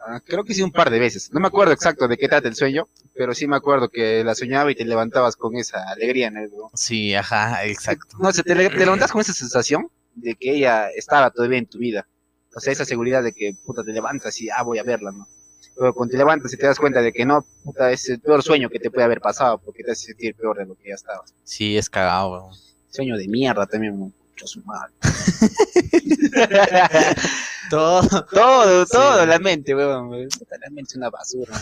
Ah, 0.06 0.20
creo 0.24 0.44
que 0.44 0.54
sí 0.54 0.62
un 0.62 0.72
par 0.72 0.90
de 0.90 0.98
veces. 0.98 1.30
No 1.32 1.40
me 1.40 1.48
acuerdo 1.48 1.72
exacto 1.72 2.08
de 2.08 2.16
qué 2.16 2.28
trata 2.28 2.48
el 2.48 2.54
sueño, 2.54 2.88
pero 3.14 3.34
sí 3.34 3.46
me 3.46 3.56
acuerdo 3.56 3.88
que 3.88 4.24
la 4.24 4.34
soñaba 4.34 4.70
y 4.70 4.74
te 4.74 4.84
levantabas 4.84 5.36
con 5.36 5.56
esa 5.56 5.82
alegría 5.90 6.28
el 6.28 6.50
Sí, 6.74 7.14
ajá, 7.14 7.64
exacto. 7.64 8.16
No 8.18 8.32
sé, 8.32 8.42
te, 8.42 8.54
te 8.54 8.76
levantas 8.76 9.12
con 9.12 9.20
esa 9.20 9.32
sensación 9.32 9.88
de 10.14 10.34
que 10.34 10.54
ella 10.54 10.88
estaba 10.90 11.30
todavía 11.30 11.58
en 11.58 11.66
tu 11.66 11.78
vida. 11.78 12.06
O 12.54 12.60
sea, 12.60 12.72
esa 12.72 12.84
seguridad 12.84 13.22
de 13.22 13.32
que, 13.32 13.54
puta, 13.64 13.84
te 13.84 13.92
levantas 13.92 14.40
y, 14.40 14.48
ah, 14.48 14.62
voy 14.62 14.78
a 14.78 14.82
verla, 14.82 15.12
¿no? 15.12 15.28
Pero 15.76 15.92
cuando 15.92 16.12
te 16.12 16.18
levantas 16.18 16.52
y 16.54 16.56
te 16.56 16.66
das 16.66 16.78
cuenta 16.78 17.02
de 17.02 17.12
que 17.12 17.26
no, 17.26 17.44
puta, 17.62 17.92
es 17.92 18.08
el 18.08 18.20
peor 18.20 18.42
sueño 18.42 18.70
que 18.70 18.78
te 18.78 18.90
puede 18.90 19.04
haber 19.04 19.20
pasado, 19.20 19.58
porque 19.58 19.84
te 19.84 19.92
hace 19.92 20.06
sentir 20.06 20.34
peor 20.34 20.56
de 20.56 20.64
lo 20.64 20.74
que 20.74 20.88
ya 20.88 20.94
estabas. 20.94 21.34
Sí, 21.44 21.76
es 21.76 21.90
cagado, 21.90 22.32
weón. 22.32 22.54
Sueño 22.88 23.18
de 23.18 23.28
mierda 23.28 23.66
también, 23.66 23.98
¿no? 23.98 24.10
Pucha, 24.30 24.46
su 24.46 24.62
madre. 24.64 24.94
Todo. 27.70 28.02
Todo, 28.32 28.84
Sí. 28.86 28.92
todo, 28.92 29.26
la 29.26 29.38
mente, 29.38 29.74
weón. 29.74 30.10
La 30.10 30.70
mente 30.70 30.90
es 30.90 30.96
una 30.96 31.10
basura. 31.10 31.60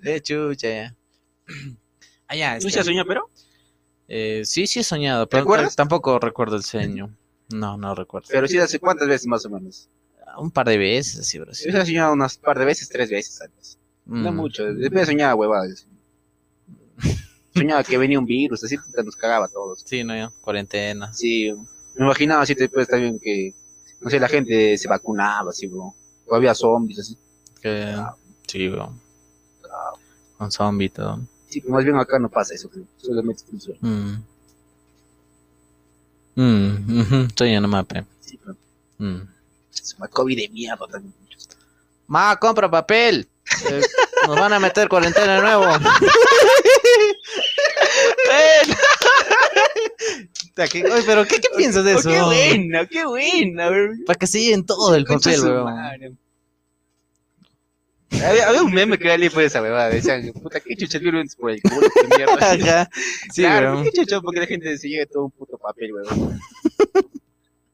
De 0.00 0.20
chucha, 0.22 0.68
ya. 0.68 0.94
Ah, 2.26 2.36
ya, 2.36 2.58
¿Tú 2.58 2.66
este, 2.68 2.78
ya 2.80 2.84
soñó, 2.84 3.04
pero? 3.06 3.30
eh, 4.08 4.42
sí, 4.44 4.66
sí 4.66 4.80
he 4.80 4.84
soñado, 4.84 5.28
pero 5.28 5.42
acuerdas? 5.42 5.76
tampoco 5.76 6.18
recuerdo 6.18 6.56
el 6.56 6.62
sueño. 6.62 7.14
No, 7.50 7.76
no 7.78 7.94
recuerdo. 7.94 8.28
Pero 8.30 8.46
sí, 8.46 8.58
¿hace 8.58 8.78
cuántas 8.78 9.08
veces 9.08 9.26
más 9.26 9.44
o 9.46 9.50
menos? 9.50 9.88
Un 10.38 10.50
par 10.50 10.68
de 10.68 10.76
veces, 10.78 11.26
sí, 11.26 11.38
bro. 11.38 11.52
sí. 11.54 11.70
Yo 11.70 11.78
he 11.78 11.86
soñado 11.86 12.12
unas 12.12 12.36
par 12.36 12.58
de 12.58 12.64
veces, 12.66 12.88
tres 12.88 13.10
veces, 13.10 13.38
tal 13.38 13.50
vez. 13.56 13.78
No 14.04 14.30
Mm. 14.32 14.36
mucho. 14.36 14.64
Después 14.74 15.06
soñaba 15.06 15.34
huevadas. 15.34 15.86
Soñaba 17.54 17.82
que 17.82 17.98
venía 17.98 18.18
un 18.18 18.26
virus, 18.26 18.62
así 18.62 18.76
nos 19.04 19.16
cagaba 19.16 19.46
a 19.46 19.48
todos. 19.48 19.82
Sí, 19.84 20.04
no, 20.04 20.14
ya. 20.14 20.30
Cuarentena. 20.42 21.12
Sí, 21.12 21.52
me 21.94 22.04
imaginaba 22.04 22.42
así 22.42 22.54
después 22.54 22.86
también 22.86 23.18
que, 23.18 23.54
no 24.00 24.10
sé, 24.10 24.20
la 24.20 24.28
gente 24.28 24.76
se 24.78 24.88
vacunaba, 24.88 25.50
así, 25.50 25.66
bro. 25.66 25.94
O 26.26 26.34
había 26.34 26.54
zombies, 26.54 27.00
así. 27.00 27.16
Que... 27.60 27.96
Sí, 28.46 28.68
bro. 28.68 28.92
Con 30.36 30.52
zombie 30.52 30.86
y 30.86 30.90
todo. 30.90 31.20
Sí, 31.48 31.60
pero 31.60 31.74
más 31.74 31.84
bien 31.84 31.96
acá 31.96 32.18
no 32.18 32.28
pasa 32.28 32.54
eso, 32.54 32.68
creo. 32.68 32.84
solamente 32.98 33.42
sueño. 33.58 33.78
Mm. 33.80 34.22
Mm, 36.36 37.00
ujú, 37.00 37.28
Sueño 37.36 37.60
nomás, 37.60 37.84
pe. 37.86 38.04
Sí, 38.20 38.38
pero 38.42 38.56
Mm. 38.98 39.22
es 39.72 39.94
una 39.98 40.08
COVID 40.08 40.36
de 40.36 40.48
mierda 40.50 40.86
también. 40.90 41.14
Ma, 42.06 42.36
compra 42.36 42.70
papel. 42.70 43.28
Eh, 43.70 43.82
nos 44.26 44.38
van 44.38 44.52
a 44.52 44.60
meter 44.60 44.88
cuarentena 44.88 45.36
de 45.36 45.40
nuevo. 45.42 45.64
Puta, 50.58 50.68
¿qué- 50.68 50.82
oye, 50.84 51.02
pero 51.06 51.24
¿qué, 51.24 51.36
qué 51.40 51.48
piensas 51.56 51.84
de 51.84 51.94
Oh, 51.94 51.98
eso? 52.00 52.10
qué 52.10 52.20
buena, 52.20 52.86
qué 52.86 53.06
weón. 53.06 54.04
Para 54.04 54.18
que 54.18 54.26
se 54.26 54.40
lleven 54.40 54.66
todo 54.66 54.96
el 54.96 55.04
papel, 55.04 55.40
weón. 55.40 56.18
Había, 58.10 58.48
había 58.48 58.62
un 58.64 58.72
meme 58.72 58.98
que 58.98 59.08
alguien 59.12 59.30
fue 59.30 59.44
esa 59.44 59.62
huevada. 59.62 59.88
Decían, 59.90 60.32
puta, 60.32 60.58
qué 60.58 60.74
chucha 60.74 60.98
por 61.38 61.50
el 61.52 61.62
culo, 61.62 61.88
qué 61.94 62.16
mierda. 62.16 62.32
Ajá. 62.82 62.90
Sí, 63.32 63.42
claro, 63.42 63.84
qué 63.84 63.92
chucha, 63.92 64.20
porque 64.20 64.40
la 64.40 64.46
gente 64.46 64.76
se 64.78 64.88
lleve 64.88 65.06
todo 65.06 65.26
un 65.26 65.30
puto 65.30 65.58
papel, 65.58 65.92
weón. 65.94 66.40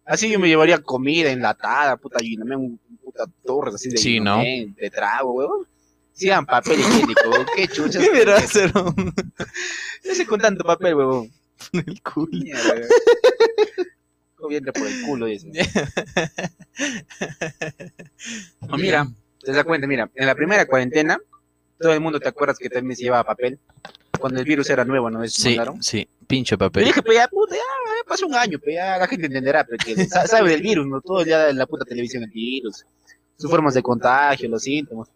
Así 0.04 0.28
yo 0.28 0.38
me 0.38 0.48
llevaría 0.48 0.76
comida 0.78 1.30
enlatada, 1.30 1.96
puta, 1.96 2.18
y 2.22 2.36
no 2.36 2.44
me 2.44 2.56
un 2.56 2.78
puta 3.02 3.24
torres 3.46 3.76
así 3.76 3.88
de 3.88 3.96
Sí, 3.96 4.20
¿no? 4.20 4.40
De 4.40 4.90
trago, 4.92 5.32
weón. 5.32 5.66
Sigan 6.12 6.44
papel 6.44 6.80
higiénico, 6.80 7.30
weón. 7.30 7.46
Qué 7.56 7.66
chucha. 7.68 7.98
¿Qué 8.00 8.10
verá 8.10 8.36
hacer 8.36 8.70
un- 8.76 9.14
No 10.04 10.14
sé 10.14 10.26
con 10.26 10.38
tanto 10.40 10.64
papel, 10.64 10.94
weón. 10.96 11.30
el 11.86 12.02
culo? 12.02 12.28
Mierda, 12.32 12.74
entra 14.50 14.72
por 14.74 14.86
el 14.86 15.00
culo 15.02 15.26
y 15.28 15.34
eso. 15.36 15.48
No, 18.68 18.76
mira, 18.76 19.06
te 19.40 19.52
das 19.52 19.64
cuenta, 19.64 19.86
mira, 19.86 20.10
en 20.14 20.26
la 20.26 20.34
primera 20.34 20.66
cuarentena, 20.66 21.18
todo 21.78 21.92
el 21.92 22.00
mundo 22.00 22.20
te 22.20 22.28
acuerdas 22.28 22.58
que 22.58 22.68
también 22.70 22.96
se 22.96 23.04
llevaba 23.04 23.24
papel. 23.24 23.58
Cuando 24.18 24.40
el 24.40 24.46
virus 24.46 24.70
era 24.70 24.84
nuevo, 24.84 25.10
¿no? 25.10 25.22
Eso 25.22 25.42
Sí, 25.42 25.48
mandaron. 25.50 25.82
sí, 25.82 26.08
pinche 26.26 26.54
Yo 26.54 26.58
papel. 26.58 26.84
dije, 26.84 27.02
pues 27.02 27.18
ya, 27.18 27.28
puta, 27.28 27.54
ya, 27.54 27.60
ya 27.60 28.08
pasó 28.08 28.26
un 28.26 28.34
año, 28.34 28.58
pues 28.62 28.74
ya 28.76 28.96
la 28.96 29.06
gente 29.06 29.26
entenderá, 29.26 29.64
porque 29.64 30.06
sa- 30.06 30.26
sabe 30.26 30.50
del 30.50 30.62
virus, 30.62 30.86
¿no? 30.86 31.00
Todo 31.00 31.20
el 31.20 31.26
día 31.26 31.50
en 31.50 31.58
la 31.58 31.66
puta 31.66 31.84
televisión 31.84 32.22
el 32.22 32.30
virus, 32.30 32.84
sus 33.36 33.50
formas 33.50 33.74
de 33.74 33.82
contagio, 33.82 34.48
los 34.48 34.62
síntomas. 34.62 35.08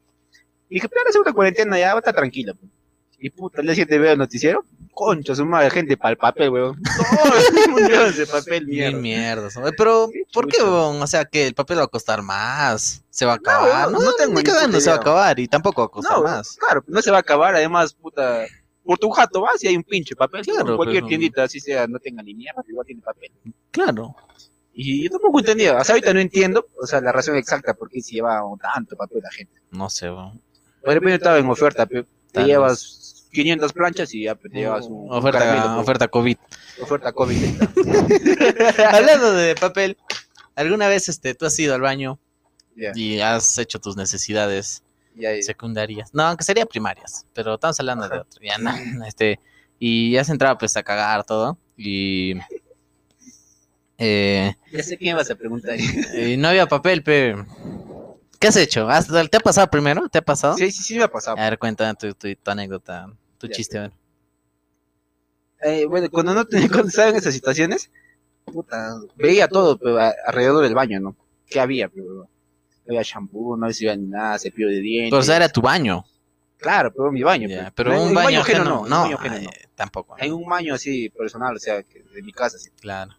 Y 0.68 0.74
dije, 0.74 0.88
pero 0.88 1.04
la 1.04 1.12
segunda 1.12 1.32
cuarentena 1.32 1.78
ya 1.78 1.88
va 1.94 1.94
a 1.94 1.98
estar 2.00 2.14
tranquila, 2.14 2.52
pues. 2.54 2.70
Y 3.20 3.30
puta, 3.30 3.60
el 3.60 3.66
día 3.68 3.74
siguiente 3.74 3.98
veo 3.98 4.12
el 4.12 4.18
noticiero, 4.18 4.64
concha, 4.98 5.34
su 5.34 5.46
madre, 5.46 5.70
gente 5.70 5.96
para 5.96 6.10
el 6.10 6.16
papel, 6.18 6.50
weón. 6.50 6.76
Todo 6.82 7.32
un 7.68 7.74
millón 7.74 8.16
de 8.16 8.26
papel, 8.26 8.66
mierda. 8.66 8.98
mierdas. 8.98 9.56
Oye, 9.56 9.72
Pero, 9.78 10.10
¿por 10.32 10.48
qué, 10.48 10.60
weón? 10.62 11.00
O 11.00 11.06
sea, 11.06 11.24
que 11.24 11.46
el 11.46 11.54
papel 11.54 11.78
va 11.78 11.84
a 11.84 11.86
costar 11.86 12.20
más. 12.22 13.04
Se 13.10 13.24
va 13.24 13.32
a 13.32 13.36
acabar. 13.36 13.90
no, 13.92 13.98
No, 13.98 14.04
no 14.06 14.12
tengo 14.14 14.40
ni 14.40 14.80
se 14.80 14.90
va 14.90 14.96
a 14.96 14.98
acabar 14.98 15.38
y 15.38 15.46
tampoco 15.46 15.82
va 15.82 15.86
a 15.86 15.90
costar 15.90 16.16
No, 16.18 16.24
más. 16.24 16.56
claro, 16.56 16.82
no 16.88 17.00
se 17.00 17.10
va 17.12 17.18
a 17.18 17.20
acabar, 17.20 17.54
además, 17.54 17.94
puta, 17.94 18.44
por 18.84 18.98
tu 18.98 19.08
jato 19.10 19.40
vas 19.42 19.62
y 19.62 19.68
hay 19.68 19.76
un 19.76 19.84
pinche 19.84 20.16
papel, 20.16 20.42
Claro, 20.44 20.76
cualquier 20.76 21.02
pero- 21.02 21.08
tiendita, 21.08 21.44
así 21.44 21.60
sea, 21.60 21.86
no 21.86 21.98
tenga 22.00 22.22
ni 22.22 22.34
mierda, 22.34 22.62
igual 22.68 22.84
tiene 22.86 23.02
papel. 23.02 23.30
Claro. 23.70 24.16
Y 24.72 25.04
yo 25.04 25.10
tampoco 25.10 25.40
entendía, 25.40 25.76
hasta 25.78 25.92
ahorita 25.92 26.12
no 26.14 26.20
entiendo, 26.20 26.66
o 26.80 26.86
sea, 26.86 27.00
la 27.00 27.12
razón 27.12 27.36
exacta 27.36 27.74
por 27.74 27.88
qué 27.88 28.00
se 28.00 28.12
lleva 28.12 28.40
tanto 28.74 28.96
papel 28.96 29.20
la 29.22 29.30
gente. 29.30 29.60
No 29.70 29.88
sé, 29.90 30.10
weón. 30.10 30.40
De 30.84 30.94
repente 30.94 31.14
estaba 31.16 31.38
en 31.38 31.48
oferta, 31.50 31.84
pe, 31.86 32.06
te 32.32 32.44
llevas 32.44 33.07
500 33.32 33.72
planchas 33.72 34.14
y 34.14 34.24
ya 34.24 34.34
te 34.34 34.48
llevas 34.48 34.86
un, 34.86 35.10
un 35.12 35.22
caramelo, 35.22 35.80
Oferta, 35.80 35.80
oferta 35.80 36.08
COVID. 36.08 36.36
oferta 36.80 37.12
COVID. 37.12 37.62
Hablando 38.92 39.32
de 39.32 39.54
papel, 39.54 39.96
¿alguna 40.54 40.88
vez 40.88 41.08
este, 41.08 41.34
tú 41.34 41.46
has 41.46 41.58
ido 41.58 41.74
al 41.74 41.80
baño 41.80 42.18
y 42.94 43.18
has 43.20 43.58
hecho 43.58 43.78
tus 43.78 43.96
necesidades 43.96 44.82
secundarias? 45.42 46.10
No, 46.12 46.22
aunque 46.24 46.44
sería 46.44 46.64
primarias, 46.66 47.26
pero 47.34 47.54
estamos 47.54 47.78
hablando 47.80 48.08
de 48.08 48.18
otro. 48.20 48.40
Ya, 48.42 48.58
no, 48.58 48.72
este, 49.06 49.38
y 49.78 50.16
has 50.16 50.28
entrado 50.28 50.56
pues 50.58 50.76
a 50.76 50.82
cagar 50.82 51.24
todo 51.24 51.58
y... 51.76 52.34
Eh, 54.00 54.54
Ya 54.72 54.82
sé 54.84 54.96
qué 54.96 55.12
vas 55.12 55.28
a 55.30 55.34
preguntar. 55.34 55.76
y 55.80 56.36
no 56.36 56.48
había 56.48 56.66
papel, 56.66 57.02
pero... 57.02 57.44
¿Qué 58.38 58.48
has 58.48 58.56
hecho? 58.56 58.88
¿Has- 58.88 59.08
¿Te 59.08 59.36
ha 59.36 59.40
pasado 59.40 59.68
primero? 59.68 60.08
¿Te 60.08 60.18
ha 60.18 60.22
pasado? 60.22 60.54
Sí, 60.56 60.70
sí, 60.70 60.82
sí 60.82 60.96
me 60.96 61.04
ha 61.04 61.08
pasado. 61.10 61.36
A 61.38 61.42
ver, 61.50 61.58
cuenta 61.58 61.92
tu, 61.94 62.12
tu- 62.14 62.34
tu 62.34 62.50
anécdota, 62.50 63.10
tu 63.38 63.46
Ya. 63.48 63.52
chiste, 63.54 63.78
a 63.78 63.82
ver. 63.82 63.92
Eh, 65.62 65.86
bueno, 65.86 66.08
cuando 66.10 66.34
no 66.34 66.44
te, 66.44 66.56
cuando 66.70 66.88
estaba 66.88 67.08
en 67.10 67.16
esas 67.16 67.34
situaciones, 67.34 67.90
puta, 68.44 68.94
veía 69.16 69.48
todo 69.48 69.76
pero, 69.78 69.98
a- 69.98 70.14
alrededor 70.26 70.62
del 70.62 70.74
baño, 70.74 71.00
¿no? 71.00 71.16
¿Qué 71.46 71.58
había? 71.60 71.88
Pero, 71.88 72.04
no 72.14 72.28
había 72.86 73.02
shampoo, 73.02 73.56
no 73.56 73.66
había 73.66 73.96
ni 73.96 74.06
nada, 74.06 74.38
cepillo 74.38 74.68
de 74.68 74.80
dientes. 74.80 75.10
Pero 75.10 75.20
o 75.20 75.24
sea, 75.24 75.36
era 75.36 75.48
tu 75.48 75.60
baño. 75.60 76.04
Claro, 76.58 76.92
pero 76.92 77.10
mi 77.12 77.22
baño. 77.22 77.48
Pues. 77.48 77.72
pero 77.74 77.92
En 77.92 78.00
un 78.00 78.14
baño 78.14 78.40
ajeno 78.40 78.62
ajeno, 78.62 78.64
no, 78.80 78.84
en 78.84 78.90
no, 78.90 78.96
un 78.96 79.02
baño 79.04 79.16
ajeno 79.16 79.34
ay, 79.36 79.44
no. 79.44 79.50
tampoco. 79.74 80.16
En 80.18 80.32
un 80.32 80.48
baño 80.48 80.74
así 80.74 81.08
personal, 81.10 81.54
o 81.56 81.58
sea, 81.58 81.82
que 81.82 82.02
de 82.02 82.22
mi 82.22 82.32
casa, 82.32 82.56
así. 82.56 82.70
Claro. 82.80 83.12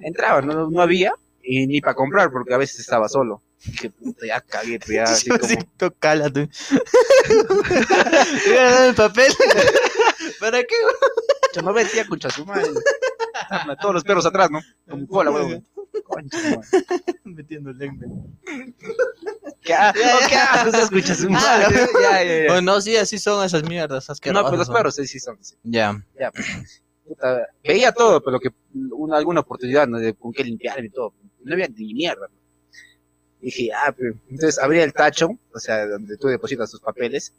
Entraba, 0.00 0.40
no, 0.40 0.68
no 0.70 0.80
había, 0.82 1.12
y 1.42 1.66
ni 1.66 1.80
para 1.80 1.94
comprar, 1.94 2.30
porque 2.30 2.54
a 2.54 2.58
veces 2.58 2.80
estaba 2.80 3.08
solo. 3.08 3.42
Dije, 3.64 3.90
puta, 3.90 4.26
ya 4.26 4.40
cagué, 4.40 4.78
pues 4.78 4.90
ya, 4.90 5.04
así 5.04 5.30
como... 5.30 5.48
tú 5.76 5.92
cálate. 5.98 6.48
el 8.86 8.94
papel. 8.94 9.32
¿Para 10.40 10.62
qué? 10.62 10.74
Yo 11.54 11.62
no 11.62 11.72
metía 11.72 12.06
concha 12.06 12.30
su 12.30 12.44
madre. 12.44 12.70
Todos 13.80 13.94
los 13.94 14.04
perros 14.04 14.26
atrás, 14.26 14.50
¿no? 14.50 14.60
Como 14.88 15.06
cola, 15.06 15.30
weón. 15.30 15.66
Concha. 16.04 16.38
Metiendo 17.24 17.72
lengua. 17.72 18.06
¿Qué 19.60 19.74
asco, 19.74 20.00
qué 20.28 20.36
asco 20.36 20.70
se 20.70 20.82
escucha 20.82 21.14
su 21.14 21.30
madre? 21.30 21.88
Ya, 22.00 22.24
ya, 22.24 22.46
ya. 22.46 22.60
No, 22.62 22.80
sí, 22.80 22.96
así 22.96 23.18
son 23.18 23.44
esas 23.44 23.62
mierdas. 23.62 24.08
No, 24.08 24.12
asquerosas 24.12 24.48
pues 24.48 24.58
los 24.58 24.70
perros 24.70 24.94
sí, 24.96 25.06
sí 25.06 25.20
son. 25.20 25.38
sí. 25.42 25.54
Ya. 25.62 26.02
Ya, 26.18 26.30
pues. 26.30 26.82
Puta, 27.06 27.46
veía 27.62 27.92
todo, 27.92 28.22
pero 28.22 28.40
que 28.40 28.50
una, 28.90 29.16
alguna 29.16 29.40
oportunidad 29.40 29.86
¿no? 29.86 29.98
de 29.98 30.14
con 30.14 30.32
qué 30.32 30.44
limpiar 30.44 30.84
y 30.84 30.90
todo. 30.90 31.14
No 31.44 31.54
había 31.54 31.68
ni 31.68 31.94
mierda. 31.94 32.28
Dije, 33.40 33.70
ah, 33.74 33.92
pues, 33.96 34.14
entonces 34.30 34.58
abría 34.62 34.84
el 34.84 34.92
tacho, 34.92 35.30
o 35.52 35.58
sea, 35.58 35.86
donde 35.86 36.16
tú 36.16 36.28
depositas 36.28 36.70
tus 36.70 36.80
papeles. 36.80 37.34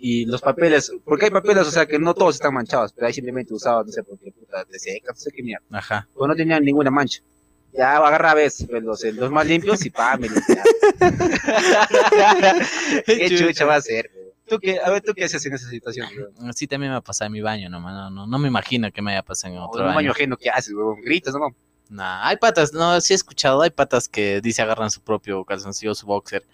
Y 0.00 0.26
los 0.26 0.40
papeles, 0.40 0.92
porque 1.04 1.24
hay 1.24 1.30
papeles, 1.32 1.66
o 1.66 1.70
sea, 1.72 1.84
que 1.86 1.98
no 1.98 2.14
todos 2.14 2.36
están 2.36 2.54
manchados, 2.54 2.92
pero 2.92 3.08
ahí 3.08 3.12
simplemente 3.12 3.52
usaba, 3.52 3.82
no 3.82 3.90
sé, 3.90 4.04
porque 4.04 4.30
puta, 4.30 4.64
de 4.64 4.78
seca, 4.78 5.10
no 5.10 5.18
sé 5.18 5.32
qué 5.34 5.42
mierda. 5.42 5.64
Ajá. 5.72 6.08
Pues 6.14 6.28
no 6.28 6.36
tenían 6.36 6.64
ninguna 6.64 6.92
mancha. 6.92 7.20
Ya 7.72 7.96
agarra 7.96 8.30
a 8.30 8.34
veces 8.34 8.68
pues, 8.70 8.82
los, 8.82 9.02
los 9.02 9.30
más 9.32 9.46
limpios 9.46 9.84
y 9.84 9.90
pa, 9.90 10.16
me 10.16 10.28
limpiaba. 10.28 10.62
¿Qué 13.06 13.36
chucha 13.36 13.64
va 13.64 13.74
a 13.76 13.80
ser? 13.80 14.10
güey? 14.14 14.28
¿Tú 14.46 14.58
qué, 14.58 14.78
a 14.80 14.90
ver, 14.90 15.02
¿tú 15.02 15.12
qué 15.14 15.24
haces 15.24 15.44
en 15.46 15.54
esa 15.54 15.68
situación? 15.68 16.08
güey? 16.38 16.52
Sí, 16.54 16.66
también 16.66 16.92
me 16.92 16.98
ha 16.98 17.00
pasado 17.00 17.26
en 17.26 17.32
mi 17.32 17.40
baño, 17.40 17.68
nomás. 17.68 17.92
No, 17.92 18.10
no, 18.10 18.26
no 18.26 18.38
me 18.38 18.48
imagino 18.48 18.90
que 18.92 19.02
me 19.02 19.10
haya 19.12 19.22
pasado 19.22 19.52
en 19.52 19.60
O 19.60 19.66
otro 19.66 19.80
en 19.80 19.88
un 19.88 19.94
baño 19.94 19.96
baño. 19.96 20.12
ajeno, 20.12 20.36
¿qué 20.36 20.48
haces, 20.48 20.72
huevón? 20.74 21.00
Gritas, 21.02 21.34
¿no? 21.34 21.54
Nah, 21.88 22.26
hay 22.28 22.36
patas, 22.36 22.72
no, 22.72 23.00
sí 23.00 23.14
he 23.14 23.16
escuchado, 23.16 23.62
hay 23.62 23.70
patas 23.70 24.08
que 24.08 24.40
dice 24.40 24.60
agarran 24.62 24.90
su 24.90 25.00
propio 25.00 25.44
calzoncillo, 25.44 25.94
su 25.94 26.06
boxer, 26.06 26.44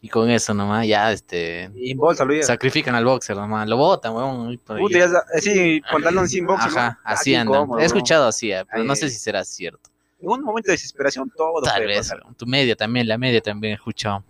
y 0.00 0.08
con 0.08 0.30
eso 0.30 0.54
nomás 0.54 0.86
ya, 0.86 1.12
este, 1.12 1.70
Y 1.74 1.90
en 1.90 1.98
bolsa, 1.98 2.24
lo 2.24 2.32
llevas. 2.32 2.46
sacrifican 2.46 2.94
al 2.94 3.04
boxer 3.04 3.36
nomás, 3.36 3.68
lo 3.68 3.76
botan, 3.76 4.14
weón. 4.14 4.56
Puta, 4.58 4.98
ya 4.98 5.06
así, 5.36 5.82
pantalón 5.90 6.28
sin 6.28 6.46
boxer. 6.46 6.72
¿no? 6.72 6.78
Ajá, 6.78 7.00
Ah, 7.04 7.12
así 7.12 7.34
andan. 7.34 7.64
He 7.64 7.66
¿no? 7.66 7.78
escuchado 7.80 8.26
así, 8.28 8.50
eh, 8.52 8.64
pero 8.70 8.82
Ay, 8.82 8.88
no 8.88 8.96
sé 8.96 9.10
si 9.10 9.16
será 9.18 9.44
cierto. 9.44 9.90
En 10.20 10.28
un 10.30 10.42
momento 10.42 10.68
de 10.68 10.72
desesperación, 10.72 11.30
todo 11.36 11.60
Tal 11.62 11.74
puede 11.82 11.86
vez, 11.88 11.98
pasar. 12.08 12.22
tu 12.36 12.46
media 12.46 12.74
también, 12.74 13.06
la 13.06 13.18
media 13.18 13.40
también 13.40 13.72
he 13.72 13.74
escuchado. 13.76 14.24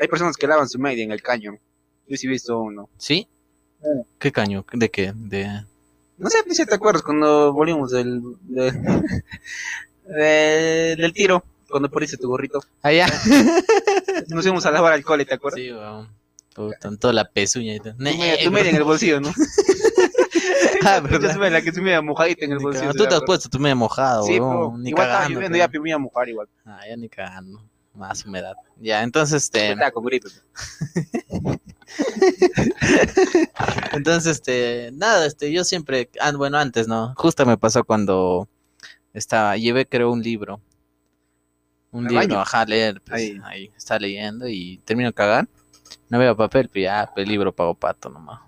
Hay 0.00 0.08
personas 0.08 0.36
que 0.36 0.46
lavan 0.46 0.68
su 0.68 0.78
media 0.78 1.04
en 1.04 1.12
el 1.12 1.20
caño. 1.22 1.58
Yo 2.08 2.16
sí 2.16 2.26
he 2.26 2.30
visto 2.30 2.58
uno. 2.58 2.88
¿Sí? 2.96 3.28
Eh. 3.82 4.02
¿Qué 4.18 4.32
caño? 4.32 4.64
¿De 4.72 4.90
qué? 4.90 5.12
De... 5.14 5.64
No 6.18 6.28
sé 6.30 6.38
si 6.50 6.66
te 6.66 6.74
acuerdas 6.74 7.02
cuando 7.02 7.52
volvimos 7.52 7.90
del, 7.92 8.20
del, 8.42 8.72
de- 10.04 10.96
del 10.98 11.12
tiro, 11.12 11.44
cuando 11.68 11.90
poniste 11.90 12.16
tu 12.16 12.28
gorrito. 12.28 12.60
Allá. 12.82 13.06
Nos 14.28 14.44
íbamos 14.44 14.66
a 14.66 14.70
lavar 14.70 14.92
alcohol, 14.92 15.24
¿te 15.26 15.34
acuerdas? 15.34 15.60
Sí, 15.60 15.72
weón. 15.72 16.08
Puta, 16.54 16.88
en 16.88 16.98
toda 16.98 17.12
la 17.12 17.24
pezuña 17.30 17.74
y 17.74 17.78
todo. 17.78 17.92
Tu 17.94 18.00
media, 18.02 18.70
en 18.70 18.76
el 18.76 18.84
bolsillo, 18.84 19.20
¿no? 19.20 19.32
Ah, 20.84 21.02
Yo 21.10 21.18
la 21.18 21.60
que 21.60 21.72
tu 21.72 21.82
media 21.82 22.00
mojadita 22.00 22.44
en 22.44 22.52
el 22.52 22.58
bolsillo. 22.60 22.86
cagando. 22.86 22.92
¿te 22.92 23.04
Tú 23.04 23.08
te 23.08 23.14
has 23.16 23.22
puesto 23.22 23.48
tu 23.48 23.58
media 23.58 23.74
mojado, 23.74 24.22
Sí, 24.24 24.38
weón. 24.38 24.86
igual 24.86 25.06
estaba 25.08 25.28
lloviendo, 25.28 25.58
ya 25.58 25.68
me 25.68 25.88
iba 25.88 25.96
a 25.96 25.98
mojar 25.98 26.28
igual. 26.28 26.48
Ah, 26.64 26.80
ya 26.88 26.96
ni 26.96 27.08
cagando. 27.08 27.62
Más 27.98 28.24
humedad. 28.24 28.54
Ya, 28.80 29.02
entonces, 29.02 29.42
este. 29.42 29.74
Gripe. 30.02 30.28
Entonces, 33.92 34.36
este, 34.36 34.90
nada, 34.92 35.26
este, 35.26 35.50
yo 35.50 35.64
siempre, 35.64 36.08
ah, 36.20 36.30
bueno, 36.32 36.58
antes, 36.58 36.86
¿no? 36.86 37.12
Justo 37.16 37.44
me 37.44 37.58
pasó 37.58 37.82
cuando 37.82 38.48
estaba, 39.12 39.56
llevé 39.56 39.84
creo 39.86 40.12
un 40.12 40.22
libro. 40.22 40.60
Un 41.90 42.04
¿Al 42.06 42.12
libro, 42.12 42.28
baño? 42.28 42.40
ajá, 42.40 42.64
leer, 42.66 43.00
pues, 43.00 43.14
Ahí. 43.20 43.40
ahí. 43.44 43.72
está 43.76 43.98
leyendo 43.98 44.46
y 44.46 44.78
termino 44.84 45.08
de 45.08 45.14
cagar. 45.14 45.48
No 46.08 46.20
veo 46.20 46.36
papel, 46.36 46.68
pues 46.68 46.84
ya, 46.84 47.10
pues, 47.12 47.24
el 47.24 47.30
libro 47.32 47.52
pago 47.52 47.74
pato 47.74 48.08
nomás. 48.10 48.40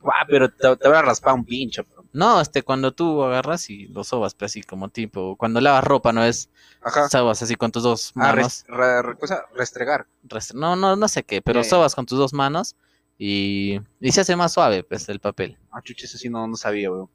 Guau, 0.00 0.26
pero 0.28 0.48
te, 0.48 0.76
te 0.76 0.86
habrá 0.86 1.02
raspado 1.02 1.36
un 1.36 1.44
pincho. 1.44 1.84
No, 2.14 2.40
este, 2.40 2.62
cuando 2.62 2.92
tú 2.92 3.22
agarras 3.24 3.68
y 3.70 3.88
lo 3.88 4.04
sobas, 4.04 4.34
pues 4.34 4.52
así 4.52 4.62
como 4.62 4.88
tipo, 4.88 5.36
cuando 5.36 5.60
lavas 5.60 5.84
ropa, 5.84 6.12
¿no 6.12 6.24
es? 6.24 6.48
Ajá. 6.80 7.08
Sobas 7.08 7.42
así 7.42 7.56
con 7.56 7.72
tus 7.72 7.82
dos 7.82 8.12
Ah, 8.14 8.32
manos. 8.32 8.36
res- 8.36 8.64
re- 8.68 9.02
re- 9.02 9.18
cosa, 9.18 9.44
restregar. 9.54 10.06
rest- 10.28 10.54
No, 10.54 10.76
no, 10.76 10.96
no 10.96 11.08
sé 11.08 11.24
qué, 11.24 11.42
pero 11.42 11.62
sobas 11.64 11.94
con 11.94 12.06
tus 12.06 12.16
dos 12.18 12.32
manos 12.32 12.76
y, 13.18 13.80
y 14.00 14.12
se 14.12 14.20
hace 14.22 14.36
más 14.36 14.52
suave, 14.52 14.84
pues, 14.84 15.08
el 15.08 15.20
papel. 15.20 15.58
Ah, 15.72 15.80
chucha, 15.82 16.06
eso 16.06 16.16
sí 16.16 16.28
no, 16.30 16.46
no 16.46 16.56
sabía, 16.56 16.90
weón. 16.90 17.10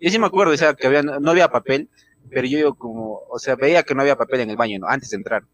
Yo 0.00 0.10
sí 0.10 0.18
me 0.18 0.26
acuerdo, 0.26 0.52
o 0.52 0.56
sea, 0.56 0.74
que 0.74 0.88
había, 0.88 1.02
no 1.02 1.30
había 1.30 1.48
papel, 1.48 1.88
pero 2.28 2.46
yo, 2.48 2.58
yo 2.58 2.74
como, 2.74 3.20
o 3.30 3.38
sea, 3.38 3.54
veía 3.54 3.84
que 3.84 3.94
no 3.94 4.02
había 4.02 4.16
papel 4.16 4.40
en 4.40 4.50
el 4.50 4.56
baño, 4.56 4.78
¿no? 4.80 4.88
Antes 4.88 5.10
de 5.10 5.16
entrar. 5.18 5.44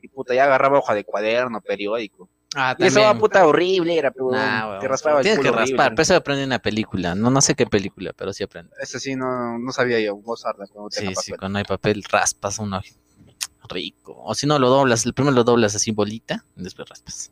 Y 0.00 0.08
puta, 0.08 0.34
ya 0.34 0.44
agarraba 0.44 0.78
hoja 0.80 0.94
de 0.94 1.04
cuaderno, 1.04 1.60
periódico. 1.60 2.28
Ah, 2.54 2.76
Y 2.78 2.84
eso 2.86 3.00
va 3.00 3.16
puta 3.16 3.46
horrible, 3.46 3.96
era, 3.96 4.10
pero 4.10 4.30
Nah, 4.30 4.78
te 4.78 4.86
raspaba 4.88 5.18
el 5.20 5.22
Tienes 5.22 5.38
que 5.40 5.46
culo 5.48 5.58
raspar, 5.58 5.78
horrible. 5.86 5.96
pero 5.96 6.02
eso 6.02 6.16
aprendí 6.16 6.42
en 6.42 6.48
una 6.50 6.58
película. 6.58 7.14
No, 7.14 7.30
no 7.30 7.40
sé 7.40 7.54
qué 7.54 7.66
película, 7.66 8.12
pero 8.14 8.32
sí 8.32 8.42
aprendí. 8.44 8.72
Eso 8.80 8.98
sí, 8.98 9.16
no, 9.16 9.58
no 9.58 9.72
sabía 9.72 9.98
yo, 10.00 10.16
vos 10.16 10.42
cuando 10.42 10.90
Sí, 10.90 11.00
tenga 11.00 11.10
sí, 11.22 11.30
papel. 11.30 11.38
cuando 11.40 11.58
hay 11.58 11.64
papel 11.64 12.04
raspas 12.04 12.58
uno 12.58 12.80
rico. 13.68 14.14
O 14.22 14.34
si 14.34 14.46
no 14.46 14.58
lo 14.58 14.68
doblas, 14.68 15.06
el 15.06 15.14
primero 15.14 15.34
lo 15.34 15.44
doblas 15.44 15.74
así 15.74 15.92
bolita, 15.92 16.44
y 16.56 16.62
después 16.62 16.88
raspas. 16.88 17.30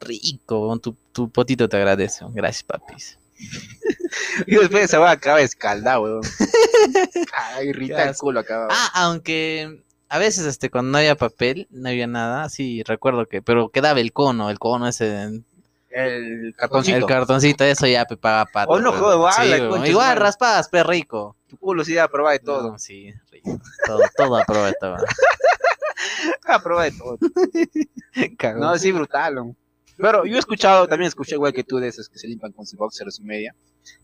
Rico, 0.00 0.78
tu, 0.78 0.96
tu 1.12 1.30
potito 1.30 1.68
te 1.68 1.76
agradece. 1.76 2.24
Gracias, 2.30 2.64
papis. 2.64 3.18
Y 4.46 4.56
después 4.56 4.84
esa 4.84 4.98
va 4.98 5.12
acaba 5.12 5.40
escaldado, 5.40 6.02
weón. 6.02 6.20
Ay, 7.54 7.68
irrita 7.68 8.08
el 8.08 8.16
culo 8.16 8.40
acá. 8.40 8.66
Ah, 8.68 8.90
aunque 8.94 9.84
a 10.10 10.18
veces 10.18 10.44
este 10.44 10.70
cuando 10.70 10.90
no 10.90 10.98
había 10.98 11.14
papel, 11.14 11.68
no 11.70 11.88
había 11.88 12.08
nada, 12.08 12.48
sí, 12.48 12.82
recuerdo 12.82 13.26
que, 13.26 13.42
pero 13.42 13.68
quedaba 13.68 14.00
el 14.00 14.12
cono, 14.12 14.50
el 14.50 14.58
cono 14.58 14.88
ese, 14.88 15.40
El 15.88 16.52
cartoncito. 16.56 16.96
el 16.98 17.06
cartoncito, 17.06 17.62
eso 17.64 17.86
ya 17.86 18.04
pe 18.04 18.16
paga 18.16 18.44
pato. 18.46 18.72
Oh, 18.72 18.80
no 18.80 18.92
vale, 19.20 19.58
Sí, 19.58 19.68
concha 19.68 19.86
Igual 19.88 20.08
madre. 20.08 20.20
raspas, 20.20 20.68
pe 20.68 20.82
rico. 20.82 21.36
Tu 21.46 21.56
culo 21.56 21.84
sí 21.84 21.94
da 21.94 22.04
a 22.04 22.08
prueba 22.08 22.32
de 22.32 22.40
todo. 22.40 22.72
No, 22.72 22.78
sí, 22.78 23.12
rico. 23.30 23.60
Todo, 23.86 24.00
todo 24.16 24.36
de 24.36 24.74
todo. 24.80 24.96
A 26.44 26.60
prueba 26.60 26.84
de 26.84 26.92
todo. 26.92 27.18
No, 28.58 28.76
sí, 28.76 28.90
brutal. 28.90 29.54
Pero 29.96 30.24
yo 30.26 30.34
he 30.36 30.38
escuchado, 30.38 30.88
también 30.88 31.08
escuché 31.08 31.36
igual 31.36 31.52
que 31.52 31.62
tú 31.62 31.78
de 31.78 31.86
esos 31.88 32.08
que 32.08 32.18
se 32.18 32.26
limpian 32.26 32.50
con 32.52 32.66
su 32.66 32.76
boxer 32.76 33.06
o 33.06 33.10
su 33.12 33.22
media, 33.22 33.54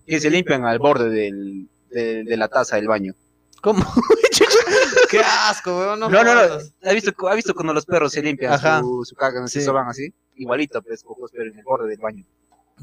que 0.07 0.21
se 0.21 0.31
limpian 0.31 0.65
al 0.65 0.79
borde 0.79 1.11
del, 1.11 1.69
de, 1.91 2.23
de 2.23 2.37
la 2.37 2.47
taza 2.49 2.77
del 2.77 2.87
baño. 2.87 3.15
¿Cómo? 3.63 3.85
Qué 5.11 5.21
asco, 5.21 5.79
weón. 5.79 6.01
No, 6.01 6.09
No, 6.09 6.25
no, 6.25 6.35
no. 6.35 6.41
jodas. 6.41 6.73
¿Has 6.83 6.95
visto, 6.95 7.29
¿has 7.29 7.37
visto 7.37 7.55
cuando 7.55 7.73
los 7.73 7.87
perros 7.87 8.13
se 8.13 8.23
limpian 8.23 8.53
Ajá. 8.53 8.81
su, 8.81 9.05
su 9.05 9.15
caca, 9.15 9.41
no 9.41 9.49
se 9.49 9.63
soban 9.63 9.89
así? 9.89 10.13
Igualito, 10.37 10.83
pues, 10.83 11.03
cojos, 11.03 11.31
pero 11.33 11.51
en 11.51 11.59
el 11.59 11.65
borde 11.65 11.89
del 11.89 11.99
baño. 11.99 12.25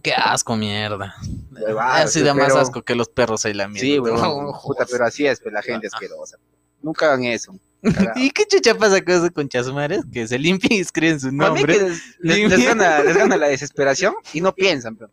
Qué 0.02 0.14
asco, 0.14 0.56
mierda. 0.56 1.16
Huevada, 1.52 2.04
Así 2.04 2.22
da 2.22 2.34
más 2.34 2.48
pero- 2.48 2.60
asco 2.60 2.82
que 2.82 2.96
los 2.96 3.10
perros 3.10 3.46
ahí 3.46 3.54
la 3.54 3.68
mierda. 3.68 3.82
Sí, 3.88 4.00
weón. 4.00 4.20
No, 4.20 4.60
Puta, 4.64 4.86
pero 4.90 5.06
así 5.06 5.26
es, 5.28 5.40
pues, 5.40 5.54
la 5.54 5.62
gente 5.62 5.88
asquerosa. 5.88 6.38
Nunca 6.82 7.06
hagan 7.08 7.24
eso. 7.26 7.56
Cagado. 7.84 8.12
¿Y 8.16 8.30
qué 8.32 8.46
chucha 8.46 8.76
pasa 8.76 9.02
con 9.04 9.14
esos 9.14 9.32
conchasumares? 9.32 10.02
Que 10.12 10.28
se 10.28 10.40
limpian 10.40 10.74
y 10.74 10.80
escriben 10.80 11.20
su 11.20 11.32
nombre. 11.32 11.66
que 11.66 11.84
les, 11.84 12.02
les- 12.20 12.50
les 12.50 12.66
gana, 12.66 13.04
les 13.04 13.16
gana 13.16 13.38
la 13.38 13.48
desesperación 13.48 14.16
y 14.34 14.42
no 14.42 14.54
piensan, 14.54 14.96
pero. 14.96 15.12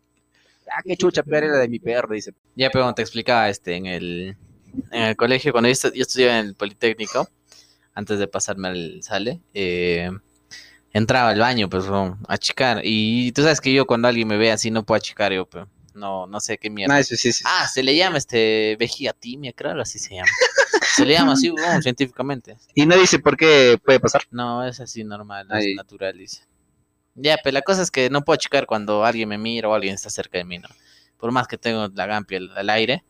Ah, 0.73 0.81
qué 0.85 0.95
chucha, 0.95 1.21
pero 1.21 1.47
era 1.47 1.57
de 1.57 1.67
mi 1.67 1.79
perro, 1.79 2.13
dice. 2.13 2.33
Ya, 2.55 2.69
pero 2.71 2.93
te 2.93 3.01
explicaba, 3.01 3.49
este, 3.49 3.75
en 3.75 3.85
el, 3.87 4.37
en 4.91 5.03
el 5.03 5.15
colegio, 5.15 5.51
cuando 5.51 5.67
yo, 5.69 5.73
estu- 5.73 5.93
yo 5.93 6.01
estudiaba 6.01 6.39
en 6.39 6.47
el 6.47 6.55
Politécnico, 6.55 7.27
antes 7.93 8.19
de 8.19 8.27
pasarme 8.27 8.69
al 8.69 8.99
sale, 9.03 9.41
eh, 9.53 10.09
entraba 10.93 11.29
al 11.29 11.39
baño, 11.39 11.69
pues, 11.69 11.85
a 11.87 12.17
achicar. 12.27 12.81
Y 12.83 13.31
tú 13.33 13.41
sabes 13.43 13.61
que 13.61 13.73
yo 13.73 13.85
cuando 13.85 14.07
alguien 14.07 14.27
me 14.27 14.37
ve 14.37 14.51
así 14.51 14.71
no 14.71 14.83
puedo 14.85 14.97
achicar 14.97 15.31
yo, 15.33 15.45
pero 15.45 15.67
no, 15.93 16.27
no 16.27 16.39
sé 16.39 16.57
qué 16.57 16.69
mierda. 16.69 16.93
No, 16.93 16.99
eso 16.99 17.15
sí, 17.15 17.31
sí. 17.31 17.43
Ah, 17.47 17.67
se 17.67 17.83
le 17.83 17.95
llama 17.95 18.17
este 18.17 18.75
vejiga 18.79 19.13
timia, 19.13 19.53
algo 19.65 19.81
así 19.81 19.99
se 19.99 20.15
llama. 20.15 20.29
Se 20.95 21.05
le 21.05 21.13
llama 21.13 21.33
así, 21.33 21.49
weón, 21.51 21.81
científicamente. 21.81 22.57
Y 22.75 22.85
no 22.85 22.95
dice 22.97 23.19
por 23.19 23.37
qué 23.37 23.77
puede 23.83 23.99
pasar. 23.99 24.23
No, 24.31 24.65
es 24.65 24.79
así 24.79 25.03
normal, 25.03 25.47
Ahí. 25.49 25.71
es 25.71 25.75
natural, 25.75 26.17
dice. 26.17 26.43
Ya, 27.15 27.37
pero 27.43 27.53
la 27.53 27.61
cosa 27.61 27.81
es 27.81 27.91
que 27.91 28.09
no 28.09 28.21
puedo 28.21 28.35
achicar 28.35 28.65
cuando 28.65 29.03
alguien 29.03 29.27
me 29.27 29.37
mira 29.37 29.67
o 29.67 29.73
alguien 29.73 29.95
está 29.95 30.09
cerca 30.09 30.37
de 30.37 30.45
mí, 30.45 30.59
¿no? 30.59 30.69
Por 31.17 31.31
más 31.31 31.47
que 31.47 31.57
tengo 31.57 31.89
la 31.93 32.05
gampia 32.05 32.37
al, 32.37 32.57
al 32.57 32.69
aire, 32.69 33.03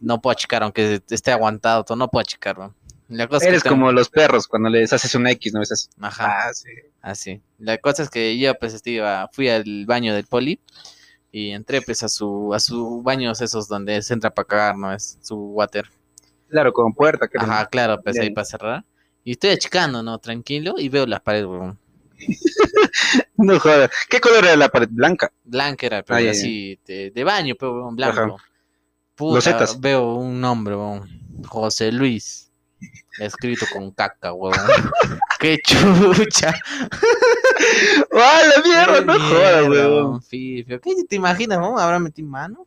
no 0.00 0.20
puedo 0.20 0.32
achicar, 0.32 0.62
aunque 0.62 1.00
esté 1.10 1.30
aguantado, 1.32 1.84
todo, 1.84 1.96
no 1.96 2.08
puedo 2.08 2.20
achicar, 2.22 2.58
¿no? 2.58 2.74
La 3.08 3.26
cosa 3.26 3.44
es 3.46 3.48
Eres 3.50 3.62
tengo- 3.62 3.76
como 3.76 3.90
los 3.92 4.10
perros 4.10 4.46
cuando 4.46 4.68
les 4.68 4.92
haces 4.92 5.14
una 5.14 5.30
X, 5.32 5.54
¿no? 5.54 5.62
Estás... 5.62 5.88
Ajá, 6.00 6.48
Ah, 6.48 6.52
sí. 6.54 6.68
así. 7.00 7.40
La 7.58 7.78
cosa 7.78 8.02
es 8.02 8.10
que 8.10 8.38
yo, 8.38 8.54
pues, 8.56 8.74
este, 8.74 8.90
iba, 8.90 9.28
fui 9.32 9.48
al 9.48 9.86
baño 9.86 10.14
del 10.14 10.26
poli 10.26 10.60
y 11.32 11.50
entré, 11.52 11.80
pues, 11.80 12.02
a 12.02 12.08
su, 12.08 12.52
a 12.52 12.60
su 12.60 13.02
baños 13.02 13.40
esos 13.40 13.66
donde 13.66 14.02
se 14.02 14.12
entra 14.12 14.28
para 14.30 14.46
cagar, 14.46 14.76
¿no? 14.76 14.92
Es 14.92 15.18
su 15.22 15.36
water. 15.36 15.86
Claro, 16.50 16.72
con 16.72 16.92
puerta. 16.92 17.28
Que 17.28 17.38
Ajá, 17.38 17.66
claro, 17.66 17.98
pues 18.02 18.18
ahí 18.18 18.30
para 18.30 18.44
cerrar. 18.44 18.84
Y 19.24 19.32
estoy 19.32 19.50
achicando, 19.50 20.02
¿no? 20.02 20.18
Tranquilo, 20.18 20.74
y 20.78 20.88
veo 20.90 21.06
las 21.06 21.20
paredes, 21.20 21.46
weón. 21.46 21.78
No 23.36 23.58
jodas. 23.60 23.90
¿Qué 24.08 24.20
color 24.20 24.44
era 24.44 24.56
la 24.56 24.68
pared? 24.68 24.88
Blanca. 24.90 25.32
Blanca 25.44 25.86
era, 25.86 26.02
pero 26.02 26.18
Ah, 26.26 26.30
así, 26.30 26.78
de, 26.84 27.10
de 27.10 27.24
baño, 27.24 27.54
pero 27.58 27.74
weón, 27.74 27.96
blanco. 27.96 28.20
Ajá. 28.20 28.44
Puta, 29.18 29.66
veo 29.80 30.14
un 30.14 30.40
nombre, 30.40 30.76
weón. 30.76 31.08
José 31.44 31.90
Luis. 31.90 32.52
Escrito 33.18 33.66
con 33.72 33.90
caca, 33.90 34.32
weón. 34.32 34.54
Qué 35.40 35.58
chucha. 35.62 36.54
¡Ah, 38.12 38.40
la 38.56 38.62
mierda! 38.62 39.00
No 39.00 39.18
jodas, 39.18 39.68
weón. 39.68 40.22
Fifio. 40.22 40.80
¿Qué 40.80 40.94
te 41.08 41.16
imaginas, 41.16 41.58
weón? 41.58 41.80
¿Habrá 41.80 41.98
metido 41.98 42.28
mano? 42.28 42.64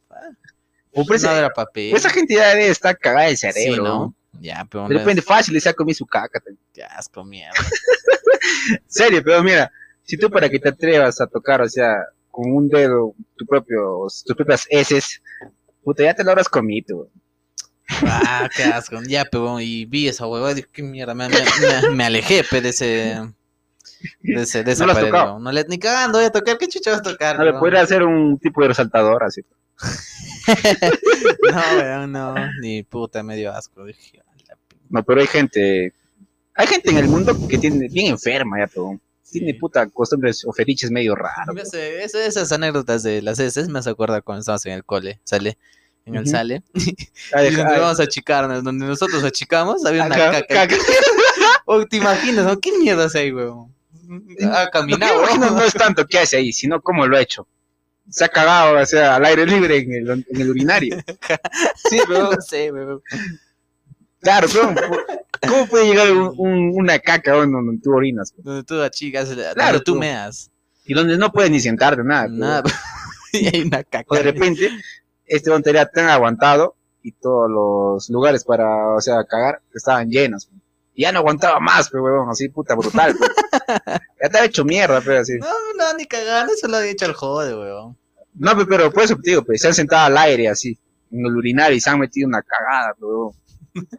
O 0.94 1.06
pues, 1.06 1.24
no 1.24 1.30
papel. 1.56 1.96
esa 1.96 2.10
gente 2.10 2.36
ya 2.36 2.50
debe 2.50 2.68
estar 2.68 2.98
cagada 2.98 3.28
de 3.28 3.38
cerebro. 3.38 3.76
Sí, 3.76 3.82
¿no? 3.82 4.16
Ya, 4.42 4.68
pero 4.70 4.90
De 4.90 4.98
repente 4.98 5.22
es- 5.22 5.26
fácil, 5.26 5.54
le 5.54 5.62
saco 5.62 5.84
a 5.84 5.86
mí 5.86 5.94
su 5.94 6.06
caca. 6.06 6.42
Qué 6.74 6.84
asco, 6.84 7.24
mierda. 7.24 7.56
Serio, 8.88 9.22
pero 9.24 9.42
mira, 9.42 9.72
si 10.04 10.18
tú 10.18 10.30
para 10.30 10.50
que 10.50 10.60
te 10.60 10.68
atrevas 10.68 11.22
a 11.22 11.28
tocar, 11.28 11.62
o 11.62 11.70
sea, 11.70 11.96
con 12.30 12.52
un 12.52 12.68
dedo, 12.68 13.14
tu 13.38 13.46
propio, 13.46 14.08
tus 14.26 14.36
propias 14.36 14.68
heces, 14.70 15.22
puta, 15.84 16.04
ya 16.04 16.14
te 16.14 16.24
lo 16.24 16.32
habrás 16.32 16.50
comido. 16.50 17.10
Ah, 18.04 18.50
qué 18.56 18.64
asco. 18.64 19.00
Ya, 19.08 19.26
pero 19.26 19.60
y 19.60 19.86
vi 19.86 20.08
esa 20.08 20.26
huevada 20.28 20.54
y 20.54 20.56
dije, 20.56 20.70
qué 20.72 20.84
mierda, 20.84 21.14
me, 21.14 21.28
me- 21.30 21.36
me- 21.36 21.96
me 21.96 22.04
alejé 22.06 22.44
pe, 22.50 22.62
de 22.62 22.70
ese. 22.70 23.22
De, 24.22 24.42
ese, 24.42 24.64
de 24.64 24.72
esa 24.72 24.86
No 24.86 24.94
lo 24.94 25.00
has 25.00 25.06
pared. 25.06 25.40
No 25.42 25.52
le, 25.52 25.66
ni 25.66 25.78
cagando 25.78 26.18
voy 26.18 26.26
a 26.26 26.32
tocar, 26.32 26.58
¿qué 26.58 26.68
chucha 26.68 26.92
vas 26.92 27.00
a 27.02 27.04
tocar? 27.04 27.38
Ver, 27.38 27.48
weón? 27.50 27.60
podría 27.60 27.82
hacer 27.82 28.04
un 28.04 28.40
tipo 28.40 28.62
de 28.62 28.70
resaltador 28.70 29.24
así. 29.24 29.42
No, 31.52 31.62
weón, 31.78 32.12
no, 32.12 32.36
ni 32.62 32.84
puta, 32.84 33.24
medio 33.24 33.52
asco. 33.52 33.86
Dije. 33.86 34.22
No, 34.90 35.04
pero 35.04 35.22
hay 35.22 35.28
gente, 35.28 35.94
hay 36.56 36.68
gente 36.68 36.90
en 36.92 36.98
el 36.98 37.08
mundo 37.08 37.36
que 37.48 37.58
tiene 37.58 37.88
bien 37.88 38.08
enferma 38.08 38.60
ya, 38.60 38.68
pero 38.68 39.00
tiene 39.32 39.56
puta 39.56 39.88
costumbres 39.88 40.44
o 40.46 40.54
fetiches 40.54 40.92
medio 40.92 41.16
raros. 41.16 41.74
Esas 41.74 42.52
anécdotas 42.52 43.04
de 43.04 43.22
las 43.22 43.40
heces 43.40 43.70
me 43.70 43.80
acordar 43.80 44.24
cuando 44.24 44.42
estábamos 44.42 44.66
en 44.66 44.74
el 44.74 44.84
cole, 44.84 45.20
sale. 45.24 45.58
En 46.06 46.16
el 46.16 46.28
sale. 46.28 46.64
Ay, 47.34 47.48
Y 47.54 47.56
donde 47.56 47.74
ay, 47.74 47.80
vamos 47.80 48.00
a 48.00 48.04
achicarnos, 48.04 48.64
donde 48.64 48.86
nosotros 48.86 49.24
achicamos, 49.24 49.86
había 49.86 50.06
una 50.06 50.16
acá, 50.16 50.32
caca. 50.48 50.68
caca. 50.68 50.76
O 51.66 51.86
te 51.86 51.98
imaginas, 51.98 52.46
¿no? 52.46 52.60
¿Qué 52.60 52.72
mierda 52.78 53.06
hace 53.06 53.20
ahí, 53.20 53.32
weón? 53.32 53.74
Ha 54.52 54.66
que 54.66 54.72
caminado, 54.72 55.22
weón. 55.22 55.40
no 55.40 55.64
es 55.64 55.74
tanto 55.74 56.06
qué 56.06 56.20
hace 56.20 56.38
ahí, 56.38 56.52
sino 56.52 56.82
cómo 56.82 57.08
lo 57.08 57.16
ha 57.16 57.22
hecho. 57.22 57.48
Se 58.10 58.26
ha 58.26 58.30
cagado, 58.30 58.78
o 58.78 58.86
sea, 58.86 59.16
al 59.16 59.26
aire 59.26 59.46
libre 59.46 59.78
en 59.78 59.94
el, 59.94 60.26
en 60.28 60.42
el 60.42 60.50
urinario. 60.50 60.98
Sí, 61.90 62.00
pero, 62.08 62.32
No 62.32 62.42
sé, 62.42 62.72
weón. 62.72 63.02
claro, 64.20 64.48
pero, 64.52 64.76
¿cómo 65.48 65.68
puede 65.68 65.88
llegar 65.88 66.12
un- 66.12 66.34
un- 66.38 66.72
una 66.76 67.00
caca 67.00 67.34
weón, 67.34 67.52
donde 67.52 67.82
tú 67.82 67.94
orinas? 67.94 68.34
Donde 68.38 68.64
tú 68.64 68.82
achicas, 68.82 69.30
donde 69.30 69.46
Claro, 69.54 69.80
tú 69.82 69.94
tú. 69.94 70.00
meas. 70.00 70.50
Y 70.86 70.94
donde 70.94 71.18
no 71.18 71.32
puedes 71.32 71.52
ni 71.52 71.60
sentarte, 71.60 72.04
nada. 72.04 72.28
Nada. 72.28 72.64
y 73.34 73.48
hay 73.56 73.62
una 73.64 73.84
caca. 73.84 74.06
O 74.10 74.16
de 74.16 74.24
repente, 74.24 74.70
este 75.26 75.50
don 75.50 75.62
tenía 75.64 75.86
tan 75.86 76.10
aguantado 76.10 76.76
y 77.04 77.12
todos 77.14 77.50
los 77.50 78.10
lugares 78.10 78.44
para, 78.44 78.90
o 78.96 79.02
sea, 79.02 79.24
cagar 79.26 79.62
estaban 79.74 80.10
llenos. 80.10 80.50
Y 80.94 81.04
ya 81.04 81.12
no 81.12 81.20
aguantaba 81.20 81.60
más, 81.60 81.90
pero 81.90 82.04
huevón, 82.04 82.30
así 82.30 82.50
puta 82.50 82.76
brutal. 82.76 83.16
pues. 83.18 83.32
ya 84.22 84.30
te 84.30 84.38
ha 84.38 84.46
hecho 84.46 84.66
mierda, 84.66 85.02
pero 85.02 85.22
así. 85.22 85.38
No, 85.40 85.48
no, 85.78 85.94
ni 85.98 86.06
cagando, 86.06 86.54
eso 86.54 86.68
lo 86.68 86.78
ha 86.78 86.82
dicho 86.82 87.06
el 87.06 87.14
jode, 87.14 87.56
weón. 87.56 87.98
No, 88.34 88.58
pe- 88.58 88.66
pero 88.66 88.92
por 88.92 89.04
eso 89.04 89.16
te 89.16 89.32
digo, 89.32 89.44
pues, 89.44 89.62
se 89.62 89.68
han 89.70 89.74
sentado 89.74 90.06
al 90.08 90.18
aire 90.18 90.50
así, 90.50 90.78
en 91.12 91.26
el 91.26 91.36
urinario 91.36 91.76
y 91.78 91.82
se 91.82 91.90
han 91.90 92.00
metido 92.00 92.28
una 92.28 92.42
cagada, 92.42 92.94
pero 93.00 93.34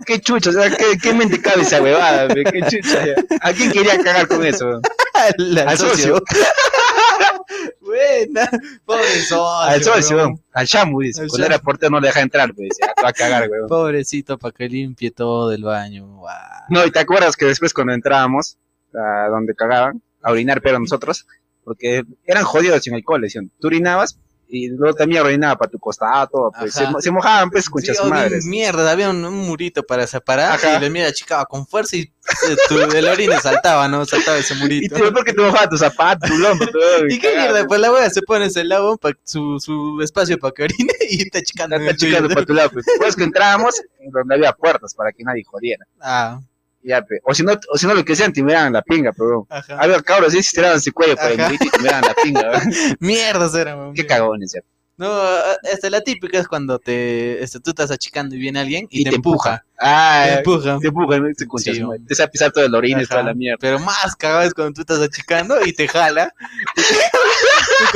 qué 0.06 0.20
chucha, 0.20 0.50
o 0.50 0.52
sea, 0.52 0.70
qué, 0.76 0.98
qué 1.02 1.14
mente 1.14 1.40
cabe 1.40 1.62
esa 1.62 1.82
huevada, 1.82 2.28
qué 2.34 2.60
chucha. 2.62 3.14
¿A 3.40 3.52
quién 3.52 3.70
quería 3.72 3.98
cagar 4.02 4.28
con 4.28 4.44
eso? 4.44 4.80
Al, 5.14 5.58
Al 5.58 5.78
socio. 5.78 6.22
Buena. 7.80 8.48
Pobre 8.84 9.04
socio. 9.20 9.60
Al 9.60 9.82
socio, 9.82 10.16
weón. 10.16 10.40
al 10.52 10.66
chamu, 10.66 11.00
dice. 11.00 11.22
Al 11.22 11.28
Cuando 11.28 11.46
era 11.46 11.58
portero 11.58 11.90
no 11.90 12.00
le 12.00 12.08
deja 12.08 12.20
entrar, 12.20 12.54
pues, 12.54 12.70
va 13.04 13.08
a 13.08 13.12
cagar, 13.12 13.48
weón. 13.48 13.68
Pobrecito, 13.68 14.38
para 14.38 14.52
que 14.52 14.68
limpie 14.68 15.10
todo 15.10 15.52
el 15.52 15.62
baño. 15.62 16.06
guau. 16.06 16.34
No, 16.68 16.86
y 16.86 16.90
te 16.90 16.98
acuerdas 16.98 17.36
que 17.36 17.46
después 17.46 17.72
cuando 17.74 17.92
entrábamos, 17.92 18.56
a 18.94 19.28
donde 19.28 19.54
cagaban, 19.54 20.02
a 20.22 20.30
orinar, 20.32 20.60
pero 20.62 20.78
nosotros, 20.78 21.26
porque 21.64 22.04
eran 22.24 22.44
jodidos 22.44 22.86
en 22.86 22.94
el 22.94 23.04
cole, 23.04 23.26
decían, 23.26 23.50
tú 23.60 23.68
orinabas 23.68 24.18
y 24.54 24.68
luego 24.68 24.94
también 24.94 25.22
orinaba 25.22 25.56
para 25.56 25.70
tu 25.70 25.78
costado, 25.78 26.52
pues, 26.58 26.74
se, 26.74 26.86
se 27.00 27.10
mojaban, 27.10 27.50
pues, 27.50 27.70
conchas 27.70 27.96
Sí, 27.96 28.02
oh, 28.04 28.08
madres. 28.10 28.44
Mierda, 28.44 28.90
había 28.90 29.08
un, 29.10 29.24
un 29.24 29.38
murito 29.46 29.82
para 29.82 30.06
separar 30.06 30.52
Ajá. 30.52 30.76
y 30.78 30.80
la 30.82 30.90
mierda 30.90 31.08
achicaba 31.10 31.46
con 31.46 31.66
fuerza 31.66 31.96
y 31.96 32.00
eh, 32.02 32.56
tu, 32.68 32.78
el 32.78 33.08
orine 33.08 33.40
saltaba, 33.40 33.88
¿no? 33.88 34.04
Saltaba 34.04 34.36
ese 34.38 34.54
Y 34.54 34.58
murito. 34.58 34.94
te 34.96 35.10
porque 35.10 35.32
te 35.32 35.40
mojaba 35.40 35.68
tus 35.68 35.80
zapatos, 35.80 36.28
tu 36.30 36.36
lombo, 36.38 36.66
todo. 36.66 37.06
¿Y 37.08 37.18
qué 37.18 37.32
cagado. 37.32 37.52
mierda? 37.52 37.66
Pues 37.66 37.80
la 37.80 37.90
wea 37.92 38.10
se 38.10 38.22
pone 38.22 38.44
ese 38.46 38.62
lado 38.64 38.96
para 38.98 39.16
su, 39.24 39.58
su 39.58 40.00
espacio 40.02 40.38
para 40.38 40.52
que 40.52 40.64
orine 40.64 40.92
y 41.08 41.22
está 41.22 41.38
achicando 41.38 41.76
en 41.76 41.82
Está 41.82 41.96
chicando 41.96 42.28
para 42.28 42.44
tu 42.46 42.52
lado, 42.52 42.70
pues. 42.70 42.84
Después 42.84 43.16
que 43.16 43.24
entrábamos, 43.24 43.80
donde 44.12 44.34
había 44.34 44.52
puertas 44.52 44.94
para 44.94 45.12
que 45.12 45.24
nadie 45.24 45.44
jodiera. 45.44 45.84
Ah, 46.00 46.38
Ya, 46.82 47.00
pe. 47.02 47.20
O 47.24 47.34
si 47.34 47.42
no, 47.44 47.52
o 47.72 47.78
si 47.78 47.86
no 47.86 47.94
lo 47.94 48.04
que 48.04 48.16
sean, 48.16 48.32
te 48.32 48.42
miraban 48.42 48.72
la 48.72 48.82
pinga, 48.82 49.12
pero. 49.16 49.46
Había 49.78 50.00
cabros 50.02 50.28
así, 50.28 50.42
se 50.42 50.56
tiraban 50.56 50.80
su 50.80 50.92
cuello 50.92 51.16
por 51.16 51.30
el 51.30 51.54
y 51.54 51.58
te 51.58 51.78
miraban 51.78 52.02
la 52.02 52.14
pinga. 52.22 52.62
Mierdas 53.00 53.54
era, 53.54 53.76
weón. 53.76 53.94
Qué 53.94 54.06
cagones, 54.06 54.52
ya. 54.54 54.60
No, 54.98 55.10
esta 55.62 55.88
la 55.90 56.02
típica 56.02 56.38
es 56.38 56.46
cuando 56.46 56.78
te, 56.78 57.42
este, 57.42 57.58
tú 57.60 57.70
estás 57.70 57.90
achicando 57.90 58.36
y 58.36 58.38
viene 58.38 58.60
alguien 58.60 58.86
y, 58.90 59.00
Y 59.00 59.04
te, 59.04 59.10
te 59.10 59.16
empuja. 59.16 59.64
Ah, 59.80 60.24
Te 60.26 60.34
empuja. 60.38 60.78
te 60.80 60.88
empujan, 60.88 61.22
¿no? 61.22 61.28
te 61.34 61.72
Sí, 61.72 61.82
te 62.06 62.14
sabe 62.14 62.30
pisar 62.30 62.52
todo 62.52 62.66
el 62.66 62.74
orines, 62.74 63.08
toda 63.08 63.22
la 63.22 63.34
mierda. 63.34 63.56
Pero 63.58 63.78
más 63.80 64.14
cagado 64.14 64.42
es 64.42 64.54
cuando 64.54 64.74
tú 64.74 64.82
estás 64.82 65.00
achicando 65.00 65.64
y 65.64 65.72
te 65.72 65.88
jala. 65.88 66.32
Tú 66.76 66.82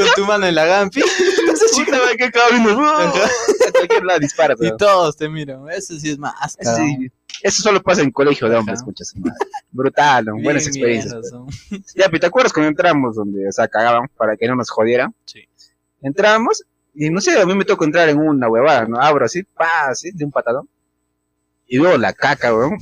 con 0.02 0.06
tu 0.16 0.24
mano 0.24 0.46
en 0.46 0.54
la 0.54 0.64
gampi. 0.64 1.00
Estás 1.00 1.62
achicando 1.70 2.02
Puta, 2.02 2.16
qué 2.16 2.30
cabrón. 2.30 2.84
A 2.84 3.70
cualquier 3.72 4.04
lado 4.04 4.18
dispara, 4.18 4.54
y 4.54 4.56
pero. 4.56 4.76
todos 4.76 5.16
te 5.16 5.28
miran. 5.28 5.68
Eso 5.70 5.98
sí 5.98 6.10
es 6.10 6.18
más 6.18 6.56
cagado. 6.56 6.78
Sí, 6.78 7.10
eso 7.42 7.62
solo 7.62 7.82
pasa 7.82 8.02
en 8.02 8.10
colegio 8.10 8.48
de 8.48 8.56
hombres, 8.56 8.80
madre. 9.16 9.36
Brutal, 9.70 10.26
buenas 10.42 10.66
experiencias. 10.66 11.14
pues. 11.68 11.94
Ya, 11.94 12.06
pero 12.06 12.20
¿te 12.20 12.26
acuerdas 12.26 12.52
cuando 12.52 12.68
entramos 12.70 13.16
donde, 13.16 13.48
o 13.48 13.52
sea, 13.52 13.68
cagaban 13.68 14.08
para 14.16 14.36
que 14.36 14.46
no 14.48 14.56
nos 14.56 14.70
jodieran? 14.70 15.14
Sí. 15.24 15.40
Entramos 16.02 16.62
y 16.94 17.10
no 17.10 17.20
sé, 17.20 17.38
a 17.40 17.44
mí 17.46 17.54
me 17.54 17.64
tocó 17.64 17.84
entrar 17.84 18.08
en 18.08 18.18
una 18.18 18.48
huevada, 18.48 18.86
¿no? 18.86 18.98
Abro 19.00 19.24
así, 19.26 19.42
pa, 19.42 19.88
así, 19.88 20.10
de 20.12 20.24
un 20.24 20.30
patadón. 20.30 20.68
Y 21.66 21.78
veo 21.78 21.98
la 21.98 22.12
caca, 22.12 22.54
weón, 22.54 22.78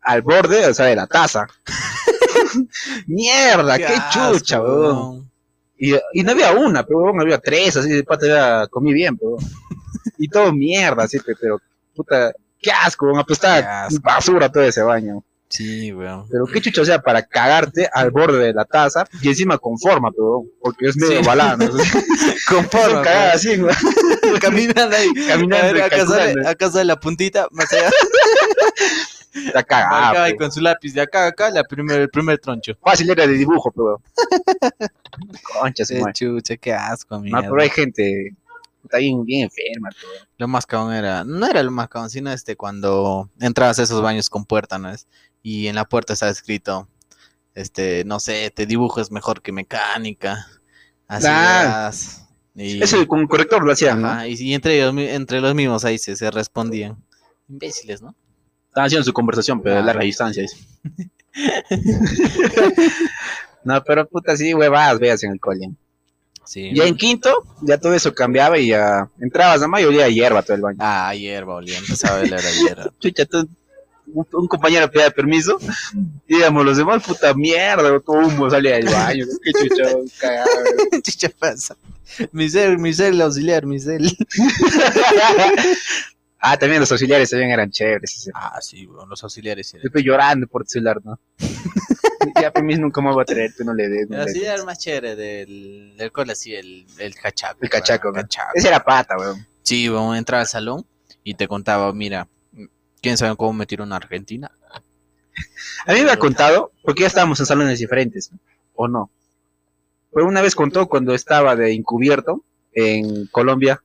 al 0.00 0.22
borde, 0.22 0.66
o 0.66 0.74
sea, 0.74 0.86
de 0.86 0.96
la 0.96 1.06
taza. 1.06 1.46
Mierda, 3.06 3.76
qué, 3.78 3.84
asco, 3.86 4.32
chucha, 4.38 4.60
weón. 4.62 4.80
weón. 4.96 5.30
Y, 5.76 5.92
y 6.12 6.22
no 6.22 6.32
había 6.32 6.52
una, 6.52 6.84
pero 6.84 7.00
weón, 7.00 7.20
había 7.20 7.38
tres, 7.38 7.76
así 7.76 7.90
de 7.90 8.04
pata 8.04 8.26
ya 8.26 8.66
comí 8.68 8.92
bien, 8.92 9.16
pero. 9.16 9.36
Y 10.18 10.28
todo 10.28 10.52
mierda, 10.52 11.04
así, 11.04 11.18
pe- 11.18 11.34
pero, 11.40 11.60
puta, 11.94 12.32
qué 12.64 12.72
asco, 12.72 13.06
weón, 13.06 13.18
apestaba 13.18 13.88
basura 14.02 14.50
todo 14.50 14.62
ese 14.64 14.82
baño. 14.82 15.22
Sí, 15.48 15.92
weón. 15.92 16.26
Pero 16.30 16.46
qué 16.46 16.60
chucha, 16.60 16.80
o 16.82 16.84
sea, 16.84 17.00
para 17.00 17.22
cagarte 17.22 17.88
al 17.92 18.10
borde 18.10 18.38
de 18.38 18.52
la 18.54 18.64
taza 18.64 19.04
y 19.20 19.28
encima 19.28 19.58
con 19.58 19.78
forma, 19.78 20.10
pero, 20.10 20.42
porque 20.60 20.86
es 20.86 20.96
medio 20.96 21.20
Sí. 21.20 21.26
balada, 21.26 21.56
¿no? 21.58 21.66
Con 22.48 22.68
Son 22.70 23.02
cagadas 23.02 23.36
así, 23.36 23.60
weón. 23.60 23.76
Caminando 24.40 24.96
ahí. 24.96 25.12
Caminando 25.28 25.56
A 25.68 25.72
ver, 25.72 25.76
y 25.76 25.80
acá 25.80 26.06
sale, 26.06 26.48
acá 26.48 26.70
sale 26.70 26.84
la 26.86 26.98
puntita, 26.98 27.46
más 27.52 27.72
allá. 27.72 27.90
Está 29.46 29.62
cagado. 29.64 30.24
pe. 30.24 30.36
con 30.36 30.50
su 30.52 30.60
lápiz 30.60 30.92
de 30.94 31.00
acá 31.02 31.24
a 31.24 31.28
acá, 31.28 31.50
la 31.50 31.62
primer, 31.64 32.00
el 32.00 32.08
primer 32.08 32.38
troncho. 32.38 32.72
Fácil 32.82 33.10
era 33.10 33.26
de 33.26 33.34
dibujo, 33.34 33.70
pero. 33.72 34.00
Concha, 35.60 35.84
Qué 35.86 36.02
chucha, 36.12 36.56
qué 36.56 36.72
asco, 36.72 37.16
No, 37.16 37.20
mierda. 37.22 37.42
pero 37.42 37.60
hay 37.62 37.70
gente. 37.70 38.34
Está 38.84 38.98
bien, 38.98 39.24
bien 39.24 39.44
enferma. 39.44 39.90
Lo 40.38 40.48
más 40.48 40.66
cabrón 40.66 40.94
era, 40.94 41.24
no 41.24 41.46
era 41.46 41.62
lo 41.62 41.70
más 41.70 41.88
cabrón, 41.88 42.10
sino 42.10 42.30
este 42.32 42.56
cuando 42.56 43.30
entrabas 43.40 43.78
a 43.78 43.82
esos 43.82 44.00
baños 44.02 44.30
con 44.30 44.44
puerta, 44.44 44.78
¿no 44.78 44.90
es? 44.90 45.06
Y 45.42 45.66
en 45.66 45.74
la 45.74 45.84
puerta 45.86 46.12
estaba 46.12 46.32
escrito, 46.32 46.88
este, 47.54 48.04
no 48.04 48.20
sé, 48.20 48.50
te 48.54 48.66
dibujo 48.66 49.00
es 49.00 49.10
mejor 49.10 49.42
que 49.42 49.52
mecánica. 49.52 50.46
Así 51.06 51.26
Ah. 51.28 51.60
verás. 51.62 52.20
Y, 52.56 52.82
Eso 52.82 53.06
con 53.08 53.26
corrector 53.26 53.64
lo 53.64 53.72
hacían, 53.72 54.00
¿no? 54.02 54.08
ajá, 54.08 54.28
y, 54.28 54.34
y 54.34 54.54
entre 54.54 54.76
ellos, 54.76 54.94
entre 54.96 55.40
los 55.40 55.54
mismos 55.56 55.84
ahí 55.84 55.98
se, 55.98 56.14
se 56.14 56.30
respondían. 56.30 56.96
Imbéciles, 57.48 58.00
¿no? 58.00 58.14
Estaban 58.68 58.86
haciendo 58.86 59.04
su 59.04 59.12
conversación, 59.12 59.60
pero 59.62 59.78
Ah. 59.78 59.82
larga 59.82 60.02
distancia. 60.04 60.42
dice. 60.42 60.56
no, 63.64 63.82
pero 63.84 64.06
puta, 64.08 64.36
sí, 64.36 64.54
huevadas, 64.54 64.98
veas 64.98 65.22
en 65.24 65.32
el 65.32 65.40
cole. 65.40 65.70
Sí. 66.46 66.70
Ya 66.74 66.84
en 66.84 66.96
quinto, 66.96 67.44
ya 67.62 67.78
todo 67.78 67.94
eso 67.94 68.14
cambiaba 68.14 68.58
y 68.58 68.68
ya 68.68 69.08
entrabas 69.20 69.62
a 69.62 69.68
mayoría 69.68 70.04
de 70.04 70.14
hierba 70.14 70.42
todo 70.42 70.56
el 70.56 70.62
baño. 70.62 70.78
Ah, 70.80 71.14
hierba, 71.14 71.54
olía, 71.56 71.78
empezaba 71.78 72.18
a 72.18 72.20
oler 72.20 72.34
a 72.34 72.50
hierba. 72.50 72.92
Chucha, 73.00 73.24
tú- 73.24 73.48
un, 74.06 74.26
un 74.34 74.46
compañero 74.46 74.90
pedía 74.90 75.10
permiso, 75.10 75.58
y 76.28 76.34
digamos, 76.34 76.62
los 76.64 76.76
demás, 76.76 77.02
puta 77.02 77.32
mierda, 77.32 77.98
todo 78.00 78.18
humo 78.18 78.50
salía 78.50 78.74
del 78.74 78.84
baño. 78.84 79.24
Qué 79.42 79.50
chucha, 79.52 79.84
cagado. 80.20 80.50
Chicha 81.02 81.30
pasa. 81.38 81.74
Mi 82.30 82.50
cel, 82.50 82.78
mi 82.78 82.92
cel 82.92 83.20
auxiliar, 83.22 83.64
mi 83.64 83.80
cel. 83.80 84.14
Ah, 86.46 86.58
también 86.58 86.78
los 86.78 86.92
auxiliares 86.92 87.30
también 87.30 87.52
eran 87.52 87.70
chéveres. 87.70 88.18
ese. 88.18 88.30
Ah, 88.34 88.58
sí, 88.60 88.86
weón, 88.86 89.08
los 89.08 89.22
auxiliares. 89.22 89.72
Yo 89.72 89.78
estoy 89.82 90.02
llorando 90.04 90.46
por 90.46 90.66
celular, 90.66 91.00
¿no? 91.02 91.18
ya, 92.40 92.52
pues 92.52 92.64
mis 92.64 92.78
nunca 92.78 93.00
me 93.00 93.12
voy 93.12 93.22
a 93.22 93.24
traer, 93.24 93.52
tú 93.56 93.64
no 93.64 93.74
le 93.74 93.88
des. 93.88 94.08
no 94.08 94.16
El 94.16 94.24
le 94.24 94.30
auxiliar 94.30 94.56
des. 94.56 94.64
más 94.64 94.78
chévere 94.78 95.16
del, 95.16 95.94
del 95.96 96.12
cole, 96.12 96.34
sí, 96.34 96.54
el, 96.54 96.86
el 96.98 97.14
cachaco. 97.14 97.58
El 97.62 97.70
cachaco, 97.70 98.10
weón. 98.10 98.28
Ese 98.54 98.68
era 98.68 98.82
pata, 98.84 99.16
weón. 99.18 99.46
Sí, 99.62 99.88
vamos 99.88 100.14
a 100.14 100.18
entrar 100.18 100.40
al 100.40 100.46
salón 100.46 100.86
y 101.22 101.34
te 101.34 101.48
contaba, 101.48 101.92
mira, 101.92 102.28
¿quién 103.00 103.16
sabe 103.16 103.36
cómo 103.36 103.52
metieron 103.52 103.92
a 103.92 103.96
Argentina? 103.96 104.50
A 105.86 105.92
mí 105.92 106.00
me 106.02 106.10
ha 106.10 106.18
contado, 106.18 106.70
porque 106.82 107.02
ya 107.02 107.06
estábamos 107.08 107.40
en 107.40 107.46
salones 107.46 107.78
diferentes. 107.78 108.30
¿o 108.76 108.88
no? 108.88 109.10
Pero 110.12 110.26
una 110.26 110.42
vez 110.42 110.54
contó 110.54 110.86
cuando 110.88 111.14
estaba 111.14 111.56
de 111.56 111.72
encubierto 111.72 112.44
en 112.72 113.26
Colombia 113.28 113.82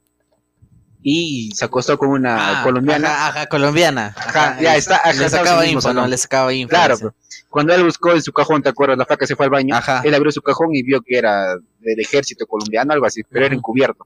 y 1.02 1.52
se 1.56 1.66
acostó 1.66 1.98
con 1.98 2.10
una 2.10 2.60
Ah, 2.60 2.64
colombiana. 2.64 3.08
Ajá, 3.10 3.28
ajá, 3.30 3.46
colombiana. 3.48 4.14
Ajá, 4.18 4.60
ya 4.62 4.76
está, 4.76 4.98
ajá, 4.98 5.14
Le 5.14 5.30
sacaba 5.30 5.66
info, 5.66 5.94
¿no? 5.94 6.06
Le 6.08 6.18
sacaba 6.18 6.54
info. 6.54 6.70
Claro, 6.70 6.98
pero 6.98 7.16
cuando 7.50 7.74
él 7.74 7.84
buscó 7.84 8.12
en 8.14 8.22
su 8.22 8.32
cajón, 8.32 8.62
¿te 8.62 8.70
acuerdas? 8.70 8.98
La 8.98 9.06
flaca 9.06 9.26
se 9.26 9.36
fue 9.36 9.46
al 9.46 9.52
baño. 9.52 9.76
Ajá. 9.76 10.02
Él 10.06 10.14
abrió 10.14 10.32
su 10.32 10.42
cajón 10.42 10.70
y 10.76 10.84
vio 10.84 11.02
que 11.02 11.18
era 11.18 11.56
del 11.80 12.00
ejército 12.00 12.46
colombiano, 12.46 12.94
algo 12.94 13.06
así, 13.06 13.24
pero 13.24 13.46
era 13.46 13.56
encubierto. 13.56 14.06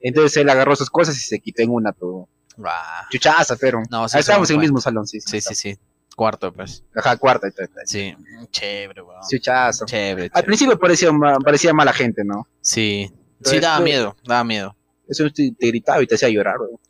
Entonces 0.00 0.36
él 0.38 0.48
agarró 0.48 0.74
sus 0.76 0.88
cosas 0.88 1.16
y 1.16 1.20
se 1.20 1.38
quitó 1.40 1.62
en 1.62 1.70
una, 1.70 1.92
pero 1.92 2.28
Ah, 2.64 3.06
chuchaza, 3.10 3.56
pero. 3.56 3.82
No, 3.90 4.08
sí, 4.08 4.16
Ahí 4.16 4.20
estábamos 4.20 4.48
en 4.50 4.56
el 4.56 4.60
mismo 4.62 4.80
salón, 4.80 5.06
sí. 5.06 5.20
Sí, 5.20 5.40
sí, 5.42 5.54
sí. 5.54 5.76
Cuarto, 6.16 6.50
pues. 6.52 6.82
Ajá, 6.94 7.16
tal. 7.18 7.40
Sí, 7.84 8.14
chévere, 8.50 9.02
weón. 9.02 9.20
Chuchazo. 9.28 9.84
Chévere, 9.84 10.22
Al 10.24 10.30
chévere. 10.30 10.46
principio 10.46 10.78
parecía, 10.78 11.10
parecía 11.44 11.74
mala 11.74 11.92
gente, 11.92 12.24
¿no? 12.24 12.46
Sí. 12.62 13.12
Pero 13.42 13.50
Sí, 13.50 13.60
daba 13.60 13.74
después- 13.80 13.92
miedo, 13.94 14.16
daba 14.24 14.44
miedo. 14.44 14.76
Eso 15.06 15.28
te, 15.30 15.52
te 15.58 15.66
gritaba 15.66 16.02
y 16.02 16.06
te 16.06 16.14
hacía 16.14 16.30
llorar, 16.30 16.58
weón. 16.58 16.80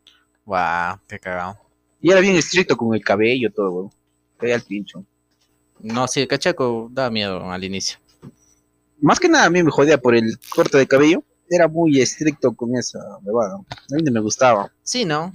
Guau, 0.44 0.98
qué 1.08 1.18
cagado. 1.18 1.58
Y 2.00 2.12
era 2.12 2.20
bien 2.20 2.36
estricto 2.36 2.76
con 2.76 2.94
el 2.94 3.02
cabello, 3.02 3.50
todo, 3.52 3.70
weón. 3.72 3.90
Caía 4.38 4.54
al 4.54 4.62
pincho. 4.62 5.04
No, 5.80 6.06
sí, 6.08 6.20
el 6.20 6.28
cachaco 6.28 6.88
daba 6.92 7.10
miedo 7.10 7.50
al 7.50 7.64
inicio. 7.64 7.98
Más 9.00 9.20
que 9.20 9.28
nada 9.28 9.44
a 9.46 9.50
mí 9.50 9.62
me 9.62 9.70
jodía 9.70 9.98
por 9.98 10.14
el 10.14 10.38
corte 10.54 10.78
de 10.78 10.86
cabello. 10.86 11.22
Era 11.48 11.68
muy 11.68 12.00
estricto 12.00 12.54
con 12.54 12.76
esa 12.76 12.98
huevada. 13.22 13.56
A 13.56 13.94
mí 13.94 14.02
no 14.02 14.10
me 14.12 14.20
gustaba. 14.20 14.72
Sí, 14.82 15.04
¿no? 15.04 15.32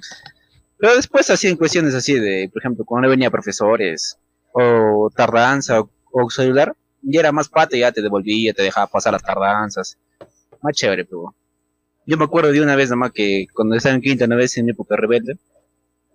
Pero 0.77 0.95
después 0.95 1.29
hacían 1.29 1.55
cuestiones 1.55 1.93
así 1.93 2.13
de, 2.15 2.49
por 2.51 2.61
ejemplo, 2.61 2.83
cuando 2.83 3.05
no 3.05 3.11
venía 3.11 3.29
profesores, 3.29 4.17
o 4.51 5.09
tardanza, 5.15 5.79
o, 5.79 5.89
o 6.11 6.29
celular, 6.29 6.75
y 7.03 7.17
era 7.17 7.31
más 7.31 7.47
pata 7.47 7.77
ya 7.77 7.91
te 7.91 8.01
devolvía, 8.01 8.53
te 8.53 8.63
dejaba 8.63 8.87
pasar 8.87 9.13
las 9.13 9.23
tardanzas. 9.23 9.97
Más 10.61 10.75
chévere, 10.75 11.05
pero. 11.05 11.33
Yo 12.07 12.17
me 12.17 12.25
acuerdo 12.25 12.51
de 12.51 12.59
una 12.61 12.75
vez 12.75 12.89
nomás 12.89 13.11
que 13.11 13.45
cuando 13.53 13.75
estaba 13.75 13.93
en 13.95 14.01
quinta, 14.01 14.25
una 14.25 14.35
vez 14.35 14.57
en 14.57 14.65
mi 14.65 14.71
época 14.71 14.95
rebelde, 14.97 15.37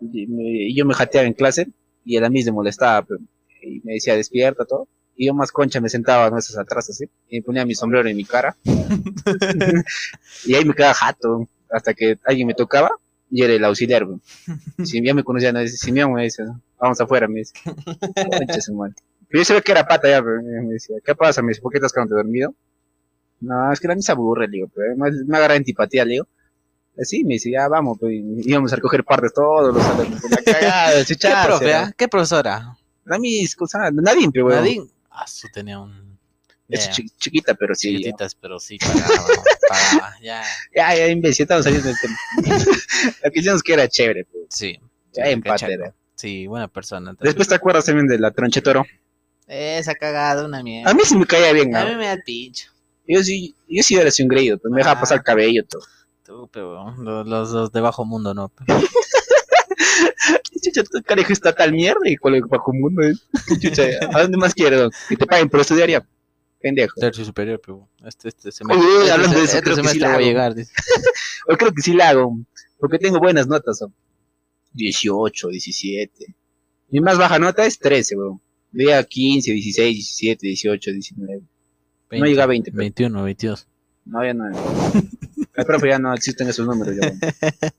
y 0.00 0.26
me- 0.26 0.42
y 0.68 0.74
yo 0.74 0.84
me 0.84 0.94
jateaba 0.94 1.26
en 1.28 1.32
clase, 1.32 1.68
y 2.04 2.16
a 2.18 2.28
mí 2.28 2.42
me 2.44 2.52
molestaba, 2.52 3.02
pero- 3.06 3.20
y 3.66 3.80
me 3.84 3.94
decía 3.94 4.16
despierta, 4.16 4.64
todo. 4.64 4.88
Y 5.16 5.26
yo 5.26 5.34
más 5.34 5.50
concha 5.50 5.80
me 5.80 5.88
sentaba 5.88 6.30
meses 6.30 6.56
atrás 6.58 6.90
así, 6.90 7.06
y 7.28 7.38
me 7.38 7.42
ponía 7.42 7.64
mi 7.64 7.74
sombrero 7.74 8.08
en 8.08 8.16
mi 8.16 8.24
cara. 8.24 8.56
y 10.44 10.54
ahí 10.54 10.64
me 10.64 10.74
quedaba 10.74 10.94
jato, 10.94 11.48
hasta 11.70 11.94
que 11.94 12.18
alguien 12.24 12.46
me 12.46 12.54
tocaba, 12.54 12.90
y 13.30 13.42
era 13.42 13.54
el 13.54 13.64
auxiliar, 13.64 14.04
güey. 14.04 14.18
Si 14.84 15.04
ya 15.04 15.14
me 15.14 15.24
conocía, 15.24 15.52
no 15.52 15.60
dice, 15.60 15.76
Simeón 15.76 16.12
me 16.12 16.24
dice, 16.24 16.44
vamos 16.78 17.00
afuera, 17.00 17.26
me 17.28 17.40
dice. 17.40 17.54
Concha 17.64 18.60
su 18.60 18.74
madre. 18.74 18.94
Pero 19.28 19.40
yo 19.40 19.44
sabía 19.44 19.62
que 19.62 19.72
era 19.72 19.86
pata 19.86 20.08
ya, 20.08 20.22
pero 20.22 20.42
me 20.42 20.74
decía, 20.74 20.96
¿qué 21.04 21.14
pasa? 21.14 21.42
Me 21.42 21.48
dice, 21.48 21.60
¿por 21.60 21.72
qué 21.72 21.78
estás 21.78 21.92
quedando 21.92 22.14
dormido? 22.14 22.54
No, 23.40 23.72
es 23.72 23.80
que 23.80 23.88
la 23.88 23.94
misa 23.94 24.12
aburre, 24.12 24.46
le 24.46 24.58
digo, 24.58 24.68
pero 24.74 24.96
me, 24.96 25.10
me 25.26 25.36
agarra 25.36 25.54
antipatía, 25.54 26.04
le 26.04 26.12
digo. 26.12 26.28
Así 26.98 27.24
me 27.24 27.34
dice, 27.34 27.50
ya 27.50 27.68
vamos, 27.68 27.98
pues, 28.00 28.14
íbamos 28.14 28.72
a 28.72 28.76
recoger 28.76 29.04
partes 29.04 29.34
todos 29.34 29.74
los 29.74 30.30
la 30.30 30.36
cagada, 30.42 31.04
¿Qué 31.06 31.46
profe, 31.46 31.74
ah? 31.74 31.92
¿Qué 31.96 32.08
profesora? 32.08 32.76
La 33.06 33.18
mis, 33.18 33.56
cosa, 33.56 33.90
nadie, 33.90 34.28
pero 34.32 34.44
bueno, 34.46 34.60
Nadine. 34.60 34.86
Ah, 35.10 35.26
su 35.26 35.48
tenía 35.48 35.78
un... 35.78 36.18
es 36.68 36.86
Ya, 36.86 36.90
chi- 36.92 37.08
chiquita, 37.18 37.54
pero 37.54 37.74
sí. 37.74 37.92
ya. 37.92 37.98
chiquititas, 37.98 38.34
pero 38.34 38.58
sí 38.60 38.78
pagaba, 38.78 39.26
pagaba, 39.68 40.14
ya. 40.20 40.42
Ya, 40.74 40.94
ya, 40.94 41.06
imbécil, 41.08 41.44
estamos 41.44 41.64
saliendo 41.64 41.88
del 41.88 41.96
tema. 42.00 42.16
Lo 43.24 43.30
que 43.30 43.40
hicimos 43.40 43.62
que 43.62 43.72
era 43.72 43.88
chévere, 43.88 44.24
pues. 44.24 44.44
Sí. 44.50 44.78
Ya, 45.14 45.24
empate. 45.30 45.78
Sí, 46.16 46.46
buena 46.46 46.68
persona. 46.68 47.10
también. 47.10 47.24
Después 47.24 47.48
te 47.48 47.54
acuerdas 47.54 47.84
también 47.86 48.06
de 48.08 48.18
la 48.18 48.30
tronchetoro. 48.30 48.84
Esa 49.46 49.94
cagada, 49.94 50.44
una 50.44 50.62
mierda. 50.62 50.90
A 50.90 50.94
mí 50.94 51.02
sí 51.04 51.16
me 51.16 51.24
caía 51.26 51.52
bien, 51.52 51.74
A 51.76 51.84
¿no? 51.84 51.90
mí 51.90 51.96
me 51.96 52.06
da 52.06 52.16
pincho. 52.24 52.70
Yo 53.06 53.22
sí, 53.22 53.54
yo 53.68 53.82
sí 53.84 53.94
era 53.96 54.08
así 54.08 54.22
un 54.24 54.28
grillo, 54.28 54.58
pues 54.58 54.72
me 54.72 54.78
dejaba 54.78 54.96
Ah. 54.98 55.00
pasar 55.00 55.18
el 55.18 55.24
cabello 55.24 55.64
todo. 55.64 55.82
Tú, 56.24 56.48
pero 56.52 56.90
los, 56.96 57.24
los 57.52 57.70
de 57.72 57.80
bajo 57.80 58.04
mundo 58.04 58.34
no. 58.34 58.50
Chucha, 60.66 60.84
tu 60.84 61.02
carajo 61.02 61.32
está 61.32 61.54
tal 61.54 61.72
mierda 61.72 62.00
y 62.04 62.16
con 62.16 62.34
el 62.34 62.42
bajo 62.42 62.72
mundo. 62.72 63.02
¿eh? 63.02 63.14
Chucha, 63.60 63.84
¿a 64.12 64.22
dónde 64.22 64.36
más 64.38 64.54
quiero? 64.54 64.90
Que 65.08 65.16
te 65.16 65.26
paguen 65.26 65.48
por 65.48 65.60
estudiar 65.60 65.88
ya. 65.88 66.06
Pendejo. 66.60 67.00
Tercio 67.00 67.24
superior, 67.24 67.60
pero 67.64 67.88
este, 68.04 68.28
este 68.28 68.50
semestre. 68.50 68.84
uy, 68.86 69.00
este 69.02 69.12
hablando 69.12 69.38
de 69.40 69.46
se- 69.46 69.58
eso, 69.58 69.58
este 69.58 69.70
creo 69.70 69.82
que 69.84 69.88
sí 69.90 69.98
la 69.98 70.10
hago. 70.14 70.20
llegar. 70.20 70.54
Yo 71.48 71.56
creo 71.58 71.72
que 71.72 71.82
sí 71.82 71.92
la 71.92 72.08
hago, 72.08 72.38
porque 72.78 72.98
tengo 72.98 73.18
buenas 73.18 73.46
notas. 73.46 73.80
¿no? 73.82 73.92
18, 74.72 75.48
17. 75.48 76.34
Mi 76.90 77.00
más 77.00 77.18
baja 77.18 77.38
nota 77.38 77.64
es 77.66 77.78
13, 77.78 78.16
weón. 78.16 78.40
Veía 78.72 79.02
15, 79.02 79.52
16, 79.52 79.94
17, 79.96 80.46
18, 80.46 80.90
19. 80.92 81.42
No 82.12 82.24
llega 82.26 82.44
a 82.44 82.46
20, 82.46 82.70
pero- 82.72 82.80
21, 82.80 83.22
22. 83.22 83.68
No, 84.06 84.24
ya 84.24 84.34
no. 84.34 84.44
El 85.54 85.64
profe 85.64 85.88
ya 85.88 85.98
no 85.98 86.12
existen 86.14 86.48
esos 86.48 86.66
números. 86.66 86.94
Ya. 87.00 87.12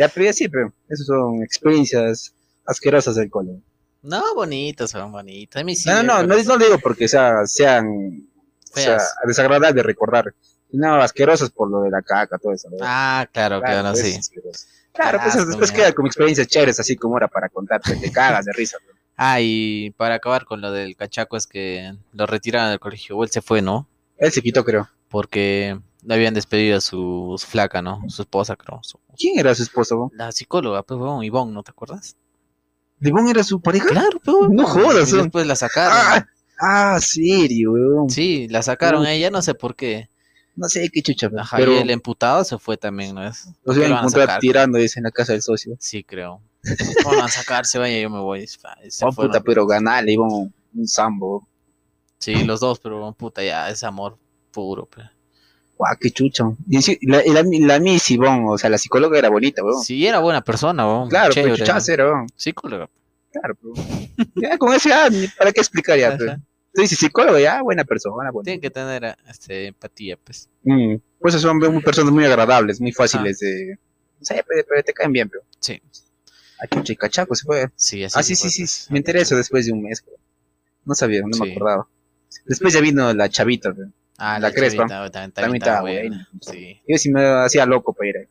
ya 0.00 0.08
pero 0.08 0.24
ya 0.24 0.32
sí, 0.32 0.48
pero 0.48 0.72
esas 0.88 1.06
son 1.06 1.42
experiencias 1.42 2.32
asquerosas 2.64 3.16
del 3.16 3.28
cole. 3.28 3.60
No, 4.02 4.34
bonitos, 4.34 4.92
son 4.92 5.12
mí 5.12 5.46
sí. 5.46 5.88
no, 5.90 6.02
no, 6.02 6.22
me 6.22 6.26
no, 6.26 6.42
no, 6.42 6.42
no 6.44 6.58
digo 6.58 6.78
porque 6.78 7.06
sea, 7.06 7.44
sean 7.44 8.26
o 8.74 8.78
sea, 8.80 8.98
desagradables 9.26 9.74
de 9.74 9.82
recordar, 9.82 10.34
sino 10.70 10.94
asquerosas 10.94 11.50
por 11.50 11.70
lo 11.70 11.82
de 11.82 11.90
la 11.90 12.00
caca, 12.00 12.38
todo 12.38 12.54
eso. 12.54 12.70
¿no? 12.70 12.78
Ah, 12.80 13.28
claro, 13.30 13.60
Claro, 13.60 13.80
claro, 13.82 13.92
pues, 13.92 14.12
sí. 14.12 14.18
asqueroso. 14.18 14.66
Claro, 14.92 15.20
pues 15.22 15.46
después 15.46 15.70
queda 15.70 15.92
como 15.92 16.08
experiencias 16.08 16.48
chéveres, 16.48 16.80
así 16.80 16.96
como 16.96 17.18
era 17.18 17.28
para 17.28 17.50
contar, 17.50 17.82
pues, 17.84 18.00
te 18.00 18.10
cagas 18.10 18.46
de 18.46 18.52
risa. 18.52 18.78
¿no? 18.86 18.94
Ah, 19.18 19.38
y 19.38 19.90
para 19.98 20.14
acabar 20.14 20.46
con 20.46 20.62
lo 20.62 20.72
del 20.72 20.96
cachaco 20.96 21.36
es 21.36 21.46
que 21.46 21.94
lo 22.14 22.24
retiraron 22.26 22.70
del 22.70 22.80
colegio. 22.80 23.18
O 23.18 23.22
él 23.24 23.30
se 23.30 23.42
fue, 23.42 23.60
¿no? 23.60 23.86
Él 24.16 24.32
se 24.32 24.40
quitó, 24.40 24.64
creo. 24.64 24.88
Porque 25.10 25.78
habían 26.08 26.34
despedido 26.34 26.78
a 26.78 26.80
su, 26.80 27.34
su 27.38 27.46
flaca, 27.46 27.82
¿no? 27.82 28.02
Su 28.08 28.22
esposa, 28.22 28.56
creo. 28.56 28.80
su- 28.82 28.98
¿Quién 29.16 29.38
era 29.38 29.54
su 29.54 29.62
esposo? 29.62 29.96
weón? 29.96 30.10
la 30.14 30.32
psicóloga, 30.32 30.82
pues, 30.82 30.98
weón, 31.00 31.22
Ivonne, 31.24 31.52
¿no 31.52 31.62
te 31.62 31.70
acuerdas? 31.70 32.16
¿Devon 32.98 33.28
era 33.28 33.42
su 33.44 33.60
pareja? 33.60 33.86
Claro, 33.88 34.20
pues. 34.24 34.36
No 34.50 34.66
jodas, 34.66 35.12
Y 35.12 35.16
después 35.16 35.46
la 35.46 35.56
sacaron. 35.56 35.96
Ah, 35.98 36.26
ah, 36.60 37.00
serio, 37.00 37.72
weón. 37.72 38.10
Sí, 38.10 38.46
la 38.48 38.62
sacaron 38.62 39.02
Uf. 39.02 39.08
a 39.08 39.12
ella, 39.12 39.30
no 39.30 39.40
sé 39.42 39.54
por 39.54 39.74
qué. 39.74 40.08
No 40.56 40.68
sé 40.68 40.90
qué 40.92 41.00
chucha, 41.00 41.30
Ajá, 41.38 41.56
pero 41.56 41.72
y 41.72 41.78
el 41.78 41.88
emputado 41.90 42.44
se 42.44 42.58
fue 42.58 42.76
también, 42.76 43.14
¿no 43.14 43.26
es? 43.26 43.44
¿Por 43.64 43.74
los 43.74 43.76
iban 43.78 43.92
a 43.92 43.98
encontrar 44.00 44.38
tirando, 44.40 44.76
dice, 44.78 44.98
en 45.00 45.04
la 45.04 45.10
casa 45.10 45.32
del 45.32 45.40
socio. 45.42 45.76
Sí, 45.78 46.04
creo. 46.04 46.42
¿Cómo 47.02 47.12
lo 47.14 47.18
van 47.20 47.28
a 47.28 47.32
sacar? 47.32 47.64
Se 47.64 47.78
vaya, 47.78 47.98
yo 47.98 48.10
me 48.10 48.20
voy. 48.20 48.46
Se 48.46 48.58
Oh, 49.06 49.12
fueron. 49.12 49.32
puta, 49.32 49.42
pero 49.42 49.66
ganale, 49.66 50.12
iban 50.12 50.30
un, 50.30 50.52
un 50.74 50.86
sambo. 50.88 51.46
Sí, 52.18 52.44
los 52.44 52.60
dos, 52.60 52.78
pero 52.80 53.14
puta, 53.14 53.42
ya, 53.42 53.70
es 53.70 53.82
amor 53.82 54.18
puro. 54.50 54.84
pe. 54.84 55.02
Guau, 55.80 55.96
qué 55.98 56.10
chucho. 56.10 56.58
Y 56.68 56.82
sí, 56.82 56.98
la, 57.00 57.22
la, 57.24 57.42
la 57.42 57.76
Ivonne, 58.08 58.44
o 58.50 58.58
sea, 58.58 58.68
la 58.68 58.76
psicóloga 58.76 59.18
era 59.18 59.30
bonita, 59.30 59.64
weón. 59.64 59.82
Sí, 59.82 60.06
era 60.06 60.18
buena 60.18 60.42
persona, 60.42 60.86
weón. 60.86 61.08
claro, 61.08 61.32
pero 61.34 61.46
chévere. 61.46 61.58
chuchazo 61.64 61.92
era, 61.92 62.04
weón. 62.04 62.26
Psicóloga. 62.36 62.90
Claro, 63.32 63.54
pero... 63.54 63.72
ya, 64.34 64.58
con 64.58 64.74
eso 64.74 64.90
ya, 64.90 65.08
¿para 65.38 65.52
qué 65.52 65.60
explicar 65.60 65.98
ya? 65.98 66.08
Ajá. 66.08 66.38
Tú 66.74 66.82
dices 66.82 66.98
psicólogo, 66.98 67.38
ya, 67.38 67.62
buena 67.62 67.84
persona, 67.84 68.30
bonita. 68.30 68.50
Tiene 68.50 68.60
que 68.60 68.70
tener 68.70 69.16
este, 69.26 69.68
empatía, 69.68 70.18
pues. 70.22 70.50
Mm, 70.64 70.96
Pues 71.18 71.34
son 71.40 71.56
muy- 71.58 71.82
personas 71.82 72.12
muy 72.12 72.24
agradables, 72.26 72.78
muy 72.78 72.92
fáciles 72.92 73.38
de... 73.38 73.78
No 74.18 74.24
sé, 74.26 74.44
pero, 74.46 74.66
pero 74.68 74.82
te 74.82 74.92
caen 74.92 75.12
bien, 75.12 75.30
pero... 75.30 75.42
Sí. 75.60 75.80
A 76.62 76.66
chucha 76.66 76.92
y 76.92 76.96
cachaco 76.96 77.34
se 77.34 77.44
fue. 77.46 77.70
Sí, 77.74 78.04
así 78.04 78.14
Ah, 78.18 78.22
sí, 78.22 78.34
sí, 78.36 78.50
sí. 78.50 78.60
pues. 78.64 78.86
Me 78.90 78.98
enteré 78.98 79.22
eso 79.22 79.34
después 79.34 79.64
de 79.64 79.72
un 79.72 79.80
mes. 79.82 80.02
creo. 80.02 80.18
No 80.84 80.94
sabía, 80.94 81.22
no 81.22 81.38
me 81.38 81.52
acordaba. 81.52 81.88
Después 82.44 82.74
ya 82.74 82.80
vino 82.82 83.14
la 83.14 83.30
chavita. 83.30 83.72
creo. 83.72 83.88
Ah, 84.20 84.38
la 84.38 84.48
la, 84.48 84.54
Crespa. 84.54 84.86
también, 85.10 85.56
estaba 85.56 85.80
buena. 85.80 86.28
Sí. 86.42 86.80
Yo 86.86 86.98
sí 86.98 87.10
me 87.10 87.24
hacía 87.24 87.64
loco 87.64 87.94
para 87.94 88.10
ir 88.10 88.16
ahí. 88.18 88.28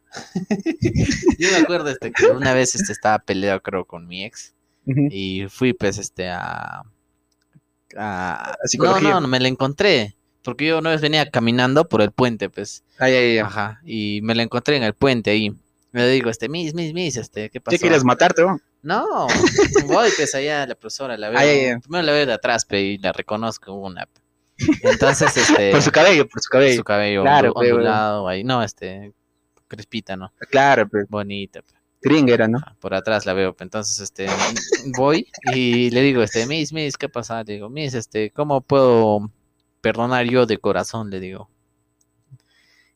Yo 1.40 1.50
me 1.52 1.58
acuerdo 1.58 1.90
este, 1.90 2.12
que 2.12 2.28
una 2.28 2.54
vez 2.54 2.76
este, 2.76 2.94
estaba 2.94 3.18
peleado, 3.18 3.60
creo, 3.62 3.86
con 3.86 4.08
mi 4.08 4.24
ex. 4.24 4.54
Y 4.86 5.46
fui, 5.50 5.74
pues, 5.74 5.98
este, 5.98 6.30
a. 6.30 6.84
a... 7.98 8.58
No, 8.62 8.68
psicología. 8.68 9.10
no, 9.10 9.22
no, 9.22 9.28
me 9.28 9.40
la 9.40 9.48
encontré. 9.48 10.16
Porque 10.44 10.68
yo 10.68 10.80
una 10.80 10.92
vez 10.92 11.02
venía 11.02 11.30
caminando 11.30 11.90
por 11.90 12.02
el 12.02 12.12
puente, 12.12 12.50
pues. 12.50 12.84
Ay, 12.98 13.14
ay, 13.14 13.32
ay. 13.32 13.38
Ajá. 13.40 13.82
Y 13.84 14.22
me 14.24 14.36
la 14.36 14.44
encontré 14.44 14.78
en 14.78 14.84
el 14.84 14.94
puente 14.94 15.32
ahí. 15.32 15.54
Le 15.92 16.08
digo, 16.10 16.30
este, 16.30 16.50
mis, 16.50 16.74
mis, 16.74 16.94
mis, 16.94 17.18
este, 17.18 17.50
¿qué 17.50 17.60
pasó? 17.60 17.76
¿Qué 17.76 17.84
querías 17.84 18.04
matarte, 18.04 18.44
weón? 18.44 18.62
No, 18.82 19.28
voy 19.88 20.10
pues 20.16 20.34
allá 20.36 20.66
la 20.66 20.76
profesora, 20.76 21.18
la 21.18 21.30
veo. 21.30 21.40
Ay, 21.40 21.50
ay, 21.50 21.66
ay. 21.66 21.80
Primero 21.80 22.04
la 22.04 22.12
veo 22.14 22.26
de 22.26 22.34
atrás, 22.34 22.66
pe, 22.66 22.82
y 22.82 22.98
la 22.98 23.12
reconozco 23.12 23.74
una. 23.74 24.08
Entonces, 24.84 25.36
este. 25.38 25.72
Por 25.72 25.82
su 25.82 25.92
cabello, 25.92 26.28
por 26.28 26.42
su 26.42 26.50
cabello. 26.50 26.78
su 26.78 26.84
cabello 26.84 27.22
Claro, 27.24 27.52
ondulado 27.54 28.28
ahí. 28.28 28.44
No, 28.44 28.64
este. 28.64 29.14
Crespita, 29.68 30.18
¿no? 30.18 30.32
Claro, 30.50 30.88
pero... 30.90 31.06
Bonita. 31.10 31.62
pe. 31.62 31.80
Gringa 32.02 32.34
era, 32.34 32.48
¿no? 32.48 32.60
Ah, 32.66 32.76
Por 32.80 32.94
atrás 32.94 33.26
la 33.26 33.34
veo. 33.34 33.56
Entonces, 33.60 34.00
este, 34.00 34.28
voy 34.98 35.28
y 35.54 35.90
le 35.92 36.02
digo, 36.02 36.24
este, 36.24 36.46
Miss, 36.48 36.72
Miss, 36.72 36.98
¿qué 36.98 37.10
pasa? 37.10 37.44
Le 37.44 37.54
digo, 37.54 37.70
Miss, 37.70 37.94
este, 37.94 38.32
¿cómo 38.32 38.62
puedo 38.62 39.30
perdonar 39.82 40.26
yo 40.26 40.46
de 40.46 40.58
corazón? 40.58 41.10
Le 41.10 41.20
digo. 41.20 41.50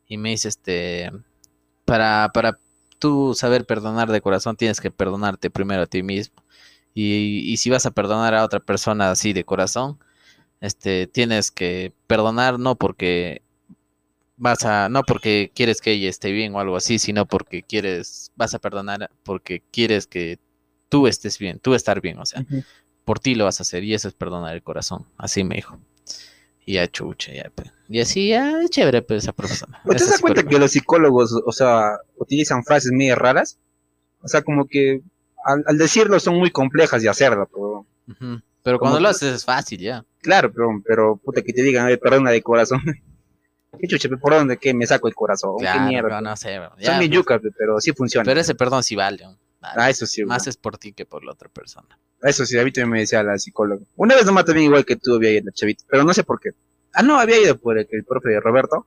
Y 0.06 0.16
me 0.16 0.30
dice, 0.30 0.48
este, 0.48 1.10
para, 1.84 2.30
para 2.32 2.58
tú 2.98 3.34
saber 3.34 3.66
perdonar 3.66 4.10
de 4.10 4.20
corazón, 4.20 4.56
tienes 4.56 4.80
que 4.80 4.90
perdonarte 4.90 5.50
primero 5.50 5.82
a 5.82 5.86
ti 5.86 6.02
mismo. 6.02 6.42
Y, 6.94 7.40
y 7.52 7.56
si 7.58 7.70
vas 7.70 7.86
a 7.86 7.90
perdonar 7.90 8.34
a 8.34 8.44
otra 8.44 8.60
persona 8.60 9.10
así 9.10 9.32
de 9.32 9.44
corazón, 9.44 9.98
este, 10.64 11.06
tienes 11.06 11.50
que 11.50 11.92
perdonar 12.06 12.58
no 12.58 12.76
porque 12.76 13.42
vas 14.36 14.64
a, 14.64 14.88
no 14.88 15.02
porque 15.02 15.52
quieres 15.54 15.82
que 15.82 15.92
ella 15.92 16.08
esté 16.08 16.32
bien 16.32 16.54
o 16.54 16.60
algo 16.60 16.76
así, 16.76 16.98
sino 16.98 17.26
porque 17.26 17.62
quieres, 17.62 18.32
vas 18.34 18.54
a 18.54 18.58
perdonar 18.58 19.10
porque 19.24 19.62
quieres 19.70 20.06
que 20.06 20.38
tú 20.88 21.06
estés 21.06 21.38
bien, 21.38 21.58
tú 21.58 21.74
estar 21.74 22.00
bien, 22.00 22.18
o 22.18 22.24
sea, 22.24 22.46
por 23.04 23.20
ti 23.20 23.34
lo 23.34 23.44
vas 23.44 23.60
a 23.60 23.62
hacer 23.62 23.84
y 23.84 23.92
eso 23.92 24.08
es 24.08 24.14
perdonar 24.14 24.54
el 24.54 24.62
corazón, 24.62 25.06
así 25.18 25.44
me 25.44 25.56
dijo. 25.56 25.78
Y 26.66 26.74
ya 26.74 26.90
chucha, 26.90 27.30
ya, 27.30 27.52
pues. 27.54 27.70
Y 27.90 28.00
así, 28.00 28.28
ya, 28.28 28.62
es 28.62 28.70
chévere, 28.70 29.02
pues, 29.02 29.24
esa 29.24 29.34
profesora. 29.34 29.82
¿Pues 29.84 30.02
¿Te 30.02 30.08
das 30.08 30.20
cuenta 30.20 30.44
que 30.44 30.58
los 30.58 30.70
psicólogos, 30.70 31.38
o 31.44 31.52
sea, 31.52 31.98
utilizan 32.16 32.64
frases 32.64 32.90
medio 32.90 33.16
raras? 33.16 33.58
O 34.22 34.28
sea, 34.28 34.40
como 34.40 34.66
que 34.66 35.02
al, 35.44 35.62
al 35.66 35.76
decirlo 35.76 36.18
son 36.20 36.38
muy 36.38 36.50
complejas 36.50 37.02
de 37.02 37.10
hacerlo, 37.10 37.50
pero. 37.52 38.46
Pero 38.64 38.78
cuando 38.80 38.98
lo 38.98 39.08
haces 39.10 39.34
es 39.36 39.44
fácil, 39.44 39.78
ya. 39.78 40.04
claro, 40.20 40.50
pero, 40.52 40.68
pero 40.84 41.16
puta 41.16 41.42
que 41.42 41.52
te 41.52 41.62
digan, 41.62 41.86
"Oye, 41.86 41.98
perdona 41.98 42.30
de 42.32 42.42
corazón. 42.42 42.80
¿Qué 43.78 43.86
chucha, 43.88 44.08
por 44.20 44.32
dónde 44.34 44.56
qué 44.56 44.72
me 44.72 44.86
saco 44.86 45.06
el 45.08 45.14
corazón? 45.14 45.56
¿Qué 45.58 45.64
Claro, 45.64 45.82
mierda? 45.88 46.08
pero 46.08 46.18
pe? 46.18 46.22
no 46.24 46.36
sé, 46.36 46.58
bro, 46.58 46.70
son 46.70 46.78
ya, 46.80 46.96
pues. 46.96 47.10
yucas, 47.10 47.40
pe, 47.40 47.50
pero 47.56 47.80
sí 47.80 47.92
funciona. 47.92 48.24
Pero 48.24 48.40
ese 48.40 48.54
perdón 48.54 48.82
sí 48.82 48.96
vale. 48.96 49.24
Ah, 49.60 49.88
eso 49.88 50.06
sí, 50.06 50.24
Más 50.24 50.46
es 50.46 50.56
por 50.56 50.76
ti 50.78 50.92
que 50.92 51.06
por 51.06 51.24
la 51.24 51.32
otra 51.32 51.48
persona. 51.48 51.88
Eso 52.22 52.44
sí, 52.44 52.58
a 52.58 52.64
mí 52.64 52.70
también 52.70 52.90
me 52.90 53.00
decía 53.00 53.22
la 53.22 53.38
psicóloga. 53.38 53.82
Una 53.96 54.14
vez 54.14 54.26
nomás 54.26 54.44
también 54.44 54.66
igual 54.66 54.84
que 54.84 54.96
tú 54.96 55.14
había 55.16 55.30
ido 55.32 55.44
la 55.46 55.52
chavita, 55.52 55.84
pero 55.88 56.04
no 56.04 56.12
sé 56.14 56.22
por 56.22 56.38
qué. 56.40 56.50
Ah, 56.92 57.02
no, 57.02 57.18
había 57.18 57.40
ido 57.42 57.58
por 57.58 57.78
el, 57.78 57.86
el 57.90 58.04
profe 58.04 58.38
Roberto, 58.40 58.86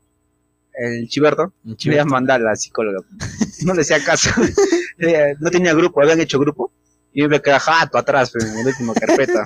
el 0.74 1.08
chiberto, 1.08 1.52
me 1.86 2.06
mandar 2.06 2.42
a 2.42 2.46
la 2.46 2.56
psicóloga. 2.56 3.00
No 3.66 3.74
le 3.74 3.82
hacía 3.82 4.04
caso. 4.04 4.30
No 5.40 5.52
tenía 5.52 5.76
grupo, 5.76 6.02
habían 6.02 6.20
hecho 6.22 6.40
grupo. 6.40 6.72
Y 7.18 7.24
yo 7.24 7.30
me 7.30 7.42
quedaba 7.42 7.60
jato 7.60 7.98
atrás, 7.98 8.30
pues, 8.32 8.46
en 8.46 8.64
la 8.64 8.70
última 8.70 8.94
carpeta. 8.94 9.44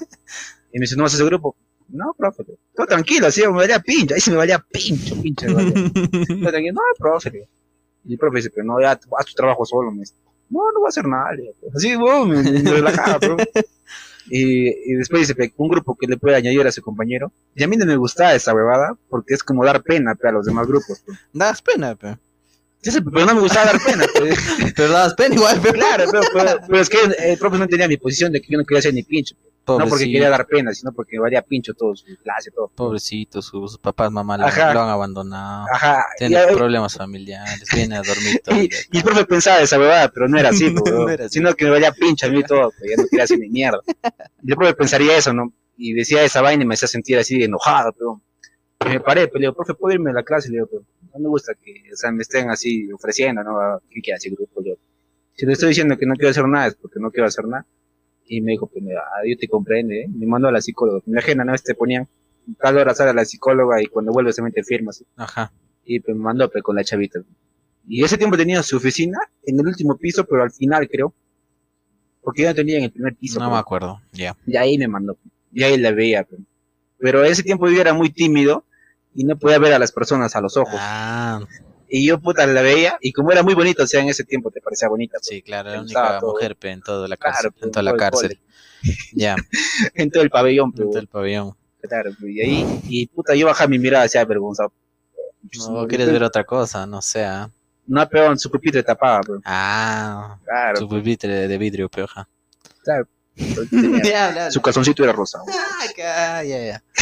Y 0.74 0.78
me 0.78 0.84
dice, 0.84 0.98
¿no 0.98 1.04
vas 1.04 1.14
a 1.14 1.16
ese 1.16 1.24
grupo? 1.24 1.56
No, 1.88 2.14
profe. 2.18 2.44
Todo 2.76 2.86
tranquilo, 2.86 3.28
así 3.28 3.40
me 3.44 3.48
valía 3.48 3.80
pincho. 3.80 4.14
Ahí 4.14 4.20
se 4.20 4.30
me 4.30 4.36
valía 4.36 4.60
pincho, 4.60 5.16
pincho. 5.22 5.46
me 5.48 5.54
valía. 5.54 5.74
Tranquilo, 6.52 6.74
no, 6.74 6.82
profe. 6.98 7.48
Y 8.04 8.12
el 8.12 8.20
profe 8.20 8.40
dice, 8.40 8.50
pero 8.54 8.66
no, 8.66 8.82
ya, 8.82 8.92
haz 8.92 9.26
tu 9.26 9.34
trabajo 9.36 9.64
solo. 9.64 9.90
Me 9.90 10.00
dice, 10.02 10.16
no, 10.50 10.60
no 10.74 10.80
voy 10.80 10.88
a 10.88 10.90
hacer 10.90 11.06
nada. 11.06 11.30
Así, 11.74 11.96
bueno, 11.96 12.26
me, 12.26 12.44
me 12.44 12.72
relajaba, 12.72 13.20
bro. 13.20 13.38
Y, 14.30 14.92
y 14.92 14.96
después 14.96 15.22
dice, 15.22 15.36
pe, 15.36 15.54
un 15.56 15.70
grupo 15.70 15.96
que 15.98 16.08
le 16.08 16.18
puede 16.18 16.36
añadir 16.36 16.68
a 16.68 16.74
su 16.74 16.82
compañero. 16.82 17.32
Y 17.56 17.64
a 17.64 17.70
mí 17.70 17.78
no 17.78 17.86
me 17.86 17.96
gustaba 17.96 18.34
esa 18.34 18.54
huevada, 18.54 18.98
porque 19.08 19.34
es 19.34 19.44
como 19.44 19.64
dar 19.64 19.82
pena 19.82 20.14
pe, 20.16 20.28
a 20.28 20.34
los 20.34 20.46
demás 20.46 20.68
grupos. 20.68 21.04
pe. 21.06 21.14
Das 21.32 21.62
pena, 21.62 21.96
pe. 21.96 22.18
Pero 22.84 23.26
no 23.26 23.36
me 23.36 23.42
gustaba 23.42 23.68
dar 23.74 23.82
pena. 23.86 24.06
pe. 24.14 24.34
Pero 24.76 24.90
das 24.90 25.14
pena 25.14 25.36
igual, 25.36 25.60
pe. 25.62 25.72
Claro, 25.74 26.06
pero, 26.12 26.24
pero- 26.34 26.60
pero 26.68 26.80
es 26.82 26.90
que 26.90 26.98
el 27.20 27.38
profe 27.38 27.58
no 27.58 27.64
entendía 27.66 27.88
mi 27.88 27.98
posición 27.98 28.32
de 28.32 28.42
que 28.42 28.48
yo 28.52 28.58
no 28.58 28.66
quería 28.66 28.80
hacer 28.80 28.94
ni 28.94 29.04
pincho. 29.04 29.36
No 29.68 29.78
porque 29.78 29.90
Pobrecito, 29.90 30.12
quería 30.14 30.30
dar 30.32 30.48
pena, 30.48 30.74
sino 30.74 30.92
porque 30.92 31.20
valía 31.20 31.44
pincho 31.44 31.74
todo 31.76 31.96
su 31.96 32.06
clase, 32.24 32.50
todo. 32.50 32.70
pobrecito, 32.76 33.42
sus 33.44 33.78
papás, 33.78 34.12
mamá 34.12 34.36
lo, 34.36 34.48
Ajá. 34.48 34.74
lo 34.74 34.82
han 34.82 34.90
abandonado. 34.90 35.66
Ajá. 35.72 36.04
Tiene 36.18 36.40
y- 36.52 36.56
problemas 36.56 36.96
familiares, 36.96 37.64
viene 37.74 37.96
a 37.98 38.02
dormir 38.02 38.42
todo 38.44 38.56
y- 38.60 38.70
y 38.92 38.98
el 38.98 39.04
profe 39.04 39.24
pensaba 39.26 39.60
esa 39.62 39.78
huevada, 39.78 40.10
pero 40.10 40.28
no 40.28 40.40
era 40.40 40.50
así, 40.50 40.72
po, 40.72 40.84
No 40.90 41.08
era 41.10 41.26
así. 41.26 41.36
sino 41.36 41.54
que 41.54 41.66
me 41.66 41.72
valía 41.72 41.92
pincho 41.92 42.26
a 42.26 42.30
mí 42.30 42.44
todo, 42.44 42.72
pues, 42.78 42.90
ya 42.90 42.98
no 43.02 43.08
quería 43.08 43.24
hacer 43.24 43.38
ni 43.38 43.50
mierda. 43.50 43.80
Y 44.44 44.50
el 44.52 44.58
profe 44.58 44.74
pensaría 44.74 45.16
eso, 45.16 45.32
¿no? 45.32 45.54
Y 45.78 45.94
decía 45.94 46.24
esa 46.24 46.42
vaina 46.42 46.64
y 46.64 46.66
me 46.68 46.74
hacía 46.74 46.88
sentir 46.88 47.20
así 47.20 47.42
enojado, 47.44 47.94
pero 47.94 48.20
me 48.92 49.00
paré, 49.00 49.28
pero 49.28 49.40
le 49.40 49.44
digo, 49.46 49.54
profe, 49.54 49.76
¿puedo 49.76 49.94
irme 49.94 50.10
a 50.10 50.14
la 50.14 50.24
clase? 50.24 50.50
Le 50.50 50.56
digo, 50.56 50.68
pero 50.72 50.84
no 51.14 51.20
me 51.20 51.30
gusta 51.30 51.53
que, 51.53 51.84
o 51.93 51.95
sea, 51.95 52.12
me 52.12 52.22
estén 52.22 52.49
así 52.49 52.91
ofreciendo, 52.91 53.43
¿no? 53.43 53.82
¿Qué 53.89 54.01
quiere 54.01 54.16
hacer 54.16 54.34
grupo? 54.34 54.64
Yo, 54.64 54.76
si 55.36 55.45
le 55.45 55.53
estoy 55.53 55.70
diciendo 55.70 55.97
que 55.97 56.05
no 56.05 56.16
quiero 56.16 56.30
hacer 56.30 56.47
nada 56.47 56.68
es 56.68 56.76
porque 56.76 56.99
no 56.99 57.12
quiero 57.12 57.28
hacer 57.28 57.45
nada. 57.47 57.66
Y 58.26 58.41
me 58.41 58.51
dijo, 58.53 58.68
pues, 58.68 58.84
ah, 58.97 59.22
yo 59.28 59.38
te 59.38 59.47
comprende, 59.47 60.03
¿eh? 60.03 60.07
Me 60.07 60.26
mandó 60.26 60.47
a 60.47 60.51
la 60.51 60.62
psicóloga. 60.62 61.01
Me 61.05 61.20
ajena, 61.20 61.43
¿no? 61.43 61.53
Te 61.57 61.76
ponían 61.76 62.07
tal 62.59 62.78
hora 62.78 62.93
sale 62.93 63.12
a 63.12 63.14
la 63.14 63.26
psicóloga 63.26 63.82
y 63.82 63.86
cuando 63.88 64.12
vuelve 64.12 64.34
se 64.34 64.41
mete 64.41 64.64
firmas. 64.64 65.03
Ajá. 65.16 65.51
Y 65.84 65.99
pues 65.99 66.16
me 66.16 66.24
mandó 66.24 66.49
pues, 66.49 66.64
con 66.64 66.76
la 66.76 66.84
chavita. 66.84 67.20
Y 67.88 68.03
ese 68.03 68.18
tiempo 68.18 68.38
tenía 68.38 68.62
su 68.64 68.78
oficina 68.78 69.20
en 69.43 69.59
el 69.59 69.68
último 69.68 69.97
piso, 69.97 70.26
pero 70.26 70.43
al 70.43 70.51
final 70.51 70.88
creo. 70.89 71.14
Porque 72.22 72.43
yo 72.43 72.49
no 72.49 72.55
tenía 72.55 72.78
en 72.78 72.84
el 72.86 72.91
primer 72.91 73.16
piso. 73.16 73.39
No 73.39 73.45
creo. 73.45 73.55
me 73.55 73.59
acuerdo, 73.59 74.01
ya. 74.12 74.38
Y 74.45 74.55
ahí 74.55 74.78
me 74.78 74.88
mandó. 74.88 75.18
Y 75.51 75.64
ahí 75.64 75.78
la 75.78 75.91
veía. 75.91 76.24
pues. 76.24 76.41
Pero 76.99 77.24
ese 77.24 77.43
tiempo 77.43 77.68
yo 77.68 77.82
era 77.82 77.93
muy 77.93 78.12
tímido 78.12 78.66
y 79.14 79.24
no 79.24 79.38
podía 79.38 79.59
ver 79.59 79.74
a 79.74 79.80
las 79.80 79.91
personas 79.91 80.36
a 80.36 80.41
los 80.41 80.55
ojos. 80.57 80.76
Ah, 80.78 81.41
Y 81.89 82.05
yo 82.07 82.20
puta 82.20 82.45
la 82.47 82.62
veía 82.62 82.97
y 83.01 83.12
como 83.12 83.32
era 83.32 83.43
muy 83.43 83.53
bonito, 83.53 83.84
o 83.84 83.88
sea, 83.88 84.01
en 84.01 84.09
ese 84.09 84.24
tiempo 84.24 84.49
te 84.51 84.62
parecía 84.62 84.88
bonita. 84.88 85.18
pues, 85.20 85.28
sí, 85.28 85.41
claro, 85.41 85.72
la 85.72 85.82
única 85.82 86.20
todo. 86.20 86.32
mujer 86.32 86.55
pe, 86.55 86.72
en 86.72 86.82
toda 86.82 87.07
la 87.07 87.18
cárcel, 87.18 87.51
en 87.62 87.72
toda 87.72 87.84
la 87.84 87.95
cárcel. 87.95 88.39
Ya, 89.14 89.36
en 89.93 90.09
todo 90.09 90.24
el 90.24 90.32
pabellón. 90.32 90.70
en 90.70 90.72
pues, 90.74 90.89
todo 90.89 90.99
el 90.99 91.07
pabellón. 91.07 91.53
claro, 91.82 92.12
y 92.22 92.41
ahí, 92.41 92.82
y 92.89 93.05
puta, 93.07 93.36
yo 93.36 93.45
bajaba 93.45 93.68
mi 93.68 93.78
mirada 93.78 94.05
hacia 94.05 94.22
avergonzado. 94.22 94.72
No 95.70 95.88
quieres 95.88 96.12
ver 96.12 96.24
otra 96.24 96.43
cosa, 96.43 96.88
no 96.88 96.99
sé. 97.01 97.24
ah. 97.26 97.49
No, 97.86 98.07
peor, 98.09 98.39
su 98.39 98.49
pupitre 98.49 98.82
tapaba, 98.84 99.22
pero, 99.22 99.39
Ah, 99.45 100.38
claro, 100.45 100.78
su 100.78 100.88
pupitre 100.89 101.47
de 101.47 101.57
vidrio, 101.57 101.89
peoja. 101.89 102.28
claro. 102.84 103.07
su 104.52 104.62
calzoncito 104.62 105.04
era 105.04 105.14
rosado. 105.14 105.46
Ya, 105.98 106.44
ya, 106.44 106.66
ya. 106.66 106.84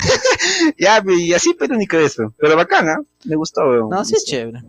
Ya, 0.78 1.04
y 1.08 1.34
así, 1.34 1.56
pero 1.58 1.76
ni 1.76 1.88
que 1.88 2.06
eso. 2.06 2.34
Pero 2.38 2.56
bacana, 2.56 3.02
me 3.26 3.36
gustó, 3.36 3.62
weón. 3.70 3.90
No, 3.90 4.06
sí 4.06 4.14
es 4.16 4.26
chévere. 4.26 4.62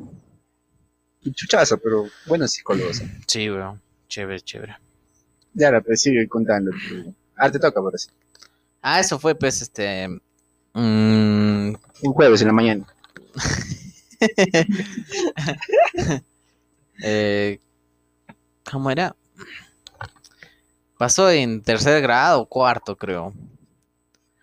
Chuchazo, 1.33 1.79
pero 1.79 2.07
buenos 2.27 2.53
psicólogos. 2.53 3.03
Sí, 3.27 3.51
weón. 3.51 3.81
Chévere, 4.09 4.41
chévere. 4.41 4.77
Ya, 5.55 5.71
la 5.71 5.81
pues 5.81 6.01
sigue 6.01 6.29
contando. 6.29 6.71
Ah, 7.37 7.51
te 7.51 7.59
toca, 7.59 7.81
por 7.81 7.95
así. 7.95 8.09
Ah, 8.83 9.01
eso 9.01 9.19
fue, 9.19 9.35
pues, 9.35 9.63
este. 9.63 10.09
mm, 10.09 10.19
Un 10.75 11.79
jueves 12.15 12.41
en 12.41 12.47
la 12.49 12.53
mañana. 12.53 12.87
eh, 17.03 17.61
¿Cómo 18.71 18.91
era? 18.91 19.17
Pasó 21.01 21.31
en 21.31 21.63
tercer 21.63 22.03
grado 22.03 22.43
o 22.43 22.47
cuarto, 22.47 22.95
creo. 22.95 23.33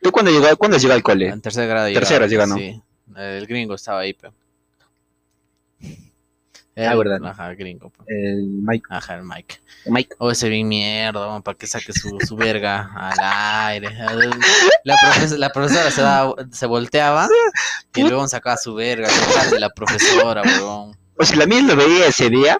¿Tú 0.02 0.12
cuándo 0.12 0.32
llegó, 0.32 0.48
cuándo 0.58 0.80
llegó 0.80 0.94
al 0.96 1.04
cole? 1.04 1.28
En 1.28 1.40
tercer 1.40 1.68
grado 1.68 1.86
Tercero 1.94 2.26
llega, 2.26 2.48
¿no? 2.48 2.56
Sí. 2.56 2.82
El 3.16 3.46
gringo 3.46 3.76
estaba 3.76 4.00
ahí, 4.00 4.14
pe. 4.16 4.30
Ah, 6.76 6.94
El- 6.94 6.98
verdad. 6.98 7.20
Ajá, 7.24 7.52
el 7.52 7.58
gringo. 7.58 7.92
El 8.08 8.44
Mike. 8.64 8.88
Ajá, 8.90 9.18
el 9.18 9.24
Mike. 9.24 9.60
Mike. 9.86 10.16
O 10.18 10.32
ese 10.32 10.50
bien 10.50 10.68
mierda, 10.68 11.40
para 11.42 11.56
que 11.56 11.68
saque 11.68 11.94
su, 11.94 12.18
su 12.26 12.36
verga 12.36 12.90
al 12.96 13.20
aire. 13.74 13.90
La, 14.84 14.96
profes- 14.96 15.38
la 15.38 15.50
profesora 15.52 15.92
se, 15.92 16.02
daba- 16.02 16.34
se 16.52 16.66
volteaba 16.66 17.30
y 17.94 18.02
luego 18.02 18.28
sacaba 18.28 18.58
su 18.58 18.74
verga 18.74 19.10
de 19.52 19.60
la 19.60 19.70
profesora, 19.70 20.42
weón. 20.42 20.98
O 21.20 21.24
si 21.24 21.36
la 21.36 21.46
mía 21.46 21.62
lo 21.62 21.76
veía 21.76 22.08
ese 22.08 22.32
día, 22.32 22.60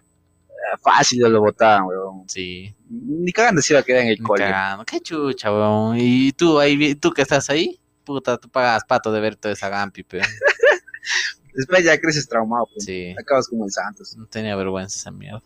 fácil 0.84 1.22
lo 1.22 1.40
botaban, 1.42 1.86
weón. 1.88 2.30
Sí, 2.30 2.76
Ni 2.90 3.32
cagando 3.32 3.62
se 3.62 3.74
iba 3.74 3.80
a 3.82 3.84
quedar 3.84 4.02
en 4.04 4.10
el 4.10 4.22
cole. 4.22 4.44
cagando. 4.46 4.86
Qué 4.86 5.00
chucha, 5.02 5.52
weón. 5.52 5.98
Y 6.00 6.32
tú 6.32 6.60
ahí, 6.60 6.96
tú 6.96 7.12
que 7.12 7.22
estás 7.22 7.50
ahí, 7.50 7.80
puta, 8.04 8.38
tú 8.38 8.50
pagas 8.50 8.84
pato 8.86 9.12
de 9.12 9.20
ver 9.20 9.36
toda 9.36 9.54
esa 9.54 9.70
gampi, 9.70 10.04
pe. 10.04 10.22
Después 11.54 11.84
ya 11.84 12.00
creces 12.00 12.28
traumado, 12.28 12.68
pues. 12.72 12.86
Sí, 12.86 13.16
Acabas 13.20 13.48
como 13.48 13.66
el 13.66 13.72
Santos. 13.72 14.16
no 14.16 14.26
tenía 14.28 14.56
vergüenza 14.56 14.96
esa 15.00 15.12
mierda. 15.12 15.42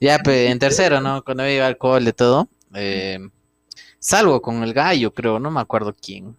Ya, 0.00 0.18
pe, 0.18 0.48
en 0.50 0.58
tercero, 0.58 1.00
¿no? 1.00 1.24
Cuando 1.24 1.48
iba 1.48 1.66
al 1.66 1.78
cole 1.78 2.10
y 2.10 2.12
todo, 2.12 2.48
eh, 2.74 3.18
salgo 3.98 4.40
con 4.42 4.62
el 4.62 4.72
gallo, 4.74 5.12
creo, 5.12 5.38
no 5.40 5.50
me 5.50 5.60
acuerdo 5.60 5.94
quién. 6.00 6.36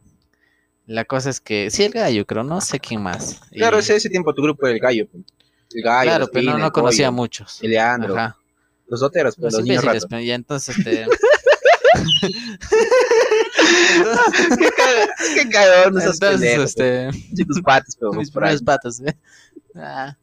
La 0.86 1.03
cosa 1.05 1.30
es 1.30 1.41
que, 1.41 1.70
sí, 1.70 1.84
el 1.84 1.91
gallo, 1.91 2.26
creo, 2.26 2.43
no 2.43 2.61
sé 2.61 2.80
quién 2.80 3.01
más. 3.01 3.41
Y- 3.51 3.57
Claro, 3.57 3.80
ese, 3.80 3.95
ese 3.95 4.09
tiempo 4.09 4.34
tu 4.34 4.41
grupo 4.41 4.65
era 4.68 4.76
el 4.76 4.80
gallo. 4.80 5.07
pues. 5.11 5.24
El 5.74 5.82
gallo, 5.84 6.09
claro, 6.09 6.30
pero 6.32 6.51
no, 6.51 6.57
no 6.59 6.72
conocía 6.72 7.07
a 7.09 7.11
muchos. 7.11 7.59
Ajá. 8.15 8.38
Los 8.88 9.02
doteros, 9.02 9.36
pues, 9.36 9.54
Los 9.54 9.62
los 9.62 9.68
niños 9.68 9.84
ratos. 9.84 10.06
pe, 10.06 10.26
ya 10.26 10.36
entonces, 10.36 10.78
este... 10.78 11.06
qué 15.36 15.50
cagado, 15.50 16.00
qué 16.00 16.12
pendejo, 16.20 16.64
este... 16.64 17.10
pues. 17.12 17.48
Tus 17.48 17.62
patas, 17.62 17.96
pero 18.00 18.14
mis 18.14 18.32
patas, 18.62 19.02
¿eh? 19.02 19.18
Ah. 19.76 20.16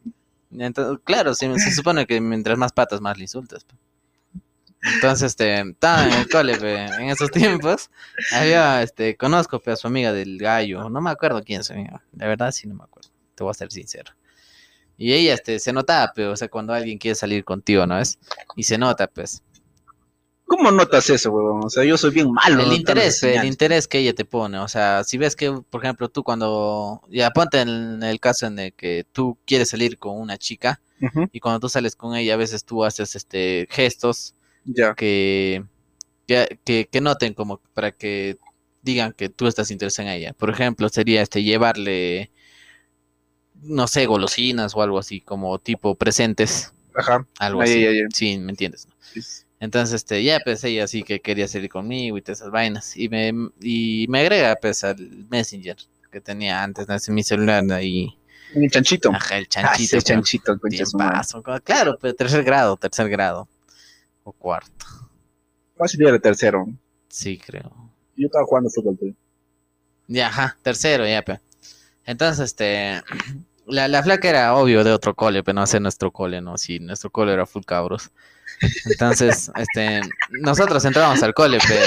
Entonces, 0.51 0.99
claro, 1.05 1.35
sí, 1.35 1.49
se 1.59 1.73
supone 1.73 2.07
que 2.07 2.21
mientras 2.21 2.57
más 2.59 2.73
patas, 2.73 3.01
más 3.01 3.17
le 3.17 3.25
insultas. 3.25 3.65
pe. 3.65 3.75
Entonces, 4.95 5.29
este, 5.29 5.61
estaba 5.61 6.07
en 6.07 6.13
el 6.13 6.29
cole, 6.29 6.57
pe, 6.59 6.85
en 6.85 7.09
esos 7.09 7.31
tiempos, 7.31 7.91
había, 8.33 8.83
este, 8.83 9.17
conozco 9.17 9.59
pe, 9.59 9.73
a 9.73 9.77
su 9.77 9.87
amiga 9.87 10.13
del 10.13 10.39
gallo, 10.39 10.91
no 10.91 11.01
me 11.01 11.11
acuerdo 11.11 11.43
quién 11.43 11.61
es 11.61 11.67
su 11.67 11.73
amiga, 11.73 12.03
de 12.13 12.27
verdad 12.27 12.53
sí 12.53 12.69
no 12.69 12.75
me 12.75 12.85
acuerdo, 12.85 13.09
te 13.35 13.43
voy 13.43 13.51
a 13.51 13.55
ser 13.55 13.73
sincero. 13.73 14.13
Y 14.97 15.13
ella 15.13 15.35
este, 15.35 15.59
se 15.59 15.73
notaba, 15.73 16.13
pero, 16.15 16.33
o 16.33 16.37
sea, 16.37 16.49
cuando 16.49 16.73
alguien 16.73 16.99
quiere 16.99 17.15
salir 17.15 17.45
contigo, 17.45 17.87
¿no 17.87 17.99
es? 17.99 18.19
Y 18.57 18.63
se 18.65 18.79
nota, 18.79 19.07
pues. 19.09 19.43
¿Cómo 20.47 20.71
notas 20.71 21.09
eso, 21.11 21.33
huevón? 21.33 21.63
O 21.65 21.71
sea, 21.71 21.85
yo 21.85 21.97
soy 21.97 22.11
bien 22.11 22.31
malo. 22.31 22.63
El 22.63 22.73
interés, 22.75 23.23
el 23.23 23.45
interés 23.45 23.89
que 23.89 23.99
ella 23.99 24.15
te 24.15 24.25
pone, 24.25 24.59
o 24.59 24.69
sea, 24.69 25.03
si 25.03 25.17
ves 25.19 25.35
que, 25.37 25.51
por 25.71 25.83
ejemplo, 25.83 26.09
tú 26.11 26.23
cuando, 26.23 27.01
ya 27.11 27.31
ponte 27.31 27.61
en 27.61 28.03
el 28.03 28.21
caso 28.21 28.47
en 28.47 28.59
el 28.59 28.73
que 28.75 29.05
tú 29.11 29.39
quieres 29.47 29.71
salir 29.71 29.99
con 29.99 30.21
una 30.21 30.37
chica 30.39 30.81
y 31.33 31.41
cuando 31.41 31.61
tú 31.61 31.69
sales 31.69 31.97
con 31.97 32.15
ella, 32.15 32.35
a 32.35 32.37
veces 32.37 32.65
tú 32.65 32.85
haces 32.85 33.17
este 33.17 33.67
gestos 33.71 34.35
Ya. 34.65 34.95
que, 34.95 35.65
que, 36.27 36.59
que, 36.65 36.89
que 36.91 37.01
noten 37.01 37.35
como 37.35 37.61
para 37.75 37.93
que 37.93 38.39
digan 38.83 39.13
que 39.13 39.29
tú 39.31 39.47
estás 39.47 39.71
interesado 39.71 40.09
en 40.09 40.15
ella. 40.15 40.33
Por 40.35 40.51
ejemplo, 40.51 40.89
sería 40.91 41.23
este 41.23 41.43
llevarle, 41.43 42.31
no 43.63 43.87
sé, 43.89 44.07
golosinas 44.07 44.75
o 44.77 44.83
algo 44.83 44.99
así, 44.99 45.21
como 45.21 45.59
tipo 45.59 45.95
presentes, 45.95 46.73
Ajá. 46.95 47.27
algo 47.39 47.63
Ay, 47.63 47.71
así. 47.71 47.87
ay, 47.87 47.99
ay. 48.01 48.07
Sí, 48.13 48.39
¿me 48.39 48.51
entiendes? 48.53 48.87
no? 48.87 48.95
Sí. 49.13 49.21
Entonces, 49.61 49.95
este, 49.95 50.23
ya 50.23 50.41
pues 50.45 50.63
ella 50.65 50.87
sí 50.87 51.03
que 51.03 51.21
quería 51.21 51.49
salir 51.49 51.71
conmigo 51.71 52.19
y 52.19 52.23
todas 52.23 52.41
esas 52.41 52.51
vainas. 52.51 52.97
Y 52.97 53.09
me, 53.09 53.33
y 53.61 54.07
me 54.09 54.21
agrega 54.21 54.57
pues 54.61 54.85
al 54.85 54.97
Messenger 55.31 55.77
que 56.11 56.21
tenía 56.21 56.63
antes 56.63 56.87
¿no? 56.87 56.95
en 56.95 57.15
mi 57.15 57.23
celular 57.23 57.65
ahí. 57.73 58.15
Un 58.55 58.69
chanchito. 58.69 59.11
Ajá, 59.11 59.39
el 59.39 59.45
Ah, 59.45 59.49
chanchito. 59.49 60.01
chanchito, 60.01 60.59
concha 60.59 60.85
su 60.85 60.99
madre. 60.99 61.11
Tiempazo, 61.13 61.43
co- 61.43 61.61
Claro, 61.63 61.99
pero 62.01 62.15
tercer 62.15 62.45
grado, 62.45 62.77
tercer 62.77 63.09
grado. 63.09 63.49
O 64.25 64.33
cuarto. 64.33 64.87
¿Cuál 65.77 65.89
sería 65.89 66.11
el 66.11 66.21
tercero? 66.21 66.67
Sí, 67.09 67.39
creo. 67.39 67.71
Yo 68.17 68.27
estaba 68.27 68.45
jugando 68.45 68.71
fútbol, 68.71 68.97
pero... 69.01 69.13
Ya, 70.07 70.29
ajá, 70.29 70.57
tercero, 70.63 71.07
ya, 71.07 71.23
pe. 71.23 71.41
Entonces, 72.07 72.45
este, 72.45 73.03
la, 73.67 73.89
la 73.89 74.03
flaca 74.03 74.29
era 74.29 74.55
obvio 74.55 74.85
de 74.85 74.93
otro 74.93 75.15
cole, 75.15 75.43
pero 75.43 75.55
no 75.55 75.67
sé 75.67 75.81
nuestro 75.81 76.11
cole, 76.13 76.41
¿no? 76.41 76.59
Sí, 76.59 76.79
nuestro 76.81 77.11
cole 77.11 77.33
era 77.33 77.47
full 77.47 77.65
cabros. 77.65 78.11
Entonces, 78.87 79.51
este, 79.57 80.01
nosotros 80.31 80.85
entramos 80.85 81.23
al 81.23 81.35
cole, 81.35 81.59
pe. 81.59 81.81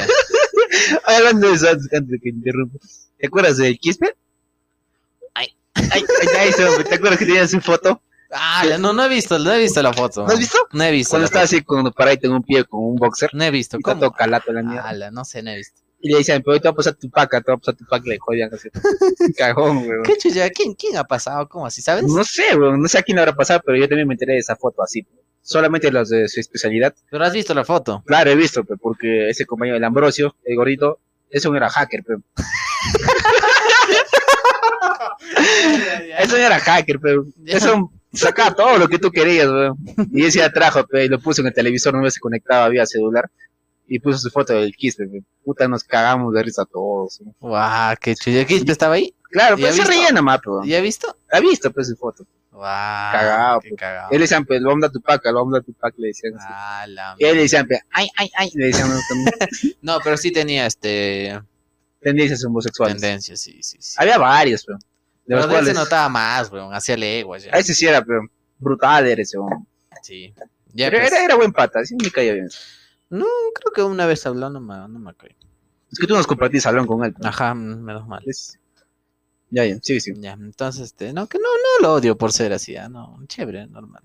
Hablando 1.06 1.50
de 1.50 1.54
eso, 1.56 1.70
antes 1.70 2.08
de 2.08 2.20
que 2.20 2.30
interrumpa. 2.30 2.80
¿Te 3.18 3.28
acuerdas 3.28 3.58
del 3.58 3.78
Quispe? 3.80 4.16
Ay. 5.34 5.56
Ay, 5.74 6.04
ay, 6.40 6.52
¿te 6.88 6.96
acuerdas 6.96 7.20
que 7.20 7.26
tenías 7.26 7.52
su 7.52 7.62
foto? 7.62 8.02
Ah, 8.32 8.64
no, 8.80 8.94
no 8.94 9.06
he 9.06 9.10
visto, 9.10 9.40
no 9.40 9.52
he 9.54 9.60
visto 9.60 9.82
la 9.82 9.94
foto. 9.94 10.26
¿No 10.26 10.34
has 10.34 10.40
visto? 10.40 10.58
No 10.74 10.84
he 10.84 10.92
visto. 10.92 11.12
Cuando 11.12 11.28
foto. 11.28 11.40
así, 11.40 11.62
cuando 11.62 11.92
paradito 11.92 12.28
en 12.28 12.34
un 12.34 12.44
pie 12.44 12.66
con 12.66 12.84
un 12.84 12.96
boxer. 12.96 13.30
No 13.34 13.44
he 13.44 13.52
visto. 13.52 13.78
Está 13.78 13.92
¿Cómo? 13.92 14.02
todo 14.02 14.12
calato 14.12 14.52
la 14.52 14.64
mierda. 14.64 15.12
No 15.12 15.24
sé, 15.24 15.42
no 15.42 15.52
he 15.52 15.58
visto. 15.58 15.82
Y 16.00 16.12
le 16.12 16.20
decían, 16.20 16.42
pero 16.44 16.54
hoy 16.54 16.60
te 16.60 16.68
va 16.68 16.74
a 16.74 16.76
pasar 16.76 16.94
tu 16.94 17.10
paca, 17.10 17.42
te 17.42 17.52
va 17.52 17.56
a 17.56 17.58
pasar 17.58 17.76
tu 17.76 17.86
paca, 17.86 18.04
le 18.08 18.20
jodían 18.20 18.54
así. 18.54 18.70
Cagón, 19.38 19.78
weón. 19.78 20.04
¿Qué 20.04 20.18
chucha? 20.18 20.50
¿Quién, 20.50 20.76
¿Quién 20.76 20.96
ha 20.98 21.04
pasado? 21.04 21.48
¿Cómo 21.50 21.66
así, 21.66 21.82
sabes? 21.82 22.04
No 22.04 22.24
sé, 22.24 22.56
weón, 22.56 22.82
no 22.82 22.88
sé 22.88 23.00
a 23.00 23.02
quién 23.02 23.16
le 23.16 23.22
habrá 23.22 23.36
pasado, 23.36 23.62
pero 23.66 23.78
yo 23.78 23.88
también 23.88 24.08
me 24.08 24.14
enteré 24.14 24.34
de 24.34 24.40
esa 24.40 24.56
foto 24.56 24.84
así. 24.84 25.06
Solamente 25.42 25.92
los 25.92 26.10
de 26.10 26.28
su 26.28 26.40
especialidad. 26.40 26.94
Pero 27.10 27.24
has 27.24 27.34
visto 27.34 27.54
la 27.54 27.64
foto. 27.64 28.04
Claro, 28.06 28.30
he 28.30 28.36
visto, 28.36 28.64
pe, 28.64 28.76
porque 28.78 29.30
ese 29.30 29.46
compañero 29.46 29.76
del 29.76 29.84
Ambrosio, 29.86 30.36
el 30.44 30.56
gordito, 30.56 31.00
ese 31.30 31.50
no 31.50 31.56
era 31.56 31.70
hacker, 31.70 32.04
pe. 32.04 32.16
Eso 36.20 36.38
era 36.38 36.60
hacker, 36.60 37.00
pero 37.00 37.26
eso 37.46 37.92
sacaba 38.14 38.56
todo 38.56 38.78
lo 38.78 38.88
que 38.88 39.00
tú 39.00 39.12
querías, 39.12 39.48
weón. 39.48 39.78
Y 40.12 40.26
ese 40.26 40.48
trajo, 40.50 40.86
pe, 40.86 41.06
y 41.06 41.08
lo 41.08 41.20
puso 41.20 41.42
en 41.42 41.48
el 41.48 41.54
televisor, 41.54 41.94
no 41.94 42.10
se 42.10 42.20
conectaba 42.20 42.70
vía 42.70 42.86
celular. 42.86 43.30
Y 43.88 44.00
puso 44.00 44.18
su 44.18 44.30
foto 44.30 44.54
del 44.54 44.76
Kiss, 44.76 44.98
pe. 44.98 45.08
Puta, 45.46 45.68
nos 45.68 45.84
cagamos 45.84 46.34
de 46.34 46.44
risa 46.44 46.66
todos. 46.66 47.20
weón. 47.22 47.36
Guau, 47.40 47.96
qué 48.02 48.16
chucha. 48.16 48.46
¿Qué 48.46 48.56
estaba 48.68 48.96
ahí? 48.96 49.14
Claro, 49.32 49.58
¿Y 49.58 49.62
pero 49.62 49.74
ha 49.74 49.76
se 49.78 49.84
reía 49.86 50.12
nomás, 50.12 50.40
pe, 50.40 50.50
weón. 50.50 50.66
¿Ya 50.68 50.78
has 50.78 50.84
visto? 50.84 51.18
Ha 51.32 51.40
visto, 51.40 51.72
pues, 51.72 51.88
su 51.88 51.96
foto. 51.96 52.26
Guau, 52.52 53.12
Cagado, 53.12 53.60
qué 53.62 53.70
pues. 53.70 53.80
cagado. 53.80 54.08
Él 54.12 54.18
le 54.18 54.24
decían, 54.24 54.46
pues, 54.46 54.60
lo 54.62 54.70
vamos 54.70 54.86
a 54.90 54.92
tu 54.92 55.00
paca, 55.02 55.32
lo 55.32 55.40
vamos 55.46 55.60
a 55.60 55.62
tu 55.62 55.74
paca, 55.74 55.96
le 56.00 56.08
decían 56.08 56.34
así. 56.38 56.48
Ah, 56.50 56.86
la 56.88 57.16
Y 57.18 57.26
él 57.26 57.36
le 57.38 57.42
decían, 57.44 57.68
pe, 57.68 57.80
ay, 57.92 58.08
ay, 58.18 58.30
ay, 58.38 58.52
le 58.56 58.66
decían 58.68 58.90
No, 59.82 60.00
pero 60.04 60.18
sí 60.18 60.32
tenía 60.32 60.66
este 60.66 61.40
tendencias 62.02 62.44
homosexuales. 62.46 63.00
tendencia, 63.02 63.36
sí, 63.38 63.60
sí, 63.62 63.78
sí. 63.80 63.96
Había 63.98 64.18
varios, 64.18 64.64
pero. 64.66 64.78
De 64.80 65.36
Pero 65.36 65.38
los 65.42 65.46
él 65.46 65.52
se 65.52 65.56
cuales. 65.58 65.76
notaba 65.76 66.10
más, 66.10 66.52
weón, 66.52 66.74
hacía 66.74 66.96
leguas 66.98 67.44
ya. 67.44 67.52
Ese 67.52 67.74
sí 67.74 67.86
era, 67.86 68.02
pero 68.04 68.22
brutal 68.60 69.08
era 69.08 69.22
ese, 69.22 69.38
weón. 69.38 69.68
Sí. 70.02 70.34
Ya, 70.74 70.90
Pero 70.90 71.02
pues, 71.02 71.12
era, 71.12 71.24
era 71.26 71.36
buen 71.36 71.52
pata, 71.52 71.84
sí 71.86 71.96
me 72.02 72.10
caía 72.12 72.34
bien. 72.34 72.50
No, 73.10 73.26
creo 73.54 73.72
que 73.74 73.82
una 73.84 74.06
vez 74.06 74.26
habló, 74.26 74.50
no 74.50 74.60
me, 74.60 74.76
no 74.76 75.00
me 75.00 75.12
acuerdo. 75.12 75.36
Es 75.92 76.00
que 76.00 76.08
tú 76.08 76.14
nos 76.16 76.28
compartís 76.28 76.64
salón 76.64 76.86
con 76.86 77.04
él. 77.06 77.14
pero- 77.14 77.30
Ajá, 77.30 77.54
menos 77.54 78.08
mal. 78.08 78.22
Es- 78.26 78.60
Ya, 79.50 79.64
ya, 79.66 79.78
sí, 79.82 80.00
sí. 80.02 80.12
Ya, 80.18 80.34
entonces, 80.34 80.84
este, 80.84 81.14
no, 81.14 81.28
que 81.28 81.38
no, 81.38 81.44
no 81.46 81.88
lo 81.88 81.94
odio 81.94 82.18
por 82.18 82.34
ser 82.34 82.52
así, 82.52 82.76
ah, 82.76 82.90
no, 82.90 83.18
chévere, 83.28 83.68
normal. 83.68 84.04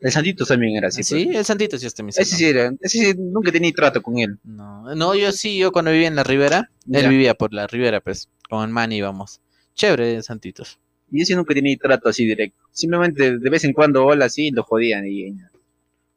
El 0.00 0.12
Santito 0.12 0.44
también 0.44 0.76
era 0.76 0.88
así. 0.88 1.02
Sí, 1.02 1.24
pero- 1.26 1.38
el 1.38 1.44
Santito 1.46 1.78
sí 1.78 1.86
está 1.86 2.02
mi 2.02 2.10
Ese 2.10 2.24
sí 2.26 2.44
era, 2.44 2.70
ese 2.82 2.98
sí 2.98 3.14
nunca 3.16 3.50
tenía 3.50 3.72
trato 3.72 4.02
con 4.02 4.18
él. 4.18 4.38
No, 4.44 4.94
no, 4.94 5.14
yo 5.14 5.32
sí, 5.32 5.56
yo 5.56 5.72
cuando 5.72 5.90
vivía 5.90 6.08
en 6.08 6.16
la 6.16 6.24
Ribera, 6.24 6.70
él 6.92 7.08
vivía 7.08 7.32
por 7.34 7.54
la 7.54 7.66
Ribera, 7.66 8.02
pues, 8.02 8.28
con 8.50 8.62
el 8.62 8.68
man 8.68 8.92
íbamos. 8.92 9.40
Chévere, 9.74 10.22
Santitos. 10.22 10.78
Y 11.10 11.22
ese 11.22 11.34
nunca 11.34 11.54
tenía 11.54 11.74
trato 11.78 12.10
así 12.10 12.26
directo. 12.26 12.58
Simplemente 12.70 13.38
de 13.38 13.50
vez 13.50 13.64
en 13.64 13.72
cuando 13.72 14.04
hola 14.04 14.26
así 14.26 14.50
lo 14.50 14.62
jodían. 14.64 15.06
Y, 15.06 15.34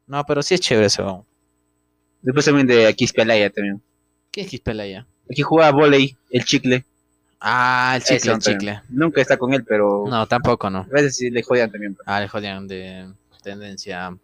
No, 0.06 0.24
pero 0.26 0.42
sí 0.42 0.54
es 0.54 0.60
chévere 0.60 0.86
ese. 0.88 1.02
Después 2.28 2.44
también 2.44 2.66
de 2.66 2.86
aquí 2.86 3.06
Pelaya 3.06 3.50
también. 3.50 3.80
¿Qué 4.30 4.42
es? 4.42 4.48
Aquí 5.30 5.42
jugaba 5.42 5.72
volei, 5.72 6.16
el 6.30 6.44
chicle. 6.44 6.84
Ah, 7.40 7.94
el 7.96 8.02
chicle, 8.02 8.32
el 8.32 8.38
también. 8.38 8.58
chicle. 8.58 8.82
Nunca 8.88 9.20
está 9.22 9.36
con 9.36 9.54
él, 9.54 9.64
pero 9.64 10.04
No, 10.08 10.26
tampoco, 10.26 10.68
no. 10.70 10.80
a 10.80 10.86
veces 10.90 11.16
sí 11.16 11.30
le 11.30 11.42
jodían 11.42 11.70
también. 11.70 11.94
pero 11.94 12.04
Ah, 12.06 12.20
le 12.20 12.28
jodían 12.28 12.66
de 12.68 13.08
tendencia 13.42 14.14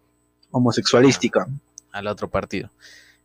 Homosexualística. 0.50 1.46
al 1.92 2.06
otro 2.08 2.28
partido. 2.28 2.70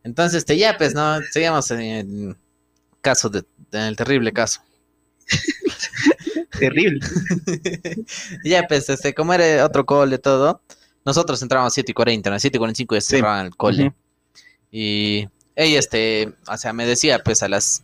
Entonces, 0.04 0.38
este, 0.38 0.56
ya, 0.56 0.76
pues, 0.78 0.94
no, 0.94 1.18
seguimos 1.30 1.70
en 1.72 1.80
el 1.80 2.36
caso 3.02 3.28
de, 3.28 3.44
en 3.72 3.80
el 3.82 3.96
terrible 3.96 4.32
caso. 4.32 4.62
Terrible. 6.58 7.00
ya, 8.44 8.66
pues, 8.66 8.88
este, 8.88 9.14
como 9.14 9.32
era 9.34 9.64
otro 9.64 9.84
cole 9.86 10.18
todo, 10.18 10.60
nosotros 11.04 11.40
entrábamos 11.42 11.72
a 11.72 11.74
7 11.74 11.90
y 11.90 11.94
40, 11.94 12.30
¿no? 12.30 12.38
7 12.38 12.56
y 12.56 12.58
45 12.58 12.94
ya 12.94 13.00
Sí. 13.00 13.06
cerraban 13.16 13.46
el 13.46 13.56
cole. 13.56 13.92
Y 14.70 15.28
ella, 15.56 15.78
este, 15.78 16.32
o 16.48 16.56
sea, 16.56 16.72
me 16.72 16.86
decía, 16.86 17.18
pues, 17.20 17.42
a 17.42 17.48
las 17.48 17.82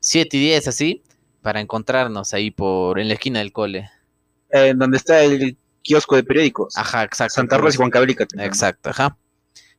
7 0.00 0.36
y 0.36 0.40
10, 0.40 0.68
así, 0.68 1.02
para 1.42 1.60
encontrarnos 1.60 2.32
ahí 2.34 2.50
por, 2.50 2.98
en 2.98 3.08
la 3.08 3.14
esquina 3.14 3.40
del 3.40 3.52
cole. 3.52 3.90
Eh, 4.50 4.72
donde 4.76 4.96
está 4.96 5.22
el 5.22 5.56
kiosco 5.82 6.16
de 6.16 6.24
periódicos. 6.24 6.76
Ajá, 6.76 7.04
exacto. 7.04 7.34
Santa 7.34 7.58
Rosa 7.58 7.76
y 7.76 7.78
Juan 7.78 7.90
Cabrica. 7.90 8.26
Exacto, 8.38 8.90
ajá. 8.90 9.16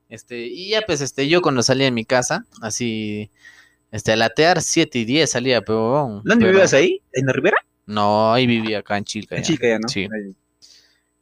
Este, 0.10 0.46
y 0.46 0.70
ya 0.70 0.82
pues 0.82 1.02
este, 1.02 1.28
yo 1.28 1.42
cuando 1.42 1.64
salía 1.64 1.86
de 1.86 1.92
mi 1.92 2.06
casa, 2.06 2.46
así, 2.62 3.32
este, 3.92 4.12
a 4.12 4.16
latear 4.16 4.62
7 4.62 5.00
y 5.00 5.06
10 5.06 5.30
salía, 5.30 5.62
pero... 5.62 6.22
¿Dónde 6.24 6.46
pero- 6.46 6.52
vivías 6.52 6.74
ahí? 6.74 7.02
¿En 7.14 7.26
la 7.26 7.34
Ribera? 7.34 7.58
No, 7.86 8.32
ahí 8.34 8.46
vivía 8.48 8.80
acá 8.80 8.98
en 8.98 9.04
Chilca. 9.06 9.36
En 9.36 9.44
ya. 9.44 9.48
Chica 9.48 9.68
ya, 9.68 9.80
¿no? 9.80 9.90
Sí. 9.90 10.02
Ahí. 10.02 10.36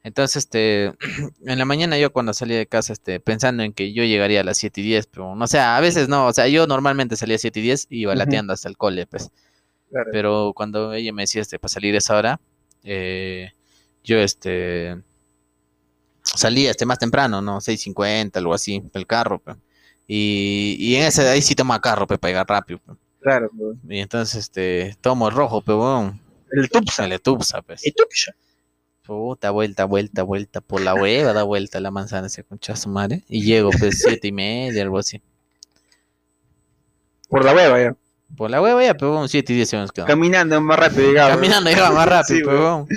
Entonces, 0.04 0.38
este, 0.38 0.94
en 1.46 1.60
la 1.60 1.66
mañana 1.66 1.98
yo 1.98 2.12
cuando 2.12 2.34
salía 2.34 2.58
de 2.58 2.68
casa, 2.68 2.94
este, 2.94 3.20
pensando 3.20 3.64
en 3.64 3.74
que 3.74 3.94
yo 3.94 4.04
llegaría 4.04 4.42
a 4.42 4.44
las 4.44 4.58
7 4.58 4.82
y 4.82 4.84
10, 4.84 5.08
pero, 5.08 5.36
no 5.36 5.48
sé, 5.48 5.60
a 5.60 5.80
veces 5.80 6.08
no, 6.10 6.28
o 6.28 6.34
sea, 6.34 6.48
yo 6.48 6.66
normalmente 6.68 7.16
salía 7.16 7.36
a 7.36 7.40
7 7.40 7.60
y 7.60 7.64
10 7.64 7.88
y 7.90 8.02
iba 8.02 8.16
lateando 8.16 8.54
hasta 8.54 8.68
el 8.70 8.78
cole, 8.78 9.06
pues. 9.08 9.30
Claro. 9.90 10.10
Pero 10.12 10.54
cuando 10.56 10.94
ella 10.94 11.14
me 11.14 11.24
decía, 11.24 11.42
este, 11.42 11.60
para 11.60 11.70
salir 11.70 11.96
a 11.96 11.98
esa 12.00 12.16
hora, 12.18 12.42
eh, 12.84 13.52
yo, 14.04 14.18
este, 14.20 14.98
salía, 16.24 16.72
este, 16.72 16.86
más 16.86 17.00
temprano, 17.00 17.42
¿no? 17.42 17.60
6.50, 17.62 18.38
algo 18.38 18.54
así, 18.54 18.82
el 18.94 19.06
carro, 19.08 19.40
pe. 19.40 19.54
Y, 20.08 20.76
y 20.80 20.96
en 20.96 21.04
ese, 21.04 21.28
ahí 21.30 21.42
sí 21.42 21.56
toma 21.56 21.80
carro, 21.80 22.08
pe, 22.08 22.18
para 22.18 22.32
llegar 22.32 22.48
rápido, 22.48 22.80
pe. 22.80 22.94
Claro. 23.22 23.50
pues. 23.56 23.78
Y 23.88 24.00
entonces, 24.00 24.36
este, 24.40 24.96
tomo 25.02 25.28
el 25.30 25.36
rojo, 25.36 25.62
pero, 25.62 25.78
bueno, 25.78 26.20
El 26.52 26.70
Tupsa. 26.70 27.04
sale 27.04 27.20
tupsa, 27.20 27.62
pues. 27.62 27.86
El 27.86 27.94
Tupsa. 27.94 28.34
Puta, 29.04 29.50
vuelta, 29.50 29.86
vuelta, 29.86 30.24
vuelta, 30.24 30.62
por 30.62 30.82
la 30.82 30.94
hueva, 30.94 31.34
da 31.34 31.44
vuelta 31.44 31.80
la 31.80 31.90
manzana, 31.90 32.28
ese 32.28 32.44
concha 32.44 32.76
su 32.76 32.88
madre. 32.90 33.24
Y 33.28 33.44
llego, 33.44 33.72
pues, 33.80 34.00
siete 34.00 34.28
y 34.28 34.32
media, 34.32 34.84
algo 34.84 35.00
así. 35.00 35.22
Por 37.28 37.44
la 37.44 37.54
hueva 37.56 37.82
ya. 37.82 37.96
Por 38.38 38.52
la 38.52 38.62
hueva 38.62 38.84
ya, 38.84 38.94
pero, 38.94 39.28
siete 39.28 39.54
y 39.54 39.56
diez 39.56 39.70
se 39.70 39.78
nos 39.78 39.92
quedó. 39.92 40.06
Caminando 40.06 40.62
más 40.62 40.78
rápido 40.78 41.08
llegaba. 41.08 41.32
Caminando 41.32 41.70
llegaba 41.70 41.96
más 41.96 42.08
rápido, 42.08 42.38
Sí, 42.38 42.44
pero. 42.46 42.88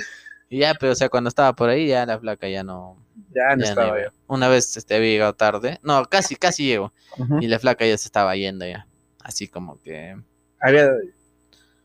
Y 0.49 0.59
ya, 0.59 0.75
pero, 0.75 0.91
o 0.91 0.95
sea, 0.95 1.09
cuando 1.09 1.27
estaba 1.27 1.53
por 1.53 1.69
ahí, 1.69 1.87
ya 1.87 2.05
la 2.05 2.19
flaca 2.19 2.47
ya 2.47 2.63
no, 2.63 2.97
Ya 3.33 3.55
no 3.55 3.63
ya 3.63 3.69
estaba 3.69 3.99
ya. 3.99 4.11
Una 4.27 4.47
vez 4.47 4.77
este, 4.77 4.95
había 4.95 5.09
llegado 5.09 5.33
tarde. 5.33 5.79
No, 5.81 6.05
casi, 6.05 6.35
casi 6.35 6.65
llego. 6.65 6.93
Y 7.41 7.47
la 7.47 7.57
flaca 7.57 7.85
ya 7.85 7.97
se 7.97 8.07
estaba 8.07 8.35
yendo 8.35 8.65
ya. 8.65 8.87
Así 9.23 9.47
como 9.47 9.81
que. 9.81 10.15
Había... 10.61 10.91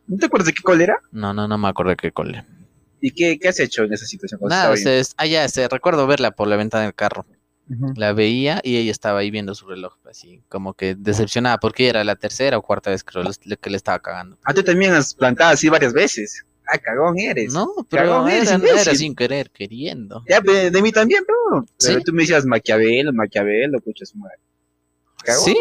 ¿No 0.07 0.17
te 0.19 0.27
acuerdas 0.27 0.49
de 0.49 0.53
qué 0.53 0.63
col 0.63 0.83
era? 0.83 1.01
No, 1.11 1.33
no, 1.33 1.49
no 1.49 1.57
me 1.57 1.69
acuerdo 1.69 1.97
qué 1.97 2.13
cole. 2.13 2.45
¿Y 3.01 3.13
qué, 3.13 3.39
qué 3.39 3.49
has 3.49 3.61
hecho 3.61 3.85
en 3.85 3.93
esa 3.93 4.07
situación? 4.07 4.41
Nada, 4.45 4.77
se, 4.77 5.03
ah, 5.17 5.27
ya, 5.27 5.49
se, 5.49 5.69
recuerdo 5.69 6.07
verla 6.07 6.31
por 6.33 6.49
la 6.49 6.57
ventana 6.57 6.85
del 6.85 6.95
carro. 6.95 7.25
La 7.95 8.13
veía 8.13 8.61
y 8.65 8.79
ella 8.79 8.91
estaba 8.91 9.21
ahí 9.21 9.31
viendo 9.31 9.55
su 9.55 9.65
reloj, 9.69 9.95
así 10.11 10.43
como 10.49 10.75
que 10.75 10.97
decepcionada, 10.97 11.59
porque 11.59 11.89
era 11.89 12.03
la 12.03 12.17
tercera 12.17 12.59
o 12.59 12.63
cuarta 12.63 12.91
vez 12.91 13.05
creo 13.05 13.23
que 13.61 13.71
le 13.71 13.77
estaba 13.77 14.01
cagando. 14.01 14.37
Ah, 14.43 14.53
tú 14.53 14.65
también 14.65 14.93
has 14.93 15.15
plantado 15.15 15.53
así 15.53 15.69
varias 15.69 15.93
veces. 15.93 16.45
Ah, 16.67 16.79
cagón 16.79 17.19
eres. 17.19 17.53
No, 17.53 17.69
pero 17.89 18.29
era, 18.29 18.57
era 18.57 18.95
sin 18.95 19.15
querer, 19.15 19.51
queriendo. 19.51 20.25
Ya, 20.29 20.41
de, 20.41 20.71
de 20.71 20.83
mí 20.83 20.91
también, 20.91 21.23
pero. 21.25 21.65
¿Sí? 21.79 22.03
Tú 22.05 22.13
me 22.13 22.23
decías 22.23 22.45
Maquiavelo, 22.45 23.13
Maquiavelo, 23.13 23.81
pucha 23.81 24.05
su 24.05 24.19
madre. 24.19 24.39
Cagón, 25.23 25.45
¿Sí? 25.45 25.57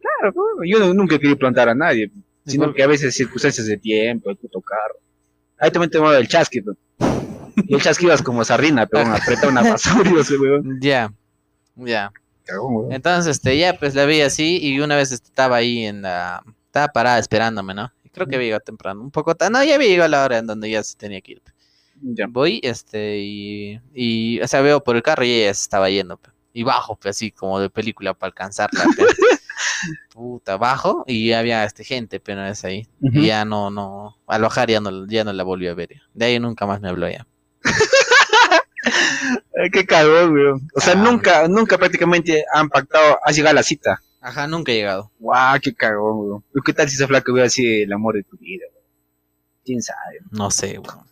Claro, 0.00 0.32
bro. 0.34 0.44
yo 0.66 0.92
nunca 0.92 1.18
quería 1.18 1.36
plantar 1.36 1.70
a 1.70 1.74
nadie, 1.74 2.10
sino 2.46 2.74
que 2.74 2.82
a 2.82 2.86
veces 2.86 3.14
circunstancias 3.14 3.66
de 3.66 3.78
tiempo, 3.78 4.28
el 4.28 4.36
puto 4.36 4.60
carro. 4.60 4.96
Ahí 5.58 5.70
también 5.70 5.90
te 5.90 5.98
el 5.98 6.28
chasqui, 6.28 6.60
bro. 6.60 6.76
Y 7.56 7.74
el 7.74 7.82
chasqui 7.82 8.06
ibas 8.06 8.22
como 8.22 8.44
sardina, 8.44 8.86
pero 8.86 9.12
apretado 9.12 9.50
una 9.50 9.62
basura, 9.62 10.10
ese 10.20 10.36
weón. 10.36 10.78
Ya, 10.82 11.12
ya. 11.76 12.12
Entonces, 12.90 13.36
este, 13.36 13.56
ya, 13.58 13.74
pues 13.78 13.94
la 13.94 14.04
vi 14.04 14.20
así 14.20 14.58
y 14.62 14.80
una 14.80 14.96
vez 14.96 15.12
estaba 15.12 15.56
ahí 15.56 15.84
en 15.84 16.02
la... 16.02 16.42
Estaba 16.66 16.88
parada 16.88 17.18
esperándome, 17.18 17.72
¿no? 17.74 17.90
Y 18.04 18.10
creo 18.10 18.26
que 18.26 18.34
había 18.36 18.46
llegado 18.48 18.60
temprano, 18.64 19.00
un 19.00 19.10
poco... 19.10 19.34
ta- 19.34 19.48
No, 19.48 19.62
ya 19.64 19.76
había 19.76 19.88
llegado 19.88 20.06
a 20.06 20.08
la 20.08 20.24
hora 20.24 20.38
en 20.38 20.46
donde 20.46 20.68
ya 20.70 20.82
se 20.82 20.96
tenía 20.96 21.20
que 21.20 21.32
ir. 21.32 21.42
Ya. 22.02 22.26
Voy, 22.28 22.60
este, 22.62 23.18
y... 23.20 23.80
y 23.94 24.40
o 24.42 24.48
sea, 24.48 24.60
veo 24.60 24.82
por 24.84 24.96
el 24.96 25.02
carro 25.02 25.24
y 25.24 25.30
ella 25.32 25.54
se 25.54 25.62
estaba 25.62 25.88
yendo. 25.88 26.20
Y 26.52 26.62
bajo, 26.64 26.96
pues 26.96 27.16
así 27.16 27.30
como 27.30 27.58
de 27.60 27.70
película 27.70 28.12
para 28.14 28.28
alcanzarla. 28.28 28.84
Puta, 30.12 30.56
bajo 30.56 31.04
y 31.06 31.32
había 31.32 31.64
este 31.64 31.84
gente, 31.84 32.20
pero 32.20 32.44
es 32.46 32.64
ahí. 32.64 32.86
Y 33.00 33.26
ya 33.26 33.44
no, 33.44 33.70
no... 33.70 34.16
Al 34.26 34.42
bajar 34.42 34.68
ya 34.70 34.80
no, 34.80 35.06
ya 35.06 35.24
no 35.24 35.32
la 35.32 35.42
volví 35.42 35.66
a 35.66 35.74
ver. 35.74 35.90
De 36.12 36.26
ahí 36.26 36.38
nunca 36.38 36.66
más 36.66 36.80
me 36.80 36.88
habló 36.88 37.08
ya. 37.08 37.26
Qué 39.72 39.86
cagón, 39.86 40.32
weón. 40.34 40.68
O 40.74 40.80
sea, 40.80 40.92
Ah. 40.94 40.96
nunca, 40.96 41.48
nunca 41.48 41.78
prácticamente 41.78 42.44
han 42.52 42.68
pactado, 42.68 43.18
has 43.24 43.34
llegado 43.34 43.52
a 43.52 43.56
la 43.56 43.62
cita. 43.62 44.00
Ajá, 44.20 44.46
nunca 44.46 44.72
he 44.72 44.76
llegado. 44.76 45.10
Guau, 45.18 45.58
qué 45.60 45.74
cagón, 45.74 46.18
weón. 46.18 46.44
¿Qué 46.64 46.72
tal 46.72 46.88
si 46.88 46.96
esa 46.96 47.06
flaca 47.06 47.30
hubiera 47.32 47.48
sido 47.48 47.84
el 47.84 47.92
amor 47.92 48.14
de 48.14 48.24
tu 48.24 48.36
vida, 48.36 48.64
weón? 48.72 48.84
¿Quién 49.64 49.82
sabe? 49.82 50.18
No 50.30 50.50
sé, 50.50 50.78
weón. 50.78 51.04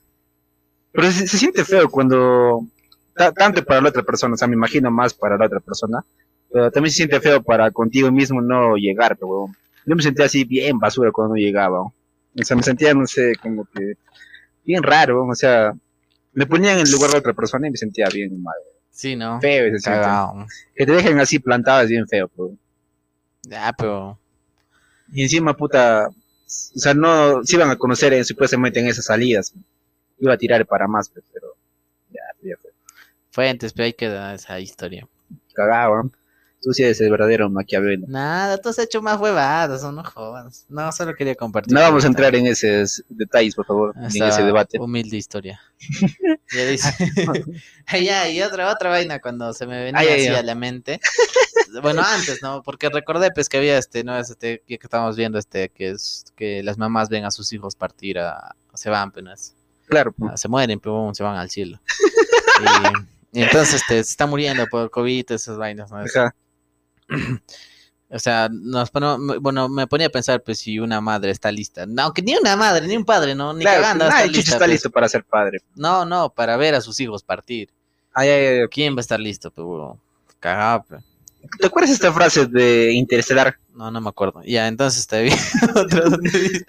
Pero 0.93 1.11
se, 1.11 1.27
se 1.27 1.39
siente 1.39 1.65
feo 1.65 1.89
cuando, 1.89 2.67
ta- 3.15 3.33
tanto 3.33 3.65
para 3.65 3.81
la 3.81 3.89
otra 3.89 4.03
persona, 4.03 4.35
o 4.35 4.37
sea, 4.37 4.49
me 4.49 4.55
imagino 4.55 4.91
más 4.91 5.15
para 5.15 5.39
la 5.39 5.47
otra 5.47 5.61
persona, 5.61 6.05
pero 6.53 6.71
también 6.71 6.91
se 6.91 6.99
siente 6.99 7.19
feo 7.21 7.43
para 7.43 7.71
contigo 7.71 8.11
mismo 8.13 8.43
no 8.43 8.77
llegar, 8.77 9.17
weón. 9.21 9.57
Yo 9.87 9.97
me 9.97 10.03
sentía 10.03 10.27
así 10.27 10.45
bien 10.45 10.79
basura 10.79 11.11
cuando 11.11 11.35
no 11.35 11.41
llegaba, 11.41 11.81
weón. 11.81 11.93
O 12.39 12.45
sea, 12.45 12.57
me 12.57 12.63
sentía, 12.63 12.93
no 12.95 13.07
sé, 13.07 13.35
como 13.41 13.65
que 13.67 13.95
bien 14.65 14.83
raro, 14.83 15.17
weón. 15.21 15.31
o 15.31 15.35
sea, 15.35 15.73
me 16.33 16.47
ponía 16.47 16.72
en 16.72 16.80
el 16.80 16.91
lugar 16.91 17.11
de 17.11 17.18
otra 17.18 17.33
persona 17.33 17.66
y 17.66 17.70
me 17.70 17.76
sentía 17.76 18.09
bien 18.12 18.43
mal. 18.43 18.55
Sí, 18.91 19.16
¿no? 19.16 19.41
Feo 19.41 19.66
ese. 19.66 19.91
Cagado. 19.91 20.47
Que 20.74 20.87
te 20.87 20.93
dejen 20.93 21.18
así 21.20 21.39
plantado 21.39 21.83
es 21.83 21.89
bien 21.89 22.07
feo, 22.07 22.30
weón. 22.37 22.59
Ya, 23.43 23.72
pero... 23.76 24.18
Y 25.12 25.22
encima, 25.22 25.57
puta, 25.57 26.09
o 26.09 26.78
sea, 26.78 26.95
no, 26.95 27.43
se 27.45 27.57
iban 27.57 27.70
a 27.70 27.76
conocer 27.76 28.12
en, 28.12 28.24
supuestamente 28.24 28.80
en 28.80 28.89
esas 28.89 29.07
salidas. 29.07 29.53
Iba 30.18 30.35
a 30.35 30.39
tirar 30.39 30.64
para 30.66 30.87
más, 30.87 31.09
pues, 31.11 31.24
pero 31.33 31.55
ya, 32.11 32.20
ya 32.43 32.57
fue. 32.61 32.70
Fuentes, 33.30 33.72
pero 33.72 33.87
ahí 33.87 33.93
queda 33.93 34.35
esa 34.35 34.61
historia. 34.61 35.07
Cagado, 35.55 36.05
¿no? 36.05 36.12
Tú 36.63 36.73
sí 36.73 36.85
eres 36.85 37.01
el 37.01 37.11
verdadero 37.11 37.51
Maquiavelo. 37.51 38.07
Nada, 38.09 38.57
tú 38.59 38.69
has 38.69 38.79
hecho 38.79 39.03
más 39.03 39.19
huevadas, 39.21 39.83
no 39.83 40.05
jodas. 40.05 40.65
No, 40.69 40.93
solo 40.93 41.13
quería 41.15 41.35
compartir. 41.35 41.75
No 41.75 41.81
vamos 41.81 42.05
a 42.05 42.07
entrar 42.07 42.35
en 42.37 42.47
esos 42.47 43.03
detalles, 43.09 43.57
por 43.57 43.67
favor, 43.67 43.93
en 43.97 44.05
esta 44.05 44.29
ese 44.29 44.43
debate. 44.45 44.79
Humilde 44.79 45.17
historia. 45.17 45.61
ya 46.55 46.65
dice. 46.67 46.93
ya, 48.05 48.29
y 48.29 48.41
otra, 48.43 48.71
otra 48.71 48.91
vaina 48.91 49.19
cuando 49.21 49.53
se 49.53 49.67
me 49.67 49.83
venía 49.85 50.01
Ay, 50.01 50.09
así 50.09 50.29
ay. 50.29 50.35
a 50.37 50.43
la 50.45 50.55
mente. 50.55 51.01
bueno, 51.83 52.01
antes, 52.05 52.41
¿no? 52.43 52.63
Porque 52.63 52.89
recordé 52.91 53.31
pues 53.35 53.49
que 53.49 53.57
había 53.57 53.77
este, 53.77 54.05
¿no? 54.05 54.17
Este, 54.17 54.63
que 54.67 54.79
estábamos 54.81 55.17
viendo 55.17 55.39
este, 55.41 55.69
que 55.69 55.91
es 55.91 56.27
que 56.37 56.63
las 56.63 56.79
mamás 56.79 57.09
ven 57.09 57.25
a 57.25 57.33
sus 57.33 57.53
hijos 57.53 57.75
partir 57.75 58.19
a, 58.21 58.55
se 58.75 58.89
van, 58.89 59.11
pues. 59.11 59.25
Es- 59.27 59.55
Claro, 59.89 60.15
Ah, 60.23 60.37
se 60.37 60.49
mueren, 60.49 60.79
pero 60.81 61.11
se 61.13 61.23
van 61.25 61.37
al 61.37 61.51
cielo. 61.51 61.79
y, 63.35 63.41
y 63.41 63.43
entonces 63.43 63.75
este, 63.83 63.95
se 64.05 64.11
está 64.11 64.27
muriendo 64.27 64.65
por 64.69 64.91
COVID, 64.91 65.33
esas 65.33 65.59
vainas, 65.59 65.91
¿no? 65.91 66.03
Es- 66.03 66.17
ajá. 66.17 66.35
O 68.15 68.19
sea, 68.19 68.51
nos 68.53 68.91
pone- 68.91 69.17
me- 69.17 69.39
bueno, 69.39 69.71
me 69.71 69.87
ponía 69.87 70.09
a 70.09 70.11
pensar, 70.11 70.43
pues, 70.43 70.59
si 70.59 70.79
una 70.79 71.01
madre 71.01 71.31
está 71.31 71.51
lista. 71.51 71.87
No, 71.87 72.03
aunque 72.03 72.21
ni 72.21 72.37
una 72.37 72.57
madre, 72.57 72.87
ni 72.87 72.95
un 72.95 73.07
padre, 73.07 73.35
¿no? 73.35 73.55
Ni 73.55 73.63
Claro, 73.63 73.81
cagando 73.81 74.07
nadie 74.07 74.27
chucha 74.27 74.37
lista, 74.37 74.53
está 74.53 74.59
pues. 74.59 74.71
listo 74.71 74.91
para 74.91 75.09
ser 75.09 75.25
padre. 75.25 75.61
No, 75.77 76.05
no, 76.05 76.29
para 76.29 76.59
ver 76.59 76.75
a 76.75 76.83
sus 76.83 77.01
hijos 77.01 77.23
partir. 77.23 77.71
Ay, 78.13 78.29
ay, 78.29 78.47
ay. 78.61 78.69
¿Quién 78.71 78.95
va 78.95 78.99
a 78.99 79.01
estar 79.01 79.19
listo, 79.19 79.51
pues? 79.51 79.99
Cagado, 80.41 80.85
pues. 80.91 81.03
¿Te 81.59 81.67
acuerdas 81.69 81.91
esta 81.93 82.13
frase 82.13 82.45
de 82.45 82.93
Interestelar? 82.93 83.57
No, 83.75 83.91
no 83.91 83.99
me 84.03 84.11
acuerdo. 84.11 84.43
Ya, 84.45 84.69
entonces 84.69 85.07
te 85.07 85.23
vi 85.23 85.31
otro 85.75 86.11
donde 86.11 86.31
dice- 86.31 86.67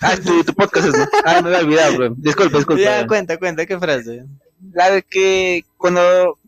Ah, 0.00 0.14
tu, 0.16 0.44
tu 0.44 0.54
podcast 0.54 0.86
es. 0.94 1.08
Ah, 1.24 1.42
me 1.42 1.48
había 1.48 1.58
olvidado, 1.66 1.96
bro. 1.96 2.14
Disculpa, 2.18 2.58
disculpa. 2.58 2.80
Ya, 2.80 3.04
cuenta, 3.08 3.36
cuenta, 3.36 3.66
¿qué 3.66 3.76
frase? 3.80 4.26
La 4.72 4.90
de 4.92 5.02
que 5.02 5.64
cuando 5.76 6.38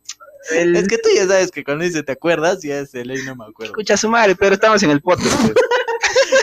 el... 0.55 0.77
Es 0.77 0.89
que 0.89 0.99
tú 0.99 1.09
ya 1.15 1.27
sabes 1.27 1.51
que 1.51 1.65
cuando 1.65 1.85
dice 1.85 2.03
te 2.03 2.13
acuerdas, 2.13 2.63
ya 2.63 2.79
es 2.81 2.95
el 2.95 3.09
ley, 3.09 3.19
no 3.25 3.37
me 3.37 3.45
acuerdo. 3.45 3.73
Escucha 3.73 3.95
a 3.95 3.97
su 3.97 4.09
madre, 4.09 4.35
pero 4.37 4.55
estamos 4.55 4.83
en 4.83 4.91
el 4.91 5.01
podcast. 5.01 5.35
pues. 5.43 5.55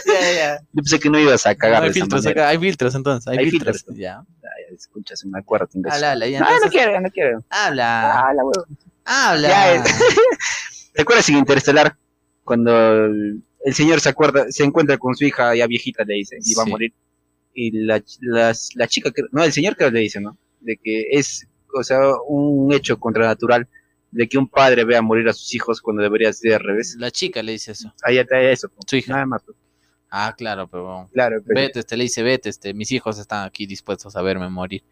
Ya, 0.06 0.32
ya. 0.34 0.60
Yo 0.74 0.76
pensé 0.84 1.00
que 1.00 1.10
no 1.10 1.20
ibas 1.20 1.46
a 1.46 1.56
cagar 1.56 1.80
No, 1.80 1.84
hay 1.86 1.90
de 1.90 1.94
filtros 1.94 2.26
acá, 2.28 2.48
hay 2.50 2.58
filtros 2.60 2.96
entonces, 2.96 3.28
hay, 3.28 3.38
Hay 3.40 3.50
filtros. 3.50 3.78
filtros. 3.78 3.98
Ya. 3.98 4.20
Ay, 4.44 4.76
Escucha, 4.76 5.16
se 5.16 5.28
me 5.28 5.40
imbécil. 5.40 5.92
Habla, 5.92 6.12
habla, 6.12 6.28
ya 6.28 6.38
Ah, 6.38 6.42
no 6.42 6.48
entonces. 6.56 6.72
quiero, 6.72 7.02
no 7.02 7.10
quiero. 7.10 7.44
Habla, 7.50 8.20
Ah, 8.20 8.34
la 8.34 8.44
huevo. 8.44 8.66
habla. 9.06 9.50
Ya, 9.50 9.76
eh. 9.76 9.82
¿Te 10.94 11.02
acuerdas 11.02 11.28
en 11.30 11.38
Interestelar? 11.38 11.96
Cuando 12.44 13.06
el, 13.06 13.42
señor 13.72 14.00
se 14.02 14.10
acuerda, 14.10 14.46
se 14.50 14.64
encuentra 14.64 14.98
con 14.98 15.16
su 15.16 15.26
hija 15.26 15.56
ya 15.56 15.66
viejita, 15.68 16.04
le 16.06 16.16
dice, 16.16 16.38
y 16.44 16.54
va 16.54 16.64
a 16.64 16.68
morir. 16.68 16.94
Y 17.54 17.72
la, 17.86 18.02
la, 18.22 18.54
la 18.76 18.88
chica, 18.88 19.12
no, 19.32 19.44
el 19.44 19.52
señor 19.54 19.76
que 19.76 19.90
le 19.90 20.00
dice, 20.00 20.20
¿no? 20.22 20.38
De 20.60 20.78
que 20.78 21.08
es, 21.12 21.48
o 21.74 21.84
sea, 21.84 22.00
un 22.28 22.72
hecho 22.74 23.00
contranatural 23.00 23.68
de 24.14 24.28
que 24.30 24.38
un 24.38 24.48
padre 24.48 24.86
vea 24.86 25.02
morir 25.02 25.28
a 25.28 25.34
sus 25.34 25.54
hijos 25.56 25.82
cuando 25.82 26.02
debería 26.04 26.32
ser 26.34 26.54
al 26.56 26.60
revés. 26.62 26.96
La 27.00 27.12
chica 27.12 27.42
le 27.44 27.54
dice 27.54 27.72
eso. 27.74 27.94
Ahí 28.04 28.18
está 28.18 28.40
eso. 28.42 28.70
pues. 28.70 28.86
Su 28.88 28.96
hija. 28.96 29.14
Nada 29.14 29.26
más. 29.26 29.44
pues. 29.44 29.58
Ah, 30.10 30.34
claro, 30.38 30.68
pero 30.68 31.10
Claro, 31.12 31.38
pero- 31.46 31.60
vete, 31.62 31.80
este 31.80 31.98
le 31.98 32.04
dice, 32.04 32.22
vete, 32.22 32.48
este, 32.50 32.74
mis 32.74 32.92
hijos 32.92 33.18
están 33.18 33.46
aquí 33.46 33.66
dispuestos 33.66 34.16
a 34.16 34.22
verme 34.22 34.48
morir. 34.50 34.84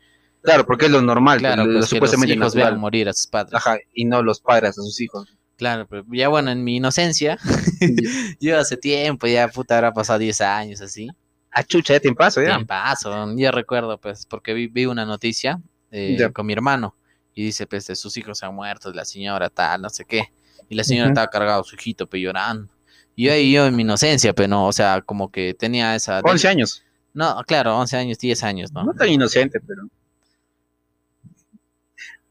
claro, 0.41 0.65
porque 0.65 0.86
es 0.88 0.91
lo 0.91 1.01
normal, 1.03 1.38
Claro, 1.38 1.57
lo- 1.57 1.65
pues 1.65 1.74
que 1.76 1.80
los 1.80 1.89
supuestamente 1.89 2.34
hijos 2.34 2.55
vean 2.55 2.80
morir 2.80 3.07
a 3.07 3.13
sus 3.13 3.28
padres. 3.28 3.53
Ajá, 3.53 3.78
y 3.93 4.05
no 4.05 4.24
los 4.24 4.41
padres 4.41 4.72
a 4.72 4.82
sus 4.82 4.99
hijos. 4.99 5.28
Claro, 5.57 5.86
pero 5.88 6.03
ya 6.11 6.28
bueno, 6.30 6.49
en 6.49 6.63
mi 6.63 6.78
inocencia, 6.78 7.38
yo 8.39 8.57
hace 8.59 8.78
tiempo, 8.78 9.28
ya 9.28 9.47
puta, 9.47 9.76
habrá 9.78 9.93
pasado 9.93 10.17
10 10.19 10.41
años 10.41 10.82
así. 10.82 11.07
Ah, 11.51 11.63
chucha, 11.63 11.93
ya 11.93 11.99
te 11.99 12.11
paso, 12.15 12.41
ya. 12.41 12.55
En 12.55 12.65
paso, 12.65 13.36
yo 13.38 13.51
recuerdo, 13.51 13.99
pues, 13.99 14.26
porque 14.26 14.53
vi, 14.55 14.67
vi 14.67 14.86
una 14.88 15.05
noticia 15.05 15.61
eh, 15.91 16.17
con 16.34 16.45
mi 16.47 16.53
hermano 16.53 16.95
y 17.34 17.45
dice, 17.45 17.67
pues, 17.67 17.88
de 17.88 17.95
sus 17.95 18.15
hijos 18.17 18.39
se 18.39 18.45
han 18.45 18.55
muerto, 18.55 18.91
la 18.93 19.05
señora 19.05 19.49
tal, 19.49 19.82
no 19.82 19.89
sé 19.89 20.05
qué. 20.05 20.32
Y 20.69 20.75
la 20.75 20.84
señora 20.84 21.07
Ujú. 21.07 21.13
estaba 21.13 21.27
cargado, 21.27 21.63
su 21.63 21.75
hijito, 21.75 22.07
pe, 22.07 22.19
llorando. 22.19 22.71
Y 23.15 23.25
yo 23.25 23.34
ahí, 23.34 23.51
yo 23.51 23.65
en 23.65 23.75
mi 23.75 23.82
inocencia, 23.82 24.34
pero 24.34 24.47
no, 24.47 24.67
o 24.67 24.73
sea, 24.73 25.01
como 25.01 25.32
que 25.32 25.53
tenía 25.53 25.95
esa... 25.95 26.21
11 26.23 26.47
años. 26.47 26.84
No, 27.13 27.41
claro, 27.45 27.77
11 27.77 27.97
años, 27.97 28.17
10 28.17 28.43
años, 28.43 28.71
¿no? 28.71 28.84
No 28.84 28.93
tan 28.93 29.09
inocente, 29.09 29.59
pero. 29.59 29.84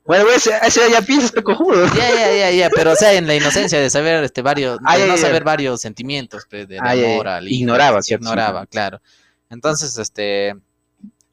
Bueno, 0.04 0.28
ese, 0.30 0.52
ese 0.62 0.90
ya 0.90 1.02
piensas 1.02 1.30
que 1.30 1.42
cojudo. 1.42 1.86
Ya, 1.94 2.10
ya, 2.10 2.34
ya, 2.34 2.50
ya, 2.50 2.70
pero 2.70 2.92
o 2.92 2.96
sea, 2.96 3.12
en 3.12 3.26
la 3.26 3.34
inocencia 3.34 3.78
de 3.78 3.90
saber 3.90 4.24
este 4.24 4.42
varios, 4.42 4.78
de 4.78 4.98
ya, 4.98 5.06
no 5.06 5.16
saber 5.16 5.44
varios 5.44 5.80
sentimientos, 5.80 6.46
pues, 6.48 6.66
de 6.66 6.76
ya. 6.76 7.12
amor 7.12 7.28
al 7.28 7.46
Ignoraba 7.46 8.02
ciertos 8.02 8.26
ignoraba, 8.26 8.66
claro. 8.66 9.00
Entonces, 9.50 9.96
este, 9.98 10.54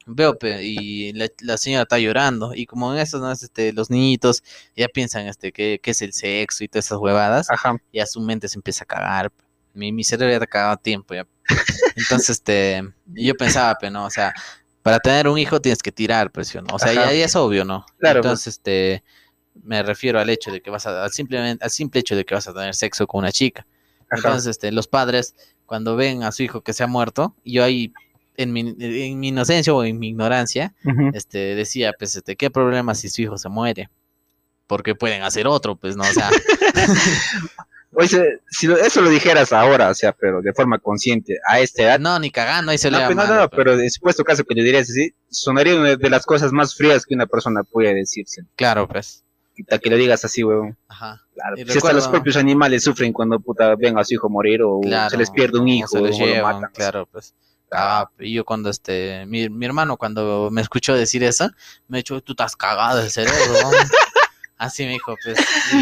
veo, 0.08 0.36
y 0.60 1.12
la, 1.12 1.28
la 1.40 1.56
señora 1.56 1.82
está 1.82 1.98
llorando, 1.98 2.54
y 2.54 2.66
como 2.66 2.92
en 2.92 3.00
eso, 3.00 3.18
¿no? 3.18 3.30
Es, 3.30 3.42
este, 3.42 3.72
los 3.72 3.90
niñitos 3.90 4.42
ya 4.76 4.88
piensan, 4.88 5.26
este, 5.26 5.52
qué, 5.52 5.80
qué 5.82 5.90
es 5.92 6.02
el 6.02 6.12
sexo 6.12 6.64
y 6.64 6.68
todas 6.68 6.86
esas 6.86 6.98
huevadas, 6.98 7.50
Ajá. 7.50 7.76
ya 7.92 8.06
su 8.06 8.20
mente 8.20 8.48
se 8.48 8.58
empieza 8.58 8.84
a 8.84 8.86
cagar, 8.86 9.32
mi, 9.74 9.92
mi 9.92 10.04
cerebro 10.04 10.30
ya 10.30 10.36
está 10.36 10.46
cagado 10.46 10.72
a 10.72 10.76
tiempo, 10.76 11.14
ya. 11.14 11.26
Entonces, 11.96 12.30
este, 12.30 12.82
yo 13.06 13.34
pensaba, 13.34 13.76
pero 13.78 13.92
no, 13.92 14.06
o 14.06 14.10
sea, 14.10 14.34
para 14.82 14.98
tener 15.00 15.28
un 15.28 15.38
hijo 15.38 15.60
tienes 15.60 15.82
que 15.82 15.92
tirar, 15.92 16.30
pues, 16.32 16.48
¿sí 16.48 16.58
o 16.58 16.62
¿no? 16.62 16.74
O 16.74 16.78
sea, 16.78 16.92
ya, 16.92 17.12
ya 17.12 17.24
es 17.24 17.36
obvio, 17.36 17.64
¿no? 17.64 17.84
Claro, 17.98 18.20
pues. 18.20 18.26
Entonces, 18.26 18.54
este, 18.54 19.04
me 19.62 19.82
refiero 19.82 20.18
al 20.18 20.30
hecho 20.30 20.50
de 20.50 20.60
que 20.60 20.70
vas 20.70 20.86
a, 20.86 21.04
al 21.04 21.12
simplemente, 21.12 21.64
al 21.64 21.70
simple 21.70 22.00
hecho 22.00 22.16
de 22.16 22.24
que 22.24 22.34
vas 22.34 22.48
a 22.48 22.54
tener 22.54 22.74
sexo 22.74 23.06
con 23.06 23.20
una 23.20 23.32
chica. 23.32 23.66
Ajá. 24.10 24.16
Entonces, 24.16 24.50
este, 24.50 24.72
los 24.72 24.88
padres, 24.88 25.34
cuando 25.66 25.96
ven 25.96 26.22
a 26.22 26.32
su 26.32 26.42
hijo 26.42 26.62
que 26.62 26.72
se 26.72 26.82
ha 26.82 26.86
muerto, 26.86 27.34
yo 27.44 27.64
ahí, 27.64 27.92
en 28.38 28.52
mi, 28.54 28.60
en 28.78 29.20
mi 29.20 29.28
inocencia 29.28 29.74
o 29.74 29.84
en 29.84 29.98
mi 29.98 30.08
ignorancia, 30.08 30.72
este, 31.12 31.54
decía, 31.54 31.92
pues, 31.98 32.16
este, 32.16 32.36
¿qué 32.36 32.50
problema 32.50 32.94
si 32.94 33.10
su 33.10 33.20
hijo 33.20 33.36
se 33.36 33.50
muere? 33.50 33.90
Porque 34.66 34.94
pueden 34.94 35.22
hacer 35.22 35.46
otro, 35.46 35.76
pues, 35.76 35.96
¿no? 35.96 36.04
O 36.04 36.12
sea, 36.12 36.30
Oye, 37.94 38.40
si 38.50 38.66
lo- 38.66 38.76
eso 38.76 39.00
lo 39.00 39.08
dijeras 39.08 39.52
ahora, 39.52 39.88
o 39.88 39.94
sea, 39.94 40.12
pero 40.12 40.42
de 40.42 40.52
forma 40.52 40.78
consciente, 40.78 41.38
a 41.48 41.58
esta 41.60 41.82
edad. 41.84 41.98
no, 41.98 42.18
ni 42.18 42.30
cagando, 42.30 42.70
ahí 42.70 42.78
se 42.78 42.90
No, 42.90 42.98
le 42.98 43.04
pero 43.08 43.14
no, 43.26 43.34
no, 43.34 43.48
pero 43.48 43.80
en 43.80 43.90
supuesto 43.90 44.22
caso 44.24 44.44
que 44.44 44.54
le 44.54 44.62
dirías 44.62 44.88
así, 44.90 45.12
sonaría 45.30 45.74
una 45.74 45.96
de 45.96 46.10
las 46.10 46.26
cosas 46.26 46.52
más 46.52 46.74
frías 46.76 47.06
que 47.06 47.14
una 47.14 47.26
persona 47.26 47.62
puede 47.64 47.94
decirse. 47.94 48.42
Claro, 48.56 48.86
pues. 48.86 49.24
Quita 49.56 49.78
Que 49.78 49.90
le 49.90 49.96
digas 49.96 50.24
así, 50.24 50.44
weón. 50.44 50.76
Ajá. 50.86 51.22
Claro. 51.34 51.56
Si 51.56 51.62
hasta 51.62 51.74
recuerdo- 51.74 51.96
los 51.96 52.08
propios 52.08 52.36
animales 52.36 52.84
sufren 52.84 53.12
cuando 53.12 53.40
puta 53.40 53.74
ven 53.74 53.98
a 53.98 54.04
su 54.04 54.14
hijo 54.14 54.28
morir 54.28 54.60
o 54.62 54.80
Claro. 54.82 55.10
se 55.10 55.16
les 55.16 55.30
pierde 55.30 55.58
un 55.58 55.64
o 55.68 55.72
hijo 55.72 55.88
se 55.88 55.98
o, 55.98 56.00
los 56.06 56.18
lo 56.18 56.26
llevan, 56.26 56.56
matan. 56.56 56.70
claro, 56.74 57.08
pues. 57.10 57.34
Ah, 57.70 58.10
y 58.18 58.34
yo 58.34 58.44
cuando 58.44 58.70
este, 58.70 59.26
mi, 59.26 59.48
mi 59.48 59.66
hermano 59.66 59.96
cuando 59.96 60.48
me 60.50 60.60
escuchó 60.60 60.94
decir 60.94 61.22
eso, 61.22 61.50
me 61.86 62.02
dijo, 62.02 62.20
tú 62.22 62.32
estás 62.32 62.56
cagado 62.56 62.98
del 62.98 63.10
cerebro. 63.10 63.38
¿no?". 63.62 63.70
Así 64.58 64.84
me 64.84 64.90
dijo, 64.90 65.14
pues, 65.22 65.38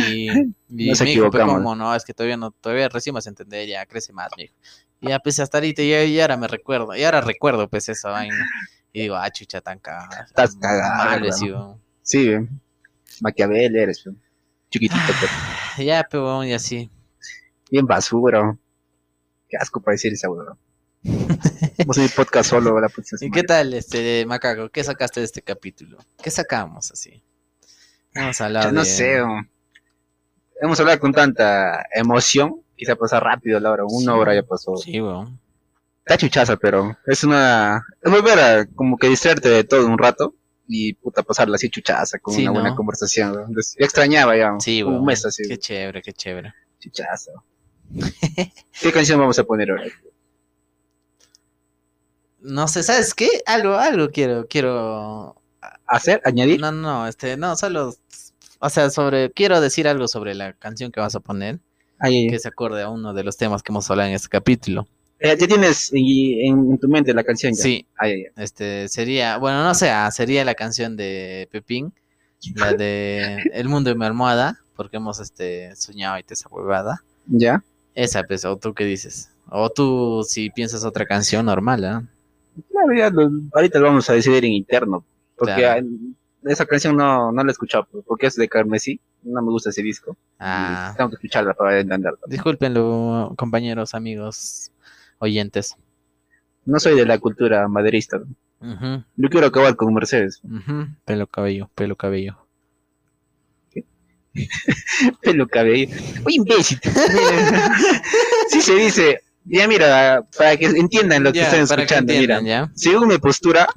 y, 0.06 0.30
y 0.68 0.90
Nos 0.90 1.00
me 1.00 1.06
dijo, 1.06 1.30
pues. 1.30 1.44
¿cómo 1.44 1.74
no? 1.74 1.94
Es 1.94 2.04
que 2.04 2.12
todavía 2.12 2.36
no, 2.36 2.50
todavía 2.50 2.90
recién 2.90 3.14
vas 3.14 3.26
a 3.26 3.30
entender, 3.30 3.66
ya 3.66 3.86
crece 3.86 4.12
más, 4.12 4.28
me 4.36 4.44
dijo. 4.44 4.54
Y 5.00 5.08
ya, 5.08 5.18
pues, 5.18 5.40
hasta 5.40 5.56
ahorita, 5.58 5.82
ya, 5.82 6.04
ya 6.04 6.24
ahora 6.24 6.36
me 6.36 6.46
recuerdo, 6.46 6.94
y 6.94 7.02
ahora 7.02 7.22
recuerdo, 7.22 7.68
pues, 7.68 7.88
esa 7.88 8.10
vaina. 8.10 8.36
Y 8.92 9.02
digo, 9.02 9.16
ah, 9.16 9.30
chucha, 9.30 9.62
tan 9.62 9.78
cagada. 9.78 10.24
Estás 10.26 10.56
cagado, 10.56 11.32
sí, 11.32 11.50
weón. 11.50 11.80
Ve. 12.12 12.48
Maquiavel 13.22 13.76
eres, 13.76 14.04
chiquitito, 14.70 15.00
pero 15.20 15.32
Ya, 15.86 16.06
pero, 16.10 16.24
weón, 16.24 16.46
y 16.46 16.52
así. 16.52 16.90
bien 17.70 17.86
basura. 17.86 18.58
Qué 19.48 19.56
asco 19.56 19.80
para 19.80 19.92
decir 19.92 20.12
esa 20.12 20.28
huevada. 20.28 20.56
Vamos 21.78 21.98
a 21.98 22.04
ir 22.04 22.10
podcast 22.14 22.50
solo 22.50 22.80
la 22.80 22.88
próxima 22.88 23.18
¿Y 23.22 23.30
qué 23.30 23.42
tal, 23.44 23.72
este, 23.74 24.24
Macaco? 24.26 24.68
¿Qué 24.70 24.82
sacaste 24.82 25.20
de 25.20 25.26
este 25.26 25.42
capítulo? 25.42 25.98
¿Qué 26.22 26.30
sacamos 26.30 26.90
así? 26.90 27.22
Vamos 28.14 28.40
a 28.40 28.46
hablar 28.46 28.64
Ya 28.64 28.72
no 28.72 28.80
de- 28.80 28.86
sé, 28.86 29.18
hemos 30.60 30.80
hablado 30.80 30.98
con 31.00 31.12
tanta 31.12 31.84
emoción, 31.94 32.60
quizá 32.76 32.96
pasa 32.96 33.20
rápido 33.20 33.60
la 33.60 33.70
hora, 33.70 33.84
una 33.84 34.12
Sí. 34.12 34.18
hora 34.18 34.34
ya 34.34 34.42
pasó. 34.42 34.76
Sí, 34.76 35.00
weón. 35.00 35.38
Está 36.04 36.16
chuchaza, 36.18 36.56
pero 36.56 36.96
es 37.06 37.24
una... 37.24 37.84
Es 38.02 38.10
volver 38.12 38.38
a 38.38 38.66
como 38.66 38.96
que 38.96 39.08
distraerte 39.08 39.48
de 39.48 39.64
todo 39.64 39.86
un 39.86 39.98
rato 39.98 40.34
y 40.68 40.94
puta 40.94 41.22
pasarla 41.22 41.56
así 41.56 41.68
chuchaza 41.68 42.18
con 42.18 42.32
Sí, 42.34 42.42
una 42.42 42.52
buena 42.52 42.74
conversación. 42.76 43.32
¿no? 43.32 43.40
Entonces, 43.46 43.74
yo 43.78 43.84
extrañaba 43.84 44.36
ya 44.36 44.54
Sí, 44.60 44.82
un 44.82 45.04
mes 45.04 45.24
así, 45.26 45.42
Qué 45.48 45.58
chévere, 45.58 46.02
qué 46.02 46.12
chévere. 46.12 46.54
chuchaza. 46.80 47.32
¿Qué 48.80 48.92
canción 48.92 49.18
vamos 49.20 49.38
a 49.38 49.44
poner 49.44 49.70
ahora? 49.70 49.84
No 52.46 52.68
sé, 52.68 52.82
¿sabes 52.82 53.12
qué? 53.14 53.28
Algo, 53.46 53.74
algo 53.74 54.08
quiero, 54.10 54.46
quiero. 54.48 55.34
¿Hacer? 55.86 56.20
¿Añadir? 56.24 56.60
No, 56.60 56.70
no, 56.72 57.06
este, 57.06 57.36
no, 57.36 57.56
solo. 57.56 57.94
O 58.60 58.70
sea, 58.70 58.90
sobre. 58.90 59.30
Quiero 59.32 59.60
decir 59.60 59.88
algo 59.88 60.08
sobre 60.08 60.34
la 60.34 60.52
canción 60.52 60.90
que 60.92 61.00
vas 61.00 61.14
a 61.14 61.20
poner, 61.20 61.58
Ahí. 61.98 62.28
que 62.28 62.38
se 62.38 62.48
acorde 62.48 62.82
a 62.82 62.88
uno 62.88 63.12
de 63.14 63.24
los 63.24 63.36
temas 63.36 63.62
que 63.62 63.72
hemos 63.72 63.90
hablado 63.90 64.08
en 64.08 64.14
este 64.14 64.28
capítulo. 64.28 64.86
Eh, 65.18 65.36
ya 65.38 65.46
tienes 65.46 65.90
y- 65.92 66.46
en, 66.46 66.70
en 66.72 66.78
tu 66.78 66.88
mente 66.88 67.12
la 67.14 67.24
canción 67.24 67.52
ya. 67.54 67.62
Sí, 67.62 67.86
Ahí, 67.96 68.24
este, 68.36 68.88
sería. 68.88 69.38
Bueno, 69.38 69.64
no 69.64 69.74
sé, 69.74 69.90
ah, 69.90 70.10
sería 70.10 70.44
la 70.44 70.54
canción 70.54 70.96
de 70.96 71.48
Pepín, 71.50 71.92
la 72.54 72.74
de 72.74 73.38
El 73.52 73.68
mundo 73.68 73.90
de 73.90 73.96
mi 73.96 74.04
almohada, 74.04 74.60
porque 74.76 74.98
hemos 74.98 75.18
este, 75.20 75.74
soñado 75.76 76.18
y 76.18 76.22
te 76.22 76.34
esa 76.34 76.48
huevada. 76.48 77.02
¿Ya? 77.26 77.64
Esa, 77.94 78.22
pues, 78.24 78.44
o 78.44 78.56
tú 78.56 78.74
qué 78.74 78.84
dices. 78.84 79.30
O 79.48 79.70
tú, 79.70 80.22
si 80.28 80.50
piensas 80.50 80.84
otra 80.84 81.06
canción 81.06 81.46
normal, 81.46 81.84
¿ah? 81.84 82.02
Claro, 82.70 82.94
ya 82.96 83.10
lo- 83.10 83.30
ahorita 83.52 83.78
lo 83.78 83.86
vamos 83.86 84.08
a 84.10 84.14
decidir 84.14 84.44
en 84.44 84.52
interno. 84.52 85.04
Porque 85.36 85.54
Claro. 85.54 85.86
esa 86.44 86.64
canción 86.66 86.96
no, 86.96 87.30
no 87.32 87.42
la 87.44 87.50
he 87.50 87.52
escuchado, 87.52 87.86
porque 88.06 88.26
es 88.26 88.36
de 88.36 88.48
Carmesí. 88.48 89.00
No 89.22 89.42
me 89.42 89.50
gusta 89.50 89.70
ese 89.70 89.82
disco. 89.82 90.16
Ah. 90.38 90.94
Tengo 90.96 91.10
que 91.10 91.16
escucharla 91.16 91.52
para 91.54 91.78
entenderla. 91.80 92.18
Discúlpenlo, 92.26 93.34
compañeros, 93.36 93.94
amigos, 93.94 94.70
oyentes. 95.18 95.76
No 96.64 96.78
soy 96.80 96.96
de 96.96 97.04
la 97.06 97.18
cultura 97.18 97.66
maderista. 97.68 98.18
¿no? 98.60 99.04
Yo 99.16 99.28
quiero 99.28 99.46
acabar 99.48 99.76
con 99.76 99.92
Mercedes. 99.92 100.40
Pelo 101.04 101.26
cabello, 101.26 101.70
pelo 101.74 101.96
cabello. 101.96 102.38
Pelo 105.22 105.46
cabello. 105.48 105.94
Uy, 106.26 106.34
imbécil. 106.36 106.78
sí 108.48 108.60
se 108.60 108.74
dice. 108.74 109.20
Ya 109.48 109.68
mira, 109.68 110.24
para 110.36 110.56
que 110.56 110.66
entiendan 110.66 111.22
lo 111.22 111.32
que 111.32 111.38
Ya, 111.38 111.44
están 111.44 111.66
que 111.66 111.82
escuchando, 111.82 112.12
mira. 112.12 112.40
¿ya? 112.42 112.70
Según 112.74 113.08
mi 113.08 113.18
postura, 113.18 113.68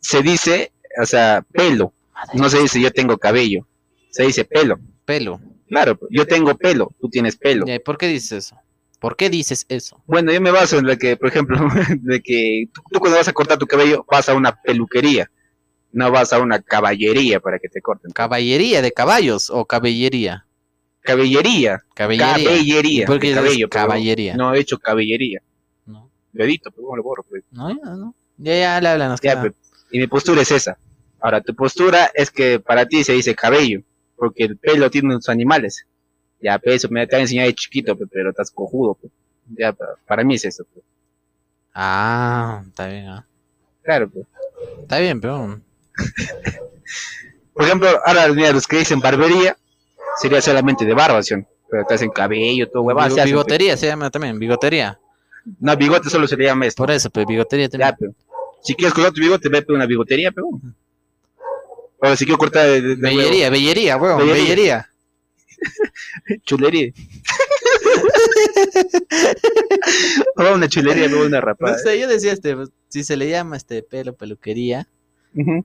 se 0.00 0.22
dice, 0.22 0.72
o 1.00 1.06
sea, 1.06 1.44
pelo. 1.52 1.92
No 2.34 2.48
se 2.48 2.60
dice 2.60 2.80
yo 2.80 2.90
tengo 2.90 3.18
cabello. 3.18 3.66
Se 4.10 4.24
dice 4.24 4.44
pelo. 4.44 4.78
Pelo. 5.04 5.40
Claro, 5.68 5.98
yo 6.10 6.26
tengo 6.26 6.56
pelo, 6.56 6.92
tú 7.00 7.08
tienes 7.08 7.36
pelo. 7.36 7.66
Ya, 7.66 7.74
¿y 7.74 7.78
¿Por 7.78 7.98
qué 7.98 8.08
dices 8.08 8.32
eso? 8.46 8.56
¿Por 8.98 9.16
qué 9.16 9.28
dices 9.30 9.66
eso? 9.68 10.02
Bueno, 10.06 10.32
yo 10.32 10.40
me 10.40 10.50
baso 10.50 10.78
en 10.78 10.86
la 10.86 10.96
que, 10.96 11.16
por 11.16 11.28
ejemplo, 11.28 11.58
de 12.00 12.20
que 12.22 12.66
tú, 12.72 12.82
tú 12.90 12.98
cuando 12.98 13.18
vas 13.18 13.28
a 13.28 13.32
cortar 13.32 13.58
tu 13.58 13.66
cabello 13.66 14.04
vas 14.10 14.28
a 14.28 14.34
una 14.34 14.60
peluquería, 14.62 15.30
no 15.92 16.10
vas 16.10 16.32
a 16.32 16.38
una 16.40 16.60
caballería 16.62 17.40
para 17.40 17.58
que 17.58 17.68
te 17.68 17.80
corten. 17.80 18.10
¿Caballería 18.12 18.82
de 18.82 18.92
caballos 18.92 19.50
o 19.50 19.64
caballería? 19.66 20.45
Caballería, 21.06 21.82
Caballería. 21.94 22.44
caballería, 22.44 23.06
¿Por 23.06 23.18
qué 23.20 23.28
de 23.28 23.32
dices 23.32 23.44
cabello, 23.48 23.68
pero? 23.70 24.36
No 24.36 24.52
he 24.54 24.60
hecho 24.60 24.78
caballería. 24.78 25.40
No, 25.86 26.10
Lo 26.32 26.44
edito, 26.44 26.70
pero 26.70 26.84
¿cómo 26.84 26.96
lo 26.96 27.02
borro? 27.02 27.22
pues? 27.28 27.42
no, 27.52 27.70
ya, 27.70 27.90
no. 27.94 28.14
Ya, 28.38 28.58
ya, 28.58 28.80
le 28.80 28.88
hablan. 28.88 29.16
Ya, 29.22 29.40
pues, 29.40 29.52
y 29.90 29.98
mi 29.98 30.06
postura 30.06 30.42
es 30.42 30.50
esa. 30.50 30.76
Ahora, 31.20 31.40
tu 31.40 31.54
postura 31.54 32.10
es 32.14 32.30
que 32.30 32.60
para 32.60 32.84
ti 32.86 33.02
se 33.04 33.12
dice 33.14 33.34
cabello, 33.34 33.80
porque 34.16 34.44
el 34.44 34.56
pelo 34.58 34.90
tiene 34.90 35.14
sus 35.14 35.28
animales. 35.30 35.86
Ya, 36.42 36.58
pues, 36.58 36.76
eso 36.76 36.88
me 36.90 37.06
te 37.06 37.16
han 37.16 37.22
enseñado 37.22 37.46
de 37.48 37.54
chiquito, 37.54 37.96
pero 38.10 38.30
estás 38.30 38.50
cojudo. 38.50 38.98
Ya, 39.56 39.72
pa- 39.72 39.96
para 40.06 40.22
mí 40.24 40.34
es 40.34 40.44
eso. 40.44 40.66
Ah, 41.72 42.62
está 42.68 42.88
bien. 42.88 43.06
Claro, 43.82 44.08
pues. 44.10 44.26
Está 44.82 44.98
bien, 44.98 45.20
pero... 45.20 45.60
Por 47.54 47.64
ejemplo, 47.64 47.88
ahora 48.04 48.28
mira, 48.28 48.52
los 48.52 48.66
que 48.66 48.78
dicen 48.78 49.00
barbería 49.00 49.56
sería 50.20 50.40
solamente 50.42 50.84
de 50.84 50.94
barba, 50.94 51.22
¿sí 51.22 51.34
o 51.34 51.38
no? 51.38 51.48
Pero 51.70 51.84
te 51.86 51.94
hacen 51.94 52.10
cabello, 52.10 52.68
todo 52.68 52.82
huevada. 52.82 53.08
Bigo- 53.08 53.14
hacen, 53.16 53.24
bigotería 53.26 53.76
se 53.76 53.86
llama 53.86 54.10
también, 54.10 54.38
bigotería. 54.38 54.98
pues. 55.44 55.56
No, 55.60 55.76
bigote 55.76 56.10
solo 56.10 56.26
se 56.28 56.36
le 56.36 56.44
llama 56.44 56.66
esto. 56.66 56.82
Por 56.82 56.90
eso, 56.92 57.10
pues 57.10 57.26
bigotería 57.26 57.68
también. 57.68 57.90
Ya, 57.90 57.96
pero. 57.98 58.12
Si 58.62 58.74
quieres 58.74 58.94
cortar 58.94 59.12
tu 59.12 59.20
bigote, 59.20 59.48
ve 59.48 59.62
por 59.62 59.74
una 59.74 59.86
bigotería, 59.86 60.30
pero. 60.32 60.46
Ahora, 62.00 62.16
si 62.16 62.24
quiero 62.24 62.38
cortar 62.38 62.66
de, 62.68 62.80
de- 62.82 62.94
Bellería, 62.96 63.50
bellería, 63.50 63.96
weón, 63.96 64.18
Bellería. 64.18 64.42
bellería. 64.44 64.88
huevo, 66.28 66.40
chulería. 66.44 66.92
o 70.36 70.54
una 70.54 70.68
chulería, 70.68 71.08
luego 71.08 71.26
una 71.26 71.40
No 71.40 71.46
rapada. 71.46 71.78
sé, 71.78 71.98
yo 71.98 72.08
decía 72.08 72.32
este, 72.32 72.54
pues, 72.56 72.70
si 72.88 73.04
se 73.04 73.16
le 73.16 73.28
llama 73.28 73.56
este 73.56 73.82
pelo, 73.82 74.14
peluquería. 74.14 74.86
Ujú. 75.34 75.64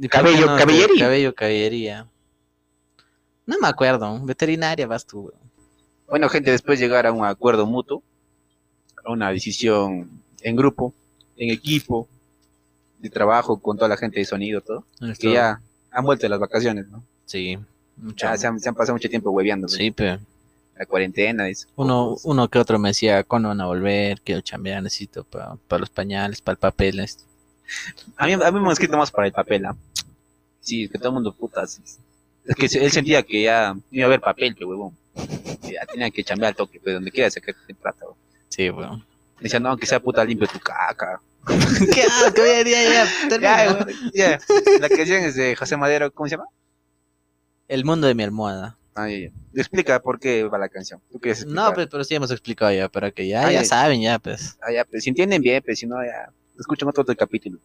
¿y 0.00 0.02
por 0.02 0.10
Cabello, 0.10 0.46
no, 0.46 0.56
este, 0.58 0.66
caballería. 0.66 1.04
Cabello, 1.04 1.34
caballería. 1.34 2.06
No 3.46 3.58
me 3.60 3.68
acuerdo, 3.68 4.20
veterinaria 4.24 4.86
vas 4.86 5.06
tú. 5.06 5.32
Bueno, 6.08 6.28
gente, 6.28 6.50
después 6.50 6.78
llegar 6.78 7.06
a 7.06 7.12
un 7.12 7.24
acuerdo 7.24 7.66
mutuo, 7.66 8.02
a 9.04 9.12
una 9.12 9.30
decisión 9.30 10.08
en 10.40 10.56
grupo, 10.56 10.94
en 11.36 11.50
equipo, 11.50 12.08
de 12.98 13.10
trabajo 13.10 13.58
con 13.60 13.76
toda 13.76 13.88
la 13.88 13.96
gente 13.96 14.18
de 14.18 14.24
sonido, 14.24 14.60
todo, 14.60 14.86
que 15.18 15.32
ya 15.32 15.60
han 15.90 16.04
vuelto 16.04 16.22
de 16.22 16.30
las 16.30 16.40
vacaciones, 16.40 16.88
¿no? 16.88 17.04
Sí, 17.26 17.58
mucho. 17.96 18.26
Ya 18.26 18.36
se 18.36 18.46
han, 18.46 18.58
se 18.60 18.68
han 18.68 18.74
pasado 18.74 18.94
mucho 18.94 19.08
tiempo 19.08 19.30
hueveando. 19.30 19.68
Sí, 19.68 19.90
pero 19.90 20.20
La 20.76 20.86
cuarentena, 20.86 21.48
eso. 21.48 21.68
uno, 21.76 22.16
uno 22.24 22.48
que 22.48 22.58
otro 22.58 22.78
me 22.78 22.88
decía, 22.88 23.22
¿cuándo 23.24 23.48
van 23.48 23.60
a 23.60 23.66
volver? 23.66 24.20
Quiero 24.22 24.40
chambear, 24.40 24.82
necesito 24.82 25.24
para 25.24 25.58
los 25.78 25.90
pañales, 25.90 26.40
para 26.40 26.54
el 26.54 26.58
papel. 26.58 27.00
este". 27.00 27.24
A 28.16 28.26
mí, 28.26 28.32
a 28.32 28.50
mí 28.50 28.60
me 28.60 28.66
han 28.66 28.72
escrito 28.72 28.96
más 28.96 29.10
para 29.10 29.26
el 29.26 29.32
papel, 29.32 29.66
¿ah? 29.66 29.76
Sí, 30.60 30.88
que 30.88 30.98
todo 30.98 31.08
el 31.08 31.14
mundo 31.14 31.32
putas. 31.32 31.80
Es 32.46 32.54
que 32.56 32.66
él 32.78 32.90
sentía 32.92 33.22
que 33.22 33.42
ya 33.42 33.74
iba 33.90 34.04
a 34.04 34.06
haber 34.06 34.20
papel, 34.20 34.54
que 34.54 34.64
huevón. 34.64 34.96
Ya 35.62 35.86
tenía 35.86 36.10
que 36.10 36.22
chambear 36.24 36.50
al 36.50 36.56
toque, 36.56 36.78
pues 36.80 36.94
donde 36.94 37.10
quiera 37.10 37.30
sacarte 37.30 37.74
plata, 37.74 38.04
huevón. 38.04 38.18
Sí, 38.48 38.70
weón. 38.70 39.04
Decía, 39.40 39.60
no, 39.60 39.76
que 39.76 39.86
sea 39.86 40.00
puta 40.00 40.24
limpio 40.24 40.46
tu 40.48 40.58
caca. 40.60 41.20
¿Qué 41.94 42.02
asco, 42.02 42.42
ya, 42.44 42.62
ya, 42.62 42.82
ya, 42.92 43.28
termina. 43.28 43.64
Ya, 43.64 43.72
huevón, 43.72 43.88
ya. 44.14 44.38
La 44.80 44.88
canción 44.88 45.22
es 45.24 45.34
de 45.36 45.56
José 45.56 45.76
Madero, 45.76 46.10
¿cómo 46.12 46.28
se 46.28 46.36
llama? 46.36 46.48
El 47.68 47.84
mundo 47.84 48.06
de 48.06 48.14
mi 48.14 48.22
almohada. 48.22 48.76
Ah, 48.94 49.08
ya, 49.08 49.18
ya. 49.18 49.30
Explica 49.54 50.00
por 50.00 50.20
qué 50.20 50.44
va 50.44 50.58
la 50.58 50.68
canción. 50.68 51.00
¿Tú 51.10 51.18
quieres 51.18 51.40
explicar? 51.40 51.68
No, 51.70 51.74
pues, 51.74 51.88
pero 51.90 52.04
sí 52.04 52.14
hemos 52.14 52.30
explicado 52.30 52.72
ya, 52.72 52.88
para 52.88 53.10
que 53.10 53.26
ya, 53.26 53.46
Ah, 53.46 53.52
ya 53.52 53.62
ya. 53.62 53.64
saben, 53.64 54.00
ya, 54.00 54.18
pues. 54.18 54.56
Ah, 54.62 54.70
ya, 54.72 54.84
pues 54.84 55.02
si 55.02 55.10
entienden 55.10 55.42
bien, 55.42 55.62
pues 55.64 55.78
si 55.78 55.86
no, 55.86 55.96
ya. 56.04 56.30
Escuchan 56.58 56.88
otro, 56.88 57.02
otro 57.02 57.16
capítulo. 57.16 57.58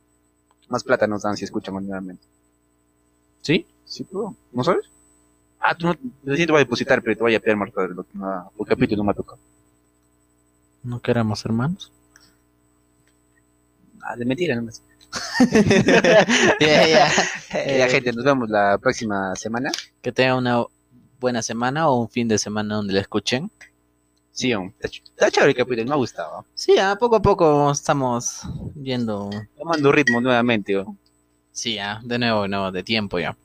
Más 0.69 0.83
plata 0.83 1.05
nos 1.07 1.21
dan 1.23 1.37
si 1.37 1.45
escuchan 1.45 1.73
nuevamente. 1.75 2.25
¿Sí? 3.41 3.65
Sí, 3.89 4.03
tú. 4.03 4.35
¿No 4.53 4.63
sabes? 4.63 4.85
Ah, 5.59 5.75
tú 5.75 5.87
no. 5.87 5.95
Recién 6.23 6.45
te 6.47 6.51
voy 6.53 6.61
a 6.61 6.63
depositar, 6.65 7.01
pero 7.01 7.17
te 7.17 7.23
voy 7.23 7.35
a 7.35 7.39
pedir 7.39 7.57
Marta 7.57 7.81
de 7.81 7.89
lo 7.95 8.03
que 8.03 8.17
no, 8.17 8.51
el 8.57 8.65
capítulo 8.65 8.97
no 8.99 9.03
me 9.05 9.11
ha 9.11 9.15
tocado. 9.15 9.39
¿No 10.83 11.01
queremos 11.01 11.43
hermanos? 11.43 11.91
Ah, 14.01 14.15
de 14.15 14.25
mentira, 14.25 14.55
nomás. 14.55 14.81
ya, 16.59 16.87
ya. 16.87 17.07
Eh, 17.53 17.77
ya, 17.79 17.89
gente, 17.89 18.13
nos 18.13 18.23
vemos 18.23 18.49
la 18.49 18.77
próxima 18.77 19.35
semana. 19.35 19.71
Que 20.01 20.11
tengan 20.11 20.37
una 20.37 20.63
buena 21.19 21.41
semana 21.41 21.89
o 21.89 21.99
un 22.01 22.09
fin 22.09 22.27
de 22.27 22.37
semana 22.37 22.75
donde 22.75 22.93
la 22.93 23.01
escuchen. 23.01 23.51
Sí, 24.31 24.51
está, 24.53 24.87
ch- 24.87 25.03
está 25.03 25.31
chévere 25.31 25.51
el 25.51 25.57
capítulo, 25.57 25.85
me 25.87 25.93
ha 25.93 25.97
gustado. 25.97 26.45
Sí, 26.53 26.77
a 26.77 26.95
poco 26.95 27.17
a 27.17 27.21
poco 27.21 27.71
estamos 27.71 28.43
viendo. 28.75 29.29
Tomando 29.57 29.91
ritmo 29.91 30.21
nuevamente. 30.21 30.77
oh. 30.77 30.95
Sí, 31.51 31.73
ya, 31.75 31.99
de 32.05 32.19
nuevo, 32.19 32.43
de 32.43 32.47
nuevo, 32.47 32.71
de 32.71 32.83
tiempo 32.83 33.19
ya. 33.19 33.35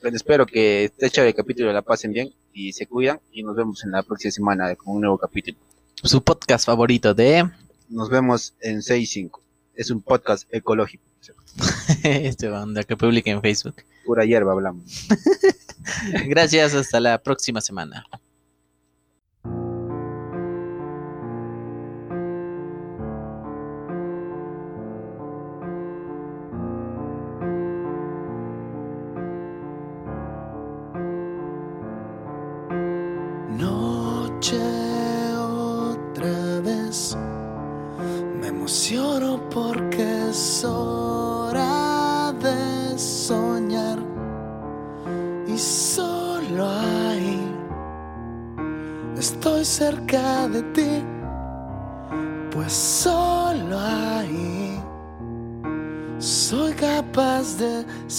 Pero 0.00 0.16
espero 0.16 0.46
que 0.46 0.84
esta 0.84 1.06
este 1.06 1.16
chévere 1.16 1.34
capítulo 1.34 1.72
la 1.72 1.82
pasen 1.82 2.12
bien 2.12 2.32
y 2.52 2.72
se 2.72 2.86
cuidan 2.86 3.20
y 3.32 3.42
nos 3.42 3.56
vemos 3.56 3.84
en 3.84 3.90
la 3.90 4.02
próxima 4.02 4.30
semana 4.30 4.74
con 4.76 4.94
un 4.94 5.00
nuevo 5.00 5.18
capítulo. 5.18 5.58
Su 6.02 6.22
podcast 6.22 6.66
favorito 6.66 7.14
de... 7.14 7.50
Nos 7.88 8.08
vemos 8.10 8.54
en 8.60 8.78
6.5. 8.78 9.40
Es 9.74 9.90
un 9.90 10.02
podcast 10.02 10.46
ecológico. 10.52 11.04
este 12.04 12.48
banda 12.48 12.84
que 12.84 12.96
publica 12.96 13.30
en 13.30 13.40
Facebook. 13.40 13.76
Pura 14.04 14.24
hierba 14.24 14.52
hablamos. 14.52 15.08
Gracias, 16.26 16.74
hasta 16.74 17.00
la 17.00 17.18
próxima 17.22 17.60
semana. 17.60 18.04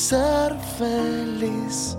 ser 0.09 0.55
feliz. 0.79 1.95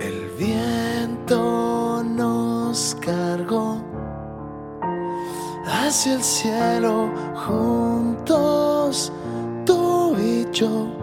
El 0.00 0.30
viento 0.38 2.02
nos 2.02 2.96
cargó 3.02 3.76
hacia 5.66 6.14
el 6.14 6.22
cielo 6.22 7.10
juntos, 7.44 9.12
tú 9.66 10.16
y 10.18 10.46
yo. 10.50 10.97